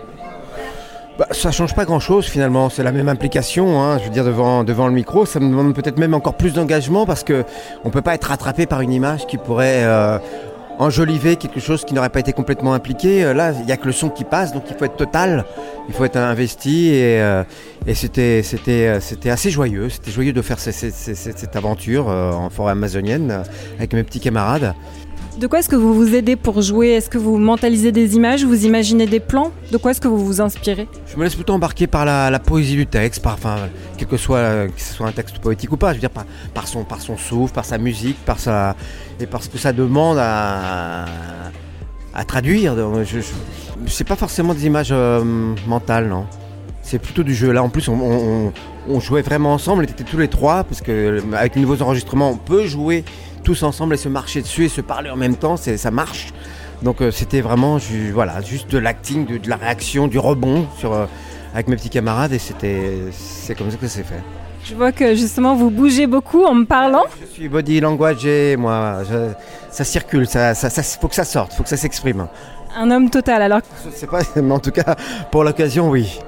Bah, 1.19 1.27
ça 1.31 1.51
change 1.51 1.75
pas 1.75 1.85
grand-chose 1.85 2.25
finalement, 2.25 2.71
c'est 2.71 2.83
la 2.83 2.91
même 2.91 3.11
implication. 3.11 3.83
hein. 3.83 3.99
Je 3.99 4.05
veux 4.05 4.11
dire 4.11 4.25
devant 4.25 4.65
devant 4.65 4.87
le 4.87 4.95
micro, 4.95 5.27
ça 5.27 5.41
me 5.41 5.51
demande 5.51 5.75
peut-être 5.75 5.99
même 5.99 6.15
encore 6.15 6.39
plus 6.39 6.55
d'engagement 6.55 7.05
parce 7.05 7.23
que 7.23 7.45
on 7.85 7.91
peut 7.91 8.01
pas 8.01 8.15
être 8.15 8.25
rattrapé 8.29 8.65
par 8.65 8.81
une 8.81 8.93
image 8.93 9.27
qui 9.27 9.37
pourrait 9.37 9.85
euh, 9.85 10.17
enjoliver 10.79 11.37
quelque 11.37 11.61
chose 11.61 11.85
qui 11.85 11.95
n'aurait 11.95 12.11
pas 12.11 12.21
été 12.21 12.33
complètement 12.33 12.75
impliqué. 12.75 13.25
Euh, 13.25 13.35
Là, 13.35 13.53
il 13.61 13.69
y 13.69 13.73
a 13.73 13.77
que 13.77 13.87
le 13.87 13.93
son 13.93 14.11
qui 14.11 14.25
passe, 14.25 14.53
donc 14.53 14.65
il 14.71 14.77
faut 14.77 14.85
être 14.85 14.97
total, 14.97 15.45
il 15.89 15.95
faut 15.95 16.05
être 16.05 16.17
investi 16.17 16.89
et, 16.89 17.21
euh, 17.21 17.45
euh, 17.87 19.01
c'était 19.01 19.31
assez 19.31 19.51
joyeux. 19.51 19.89
C'était 19.89 20.11
joyeux 20.11 20.33
de 20.33 20.43
faire 20.43 20.59
cette, 20.59 21.57
aventure 21.57 22.09
en 22.09 22.51
forêt 22.51 22.73
amazonienne 22.73 23.43
avec 23.79 23.93
mes 23.93 24.03
petits 24.03 24.21
camarades. 24.21 24.75
De 25.39 25.49
quoi 25.49 25.59
est-ce 25.59 25.69
que 25.69 25.75
vous 25.75 25.95
vous 25.95 26.15
aidez 26.15 26.37
pour 26.37 26.63
jouer? 26.63 26.91
Est-ce 26.91 27.11
que 27.11 27.19
vous 27.19 27.39
mentalisez 27.39 27.91
des 27.91 28.15
images? 28.15 28.45
Vous 28.45 28.67
imaginez 28.67 29.07
des 29.07 29.19
plans? 29.19 29.51
De 29.73 29.77
quoi 29.77 29.91
est-ce 29.91 30.01
que 30.01 30.07
vous 30.07 30.25
vous 30.25 30.41
inspirez? 30.41 30.87
Je 31.09 31.17
me 31.17 31.25
laisse 31.25 31.35
plutôt 31.35 31.55
embarquer 31.55 31.89
par 31.89 32.05
la, 32.05 32.39
poésie 32.39 32.77
du 32.77 32.87
texte, 32.87 33.21
par, 33.21 33.35
enfin, 33.35 33.57
quel 33.99 34.07
que 34.07 34.17
soit, 34.17 34.39
euh, 34.39 34.69
ce 34.77 34.95
soit 34.95 35.09
un 35.09 35.13
texte 35.13 35.41
poétique 35.41 35.73
ou 35.73 35.77
pas, 35.77 35.89
je 35.89 35.95
veux 35.95 36.01
dire 36.01 36.11
par, 36.11 36.69
son, 36.69 36.85
par 36.85 37.01
son 37.01 37.17
souffle, 37.17 37.53
par 37.53 37.65
sa 37.65 37.79
musique, 37.79 38.17
par 38.25 38.39
sa, 38.39 38.77
et 39.19 39.27
par 39.27 39.43
ce 39.43 39.49
que 39.49 39.59
ça 39.59 39.73
demande 39.73 40.19
à, 40.21 41.07
traduire. 42.29 42.77
Je, 43.05 43.21
je, 43.21 43.27
c'est 43.89 44.07
pas 44.07 44.17
forcément 44.17 44.55
des 44.55 44.67
images 44.67 44.91
euh, 44.93 45.25
mentales, 45.67 46.09
non. 46.09 46.27
C'est 46.83 47.01
plutôt 47.01 47.25
du 47.25 47.35
jeu. 47.35 47.51
Là, 47.51 47.63
en 47.63 47.71
plus, 47.71 47.89
on, 47.89 48.53
jouait 49.01 49.23
vraiment 49.23 49.55
ensemble, 49.55 49.83
on 49.83 49.85
était 49.85 50.05
tous 50.05 50.19
les 50.19 50.29
trois, 50.29 50.63
parce 50.63 50.81
que 50.81 51.21
avec 51.35 51.57
les 51.57 51.63
nouveaux 51.63 51.83
enregistrements, 51.83 52.31
on 52.31 52.37
peut 52.37 52.67
jouer 52.67 53.05
tous 53.45 53.63
ensemble 53.63 53.95
et 53.95 53.99
se 53.99 54.09
marcher 54.09 54.43
dessus 54.43 54.65
et 54.65 54.69
se 54.69 54.81
parler 54.81 55.11
en 55.11 55.17
même 55.17 55.37
temps, 55.37 55.57
ça 55.57 55.91
marche. 55.93 56.33
Donc 56.83 57.01
euh, 57.01 57.11
c'était 57.13 57.41
vraiment 57.41 57.79
ju- 57.79 58.11
voilà, 58.13 58.41
juste 58.41 58.71
de 58.71 58.79
l'acting, 58.79 59.27
de, 59.27 59.39
de 59.39 59.49
la 59.49 59.57
réaction, 59.57 60.09
du 60.09 60.19
rebond 60.19 60.67
sur, 60.79 60.93
euh, 60.93 61.07
avec 61.55 61.69
mes 61.69 61.77
petits 61.77 61.89
camarades 61.91 62.33
et 62.33 62.39
c'était 62.39 62.83
c'est 63.13 63.55
comme 63.55 63.71
ça 63.71 63.77
que 63.77 63.87
ça 63.87 63.97
s'est 63.99 64.03
fait. 64.03 64.23
Je 64.65 64.75
vois 64.75 64.93
que 64.93 65.15
justement 65.15 65.55
vous 65.55 65.71
bougez 65.71 66.07
beaucoup 66.07 66.45
en 66.45 66.55
me 66.55 66.65
parlant. 66.65 67.05
Je 67.21 67.27
suis 67.27 67.49
body 67.49 67.81
language 67.81 68.27
et 68.27 68.57
moi, 68.57 69.03
je- 69.09 69.31
ça 69.71 69.85
circule, 69.85 70.27
ça, 70.27 70.55
ça, 70.55 70.69
ça- 70.71 70.83
faut 70.83 71.09
que 71.09 71.15
ça 71.15 71.25
sorte, 71.25 71.53
faut 71.53 71.63
que 71.63 71.69
ça 71.69 71.77
s'exprime. 71.77 72.27
Un 72.77 72.91
homme 72.91 73.09
total 73.09 73.41
alors. 73.43 73.61
Je 73.85 73.91
sais 73.97 74.07
pas, 74.09 74.21
mais 74.37 74.53
en 74.53 74.59
tout 74.59 74.73
cas, 74.73 74.97
pour 75.31 75.45
l'occasion, 75.45 75.91
oui. 75.91 76.19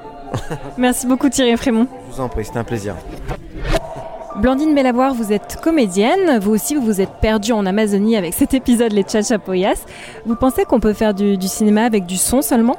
Merci 0.78 1.06
beaucoup 1.06 1.28
Thierry 1.28 1.56
Frémont. 1.56 1.88
Je 2.10 2.14
vous 2.16 2.20
en 2.20 2.28
prie, 2.28 2.44
c'était 2.44 2.58
un 2.58 2.64
plaisir. 2.64 2.94
Blandine 4.40 4.74
Bellavoir, 4.74 5.14
vous 5.14 5.32
êtes 5.32 5.58
comédienne. 5.62 6.38
Vous 6.40 6.52
aussi, 6.52 6.74
vous 6.74 6.82
vous 6.82 7.00
êtes 7.00 7.12
perdue 7.22 7.52
en 7.52 7.64
Amazonie 7.64 8.16
avec 8.16 8.34
cet 8.34 8.52
épisode 8.52 8.92
Les 8.92 9.02
Chachapoyas. 9.02 9.86
Vous 10.26 10.36
pensez 10.36 10.64
qu'on 10.66 10.78
peut 10.78 10.92
faire 10.92 11.14
du, 11.14 11.40
cinéma 11.40 11.84
avec 11.84 12.04
du 12.04 12.18
son 12.18 12.42
seulement? 12.42 12.76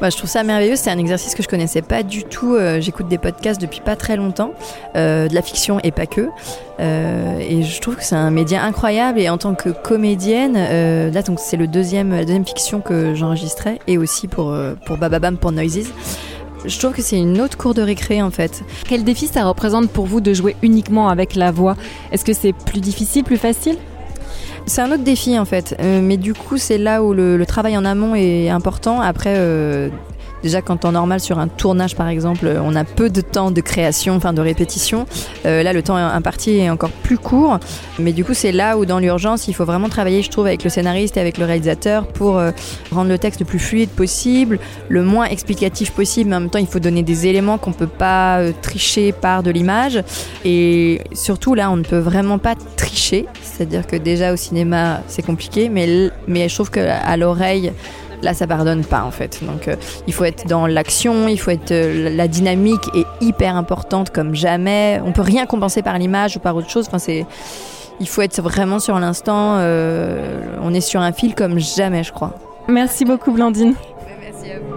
Bah, 0.00 0.10
je 0.10 0.16
trouve 0.16 0.28
ça 0.28 0.42
merveilleux, 0.42 0.74
c'est 0.74 0.90
un 0.90 0.98
exercice 0.98 1.36
que 1.36 1.44
je 1.44 1.48
connaissais 1.48 1.80
pas 1.80 2.02
du 2.02 2.24
tout. 2.24 2.56
Euh, 2.56 2.80
J'écoute 2.80 3.06
des 3.06 3.18
podcasts 3.18 3.60
depuis 3.60 3.80
pas 3.80 3.94
très 3.94 4.16
longtemps, 4.16 4.50
euh, 4.96 5.28
de 5.28 5.34
la 5.34 5.42
fiction 5.42 5.78
et 5.84 5.92
pas 5.92 6.06
que. 6.06 6.28
Euh, 6.80 7.38
et 7.38 7.62
je 7.62 7.80
trouve 7.80 7.94
que 7.94 8.02
c'est 8.02 8.16
un 8.16 8.32
média 8.32 8.64
incroyable. 8.64 9.20
Et 9.20 9.28
en 9.28 9.38
tant 9.38 9.54
que 9.54 9.68
comédienne, 9.68 10.54
là 10.54 11.22
donc 11.22 11.38
c'est 11.38 11.56
le 11.56 11.68
deuxième, 11.68 12.10
la 12.10 12.24
deuxième 12.24 12.44
fiction 12.44 12.80
que 12.80 13.14
j'enregistrais, 13.14 13.78
et 13.86 13.96
aussi 13.96 14.26
pour 14.26 14.52
pour 14.86 14.96
Bababam 14.96 15.36
pour 15.36 15.52
Noises. 15.52 15.92
Je 16.64 16.78
trouve 16.78 16.92
que 16.92 17.02
c'est 17.02 17.18
une 17.18 17.40
autre 17.40 17.56
cour 17.56 17.74
de 17.74 17.82
récré 17.82 18.22
en 18.22 18.30
fait. 18.30 18.62
Quel 18.88 19.04
défi 19.04 19.26
ça 19.26 19.44
représente 19.44 19.90
pour 19.90 20.06
vous 20.06 20.20
de 20.20 20.32
jouer 20.32 20.56
uniquement 20.62 21.08
avec 21.08 21.34
la 21.34 21.50
voix? 21.50 21.76
Est-ce 22.12 22.24
que 22.24 22.32
c'est 22.32 22.52
plus 22.52 22.80
difficile, 22.80 23.24
plus 23.24 23.36
facile? 23.36 23.76
C'est 24.66 24.80
un 24.80 24.92
autre 24.92 25.02
défi 25.02 25.38
en 25.38 25.44
fait, 25.44 25.76
Euh, 25.80 26.00
mais 26.00 26.16
du 26.16 26.34
coup 26.34 26.56
c'est 26.56 26.78
là 26.78 27.02
où 27.02 27.12
le, 27.12 27.44
travail 27.46 27.76
en 27.76 27.84
amont 27.84 28.14
est 28.14 28.48
important. 28.48 29.00
Après, 29.00 29.34
euh, 29.36 29.88
déjà 30.42 30.62
qu'en 30.62 30.76
temps 30.76 30.92
normal 30.92 31.20
sur 31.20 31.38
un 31.38 31.48
tournage 31.48 31.96
par 31.96 32.08
exemple, 32.08 32.46
euh, 32.46 32.60
on 32.62 32.74
a 32.74 32.84
peu 32.84 33.10
de 33.10 33.20
temps 33.20 33.50
de 33.50 33.60
création, 33.60 34.16
enfin 34.16 34.32
de 34.32 34.40
répétition. 34.40 35.06
Euh, 35.46 35.62
là 35.62 35.72
le 35.72 35.82
temps 35.82 35.96
imparti 35.96 36.58
est 36.58 36.70
encore 36.70 36.90
plus 36.90 37.18
court, 37.18 37.58
mais 37.98 38.12
du 38.12 38.24
coup 38.24 38.34
c'est 38.34 38.52
là 38.52 38.76
où 38.76 38.84
dans 38.84 38.98
l'urgence 38.98 39.48
il 39.48 39.54
faut 39.54 39.64
vraiment 39.64 39.88
travailler, 39.88 40.22
je 40.22 40.30
trouve, 40.30 40.46
avec 40.46 40.64
le 40.64 40.70
scénariste 40.70 41.16
et 41.16 41.20
avec 41.20 41.38
le 41.38 41.44
réalisateur 41.44 42.06
pour 42.06 42.38
euh, 42.38 42.50
rendre 42.90 43.08
le 43.08 43.18
texte 43.18 43.40
le 43.40 43.46
plus 43.46 43.58
fluide 43.58 43.90
possible, 43.90 44.58
le 44.88 45.02
moins 45.02 45.26
explicatif 45.26 45.92
possible, 45.92 46.30
mais 46.30 46.36
en 46.36 46.40
même 46.40 46.50
temps 46.50 46.58
il 46.58 46.66
faut 46.66 46.80
donner 46.80 47.02
des 47.02 47.26
éléments 47.26 47.58
qu'on 47.58 47.72
peut 47.72 47.86
pas 47.86 48.40
tricher 48.60 49.12
par 49.12 49.42
de 49.42 49.50
l'image. 49.50 50.02
Et 50.44 51.00
surtout 51.12 51.54
là 51.54 51.70
on 51.70 51.76
ne 51.76 51.84
peut 51.84 51.98
vraiment 51.98 52.38
pas 52.38 52.54
tricher, 52.76 53.26
c'est-à-dire 53.42 53.86
que 53.86 53.96
déjà 53.96 54.32
au 54.32 54.36
cinéma 54.36 55.00
c'est 55.08 55.24
compliqué, 55.24 55.68
mais, 55.68 56.10
mais 56.26 56.48
je 56.48 56.54
trouve 56.54 56.70
qu'à 56.70 57.16
l'oreille 57.16 57.72
là 58.22 58.34
ça 58.34 58.46
pardonne 58.46 58.84
pas 58.84 59.02
en 59.02 59.10
fait. 59.10 59.40
Donc 59.42 59.68
euh, 59.68 59.76
il 60.06 60.12
faut 60.14 60.24
être 60.24 60.46
dans 60.46 60.66
l'action, 60.66 61.28
il 61.28 61.38
faut 61.38 61.50
être 61.50 61.72
euh, 61.72 62.14
la 62.14 62.28
dynamique 62.28 62.88
est 62.94 63.06
hyper 63.20 63.56
importante 63.56 64.10
comme 64.10 64.34
jamais. 64.34 65.00
On 65.04 65.12
peut 65.12 65.22
rien 65.22 65.46
compenser 65.46 65.82
par 65.82 65.98
l'image 65.98 66.36
ou 66.36 66.40
par 66.40 66.56
autre 66.56 66.70
chose. 66.70 66.86
Enfin 66.88 66.98
c'est 66.98 67.26
il 68.00 68.08
faut 68.08 68.22
être 68.22 68.40
vraiment 68.40 68.78
sur 68.78 68.98
l'instant. 68.98 69.56
euh, 69.58 70.40
on 70.62 70.72
est 70.74 70.80
sur 70.80 71.00
un 71.00 71.12
fil 71.12 71.34
comme 71.34 71.58
jamais, 71.58 72.02
je 72.04 72.12
crois. 72.12 72.34
Merci 72.68 73.04
beaucoup 73.04 73.32
Blandine. 73.32 73.74
Merci 74.20 74.52
à 74.52 74.58
vous. 74.58 74.74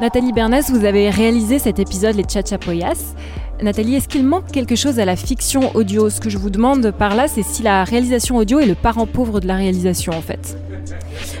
Nathalie 0.00 0.32
Bernès, 0.32 0.70
vous 0.70 0.84
avez 0.84 1.10
réalisé 1.10 1.58
cet 1.58 1.78
épisode 1.80 2.14
Les 2.14 2.24
Chachapoyas. 2.28 3.14
Nathalie, 3.60 3.96
est-ce 3.96 4.06
qu'il 4.06 4.24
manque 4.24 4.46
quelque 4.52 4.76
chose 4.76 5.00
à 5.00 5.04
la 5.04 5.16
fiction 5.16 5.74
audio? 5.74 6.08
Ce 6.10 6.20
que 6.20 6.30
je 6.30 6.38
vous 6.38 6.50
demande 6.50 6.92
par 6.92 7.16
là, 7.16 7.26
c'est 7.26 7.42
si 7.42 7.64
la 7.64 7.82
réalisation 7.82 8.36
audio 8.36 8.60
est 8.60 8.66
le 8.66 8.76
parent 8.76 9.06
pauvre 9.06 9.40
de 9.40 9.48
la 9.48 9.56
réalisation 9.56 10.12
en 10.12 10.20
fait. 10.20 10.56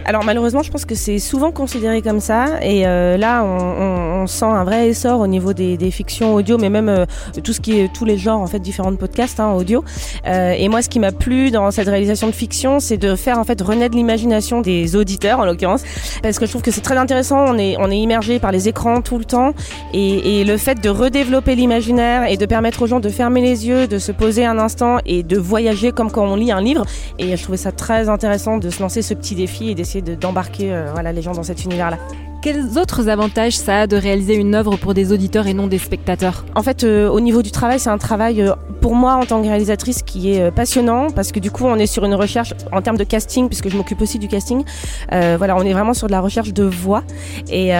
Alors 0.04 0.24
malheureusement, 0.24 0.62
je 0.62 0.70
pense 0.70 0.86
que 0.86 0.94
c'est 0.94 1.18
souvent 1.18 1.52
considéré 1.52 2.00
comme 2.00 2.20
ça. 2.20 2.62
Et 2.62 2.86
euh, 2.86 3.16
là, 3.18 3.44
on, 3.44 3.58
on- 3.58 4.08
on 4.22 4.26
sent 4.26 4.46
un 4.46 4.64
vrai 4.64 4.88
essor 4.88 5.20
au 5.20 5.26
niveau 5.26 5.52
des, 5.52 5.76
des 5.76 5.90
fictions 5.90 6.34
audio, 6.34 6.58
mais 6.58 6.70
même 6.70 6.88
euh, 6.88 7.04
tout 7.44 7.52
ce 7.52 7.60
qui 7.60 7.78
est 7.78 7.92
tous 7.92 8.04
les 8.04 8.16
genres 8.18 8.40
en 8.40 8.46
fait, 8.46 8.58
différents 8.58 8.94
podcasts 8.96 9.38
hein, 9.38 9.52
audio. 9.52 9.84
Euh, 10.26 10.52
et 10.58 10.68
moi, 10.68 10.82
ce 10.82 10.88
qui 10.88 10.98
m'a 10.98 11.12
plu 11.12 11.50
dans 11.50 11.70
cette 11.70 11.88
réalisation 11.88 12.26
de 12.26 12.32
fiction, 12.32 12.80
c'est 12.80 12.96
de 12.96 13.14
faire 13.16 13.38
en 13.38 13.44
fait 13.44 13.60
renaître 13.60 13.94
l'imagination 13.96 14.60
des 14.60 14.96
auditeurs 14.96 15.38
en 15.40 15.44
l'occurrence, 15.44 15.82
parce 16.22 16.38
que 16.38 16.46
je 16.46 16.50
trouve 16.50 16.62
que 16.62 16.70
c'est 16.70 16.80
très 16.80 16.96
intéressant. 16.96 17.44
On 17.46 17.58
est 17.58 17.76
on 17.78 17.90
est 17.90 17.98
immergé 17.98 18.38
par 18.38 18.50
les 18.50 18.68
écrans 18.68 19.02
tout 19.02 19.18
le 19.18 19.24
temps, 19.24 19.52
et, 19.92 20.40
et 20.40 20.44
le 20.44 20.56
fait 20.56 20.80
de 20.82 20.88
redévelopper 20.88 21.54
l'imaginaire 21.54 22.24
et 22.28 22.36
de 22.36 22.46
permettre 22.46 22.82
aux 22.82 22.86
gens 22.86 23.00
de 23.00 23.08
fermer 23.10 23.40
les 23.42 23.66
yeux, 23.68 23.86
de 23.86 23.98
se 23.98 24.10
poser 24.12 24.44
un 24.46 24.58
instant 24.58 24.98
et 25.06 25.22
de 25.22 25.36
voyager 25.38 25.92
comme 25.92 26.10
quand 26.10 26.24
on 26.26 26.36
lit 26.36 26.50
un 26.50 26.60
livre. 26.60 26.84
Et 27.18 27.36
je 27.36 27.42
trouvais 27.42 27.58
ça 27.58 27.72
très 27.72 28.08
intéressant 28.08 28.58
de 28.58 28.70
se 28.70 28.80
lancer 28.82 29.02
ce 29.02 29.14
petit 29.14 29.34
défi 29.34 29.70
et 29.70 29.74
de- 29.96 30.14
d'embarquer 30.14 30.72
euh, 30.72 30.90
voilà, 30.92 31.12
les 31.12 31.22
gens 31.22 31.32
dans 31.32 31.42
cet 31.42 31.64
univers-là. 31.64 31.98
Quels 32.40 32.78
autres 32.78 33.08
avantages 33.08 33.56
ça 33.56 33.80
a 33.80 33.86
de 33.88 33.96
réaliser 33.96 34.36
une 34.36 34.54
œuvre 34.54 34.76
pour 34.76 34.94
des 34.94 35.12
auditeurs 35.12 35.48
et 35.48 35.54
non 35.54 35.66
des 35.66 35.78
spectateurs? 35.78 36.44
En 36.54 36.62
fait, 36.62 36.84
euh, 36.84 37.08
au 37.08 37.18
niveau 37.18 37.42
du 37.42 37.50
travail, 37.50 37.80
c'est 37.80 37.90
un 37.90 37.98
travail 37.98 38.40
euh, 38.40 38.52
pour 38.80 38.94
moi 38.94 39.14
en 39.14 39.26
tant 39.26 39.42
que 39.42 39.48
réalisatrice 39.48 40.04
qui 40.04 40.32
est 40.32 40.42
euh, 40.42 40.50
passionnant 40.52 41.08
parce 41.10 41.32
que 41.32 41.40
du 41.40 41.50
coup, 41.50 41.64
on 41.64 41.74
est 41.74 41.88
sur 41.88 42.04
une 42.04 42.14
recherche 42.14 42.54
en 42.70 42.80
termes 42.80 42.96
de 42.96 43.02
casting, 43.02 43.48
puisque 43.48 43.68
je 43.68 43.76
m'occupe 43.76 44.00
aussi 44.00 44.20
du 44.20 44.28
casting. 44.28 44.62
Voilà, 45.10 45.56
on 45.56 45.62
est 45.62 45.72
vraiment 45.72 45.94
sur 45.94 46.06
de 46.06 46.12
la 46.12 46.20
recherche 46.20 46.52
de 46.52 46.62
voix 46.62 47.02
et 47.50 47.72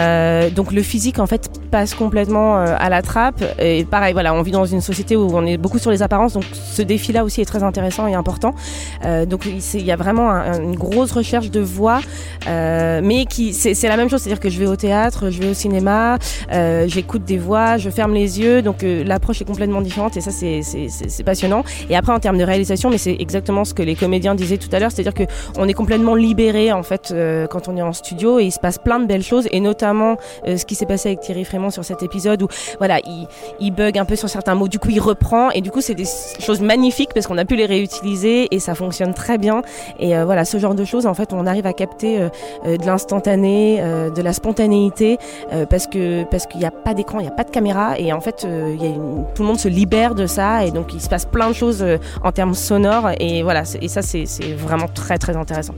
donc 0.54 0.72
le 0.72 0.82
physique 0.82 1.18
en 1.18 1.26
fait 1.26 1.48
passe 1.70 1.94
complètement 1.94 2.56
à 2.56 2.88
la 2.88 3.02
trappe. 3.02 3.44
Et 3.60 3.84
pareil, 3.84 4.12
voilà, 4.12 4.34
on 4.34 4.42
vit 4.42 4.50
dans 4.50 4.64
une 4.64 4.80
société 4.80 5.16
où 5.16 5.30
on 5.34 5.46
est 5.46 5.56
beaucoup 5.56 5.78
sur 5.78 5.90
les 5.90 6.02
apparences, 6.02 6.32
donc 6.32 6.44
ce 6.52 6.82
défi-là 6.82 7.24
aussi 7.24 7.40
est 7.40 7.44
très 7.44 7.62
intéressant 7.62 8.06
et 8.06 8.14
important. 8.14 8.54
Donc 9.28 9.46
il 9.46 9.84
y 9.84 9.92
a 9.92 9.96
vraiment 9.96 10.30
un- 10.30 10.60
une 10.60 10.76
grosse 10.76 11.12
recherche 11.12 11.50
de 11.50 11.60
voix, 11.60 12.00
mais 12.46 13.24
qui 13.28 13.52
c'est 13.52 13.88
la 13.88 13.96
même 13.96 14.08
chose, 14.08 14.22
c'est-à-dire 14.22 14.40
que 14.40 14.47
je 14.48 14.58
vais 14.58 14.66
au 14.66 14.76
théâtre, 14.76 15.30
je 15.30 15.40
vais 15.42 15.50
au 15.50 15.54
cinéma, 15.54 16.18
euh, 16.52 16.84
j'écoute 16.88 17.24
des 17.24 17.38
voix, 17.38 17.76
je 17.76 17.90
ferme 17.90 18.14
les 18.14 18.40
yeux, 18.40 18.62
donc 18.62 18.82
euh, 18.84 19.04
l'approche 19.04 19.40
est 19.40 19.44
complètement 19.44 19.80
différente 19.80 20.16
et 20.16 20.20
ça 20.20 20.30
c'est- 20.30 20.62
c'est 20.62 21.24
passionnant. 21.24 21.62
Et 21.90 21.96
après 21.96 22.12
en 22.12 22.18
termes 22.20 22.38
de 22.38 22.44
réalisation, 22.44 22.90
mais 22.90 22.98
c'est 22.98 23.16
exactement 23.18 23.64
ce 23.64 23.74
que 23.74 23.82
les 23.82 23.94
comédiens 23.94 24.34
disaient 24.34 24.58
tout 24.58 24.68
à 24.72 24.78
l'heure, 24.78 24.90
c'est-à-dire 24.92 25.14
que 25.14 25.24
on 25.58 25.66
est 25.68 25.72
complètement 25.74 26.14
libéré 26.14 26.72
en 26.72 26.82
fait 26.82 27.10
euh, 27.12 27.46
quand 27.46 27.68
on 27.68 27.76
est 27.76 27.82
en 27.82 27.92
studio 27.92 28.38
et 28.38 28.44
il 28.44 28.52
se 28.52 28.58
passe 28.60 28.78
plein 28.78 29.00
de 29.00 29.06
belles 29.06 29.22
choses. 29.22 29.48
Et 29.52 29.60
notamment 29.60 30.16
euh, 30.46 30.56
ce 30.56 30.64
qui 30.64 30.74
s'est 30.74 30.86
passé 30.86 31.08
avec 31.10 31.20
Thierry 31.20 31.44
Frémont 31.44 31.70
sur 31.70 31.84
cet 31.84 32.02
épisode 32.02 32.42
où 32.42 32.48
voilà 32.78 32.98
il, 33.06 33.26
il 33.60 33.70
bug 33.72 33.98
un 33.98 34.04
peu 34.04 34.16
sur 34.16 34.28
certains 34.28 34.54
mots, 34.54 34.68
du 34.68 34.78
coup 34.78 34.90
il 34.90 35.00
reprend 35.00 35.50
et 35.50 35.60
du 35.60 35.70
coup 35.70 35.80
c'est 35.80 35.94
des 35.94 36.06
choses 36.40 36.60
magnifiques 36.60 37.10
parce 37.14 37.26
qu'on 37.26 37.38
a 37.38 37.44
pu 37.44 37.56
les 37.56 37.66
réutiliser 37.66 38.48
et 38.54 38.58
ça 38.58 38.74
fonctionne 38.74 39.14
très 39.14 39.38
bien. 39.38 39.62
Et 39.98 40.16
euh, 40.16 40.24
voilà 40.24 40.44
ce 40.44 40.58
genre 40.58 40.74
de 40.74 40.84
choses 40.84 41.06
en 41.06 41.14
fait 41.14 41.32
on 41.32 41.46
arrive 41.46 41.66
à 41.66 41.72
capter 41.72 42.20
euh, 42.20 42.76
de 42.76 42.84
l'instantané, 42.86 43.80
de 44.14 44.22
la 44.22 44.32
spontanéité 44.38 45.18
euh, 45.52 45.66
parce 45.66 45.86
que 45.86 46.24
parce 46.24 46.46
qu'il 46.46 46.60
n'y 46.60 46.66
a 46.66 46.70
pas 46.70 46.94
d'écran, 46.94 47.18
il 47.20 47.22
n'y 47.22 47.28
a 47.28 47.32
pas 47.32 47.44
de 47.44 47.50
caméra 47.50 47.98
et 47.98 48.12
en 48.12 48.20
fait 48.20 48.44
euh, 48.44 48.76
tout 49.34 49.42
le 49.42 49.48
monde 49.48 49.58
se 49.58 49.68
libère 49.68 50.14
de 50.14 50.26
ça 50.26 50.64
et 50.64 50.70
donc 50.70 50.94
il 50.94 51.00
se 51.00 51.08
passe 51.08 51.26
plein 51.26 51.48
de 51.48 51.54
choses 51.54 51.82
euh, 51.82 51.98
en 52.22 52.32
termes 52.32 52.54
sonores 52.54 53.10
et 53.20 53.42
voilà 53.42 53.62
et 53.80 53.88
ça 53.88 54.02
c'est 54.02 54.24
vraiment 54.56 54.88
très 54.88 55.18
très 55.18 55.36
intéressant. 55.36 55.74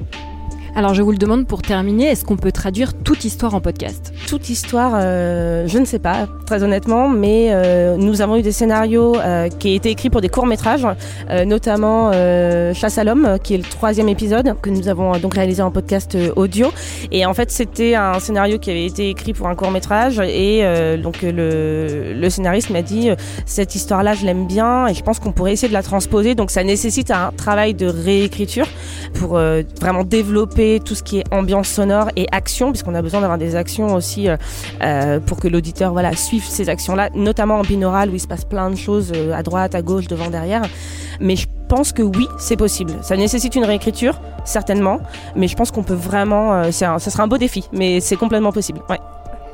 Alors 0.77 0.95
je 0.95 1.03
vous 1.03 1.11
le 1.11 1.19
demande 1.19 1.47
pour 1.47 1.63
terminer, 1.63 2.07
est-ce 2.07 2.25
qu'on 2.25 2.37
peut 2.37 2.53
traduire 2.53 2.95
toute 2.95 3.25
histoire 3.25 3.55
en 3.55 3.61
podcast? 3.61 4.13
Toute 4.29 4.49
histoire, 4.51 4.93
euh, 4.95 5.67
je 5.67 5.79
ne 5.79 5.85
sais 5.85 5.99
pas, 5.99 6.29
très 6.47 6.63
honnêtement, 6.63 7.09
mais 7.09 7.49
euh, 7.51 7.97
nous 7.97 8.23
avons 8.23 8.37
eu 8.37 8.43
des 8.43 8.53
scénarios 8.53 9.17
euh, 9.17 9.49
qui 9.49 9.69
ont 9.69 9.75
été 9.75 9.91
écrits 9.91 10.11
pour 10.11 10.21
des 10.21 10.29
courts-métrages, 10.29 10.87
euh, 11.31 11.45
notamment 11.45 12.11
Chasse 12.73 12.99
à 12.99 13.05
l'homme, 13.05 13.39
qui 13.43 13.55
est 13.55 13.59
le 13.59 13.65
troisième 13.65 14.09
épisode, 14.09 14.55
que 14.63 14.71
nous 14.71 14.89
avons 14.89 15.17
donc 15.19 15.35
réalisé 15.35 15.63
en 15.63 15.71
podcast 15.71 16.17
audio. 16.37 16.69
Et 17.11 17.27
en 17.27 17.35
fait, 17.35 17.51
c'était 17.51 17.95
un 17.95 18.19
scénario 18.21 18.59
qui 18.59 18.71
avait 18.71 18.85
été 18.85 19.11
écrit 19.11 19.33
pour 19.33 19.49
un 19.49 19.55
court-métrage, 19.55 20.21
et 20.21 20.63
donc 21.03 21.23
le, 21.23 22.29
scénariste 22.29 22.71
m'a 22.71 22.83
dit, 22.83 23.11
cette 23.47 23.75
histoire-là, 23.75 24.15
je 24.15 24.25
l'aime 24.25 24.47
bien, 24.47 24.87
et 24.87 24.95
je 24.95 25.03
pense 25.03 25.19
qu'on 25.19 25.33
pourrait 25.33 25.53
essayer 25.53 25.69
de 25.69 25.73
la 25.73 25.83
transposer, 25.83 26.35
donc 26.35 26.51
ça 26.51 26.63
nécessite 26.63 27.11
un 27.11 27.33
travail 27.37 27.75
de 27.75 27.87
réécriture 27.87 28.67
pour 29.15 29.41
vraiment 29.81 30.05
développer 30.05 30.60
tout 30.85 30.95
ce 30.95 31.03
qui 31.03 31.19
est 31.21 31.25
ambiance 31.33 31.69
sonore 31.69 32.09
et 32.17 32.27
action, 32.33 32.71
puisqu'on 32.71 32.95
a 32.95 33.03
besoin 33.03 33.21
d'avoir 33.21 33.39
des 33.39 33.57
actions 33.57 33.95
aussi 33.95 34.29
euh, 34.29 34.37
euh, 34.83 35.19
pour 35.21 35.39
que 35.39 35.49
l'auditeur 35.49 35.93
voilà, 35.93 36.15
suive 36.15 36.45
ces 36.45 36.69
actions-là, 36.69 37.09
notamment 37.15 37.57
en 37.57 37.63
binaural 37.63 38.11
où 38.11 38.15
il 38.15 38.21
se 38.21 38.27
passe 38.27 38.45
plein 38.45 38.71
de 38.71 38.77
choses 38.77 39.13
euh, 39.15 39.33
à 39.35 39.43
droite, 39.43 39.75
à 39.75 39.83
gauche, 39.83 40.07
devant, 40.07 40.29
derrière. 40.31 40.63
Mais 41.21 41.37
je 41.37 41.47
pense 41.69 41.93
que 41.93 42.03
oui, 42.03 42.27
c'est 42.39 42.57
possible. 42.57 42.95
Ça 43.03 43.17
nécessite 43.17 43.55
une 43.55 43.65
réécriture, 43.65 44.21
certainement, 44.45 45.01
mais 45.37 45.49
je 45.49 45.57
pense 45.57 45.71
qu'on 45.71 45.83
peut 45.83 45.95
vraiment. 45.95 46.53
Euh, 46.55 46.71
un- 46.83 46.99
ça 46.99 47.11
sera 47.11 47.23
un 47.25 47.29
beau 47.29 47.39
défi, 47.39 47.65
mais 47.73 48.01
c'est 48.01 48.17
complètement 48.17 48.53
possible. 48.53 48.81
Ouais. 48.89 48.99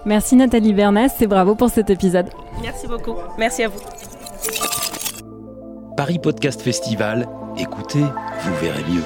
Merci 0.05 0.37
Nathalie 0.37 0.73
Bernès 0.73 1.13
et 1.21 1.27
bravo 1.27 1.55
pour 1.57 1.69
cet 1.71 1.91
épisode. 1.91 2.27
Merci 2.63 2.87
beaucoup. 2.87 3.15
Merci 3.39 3.65
à 3.65 3.69
vous. 3.69 3.81
Paris 5.97 6.19
Podcast 6.19 6.61
Festival, 6.63 7.27
écoutez, 7.59 8.01
vous 8.01 8.55
verrez 8.61 8.85
mieux. 8.89 9.03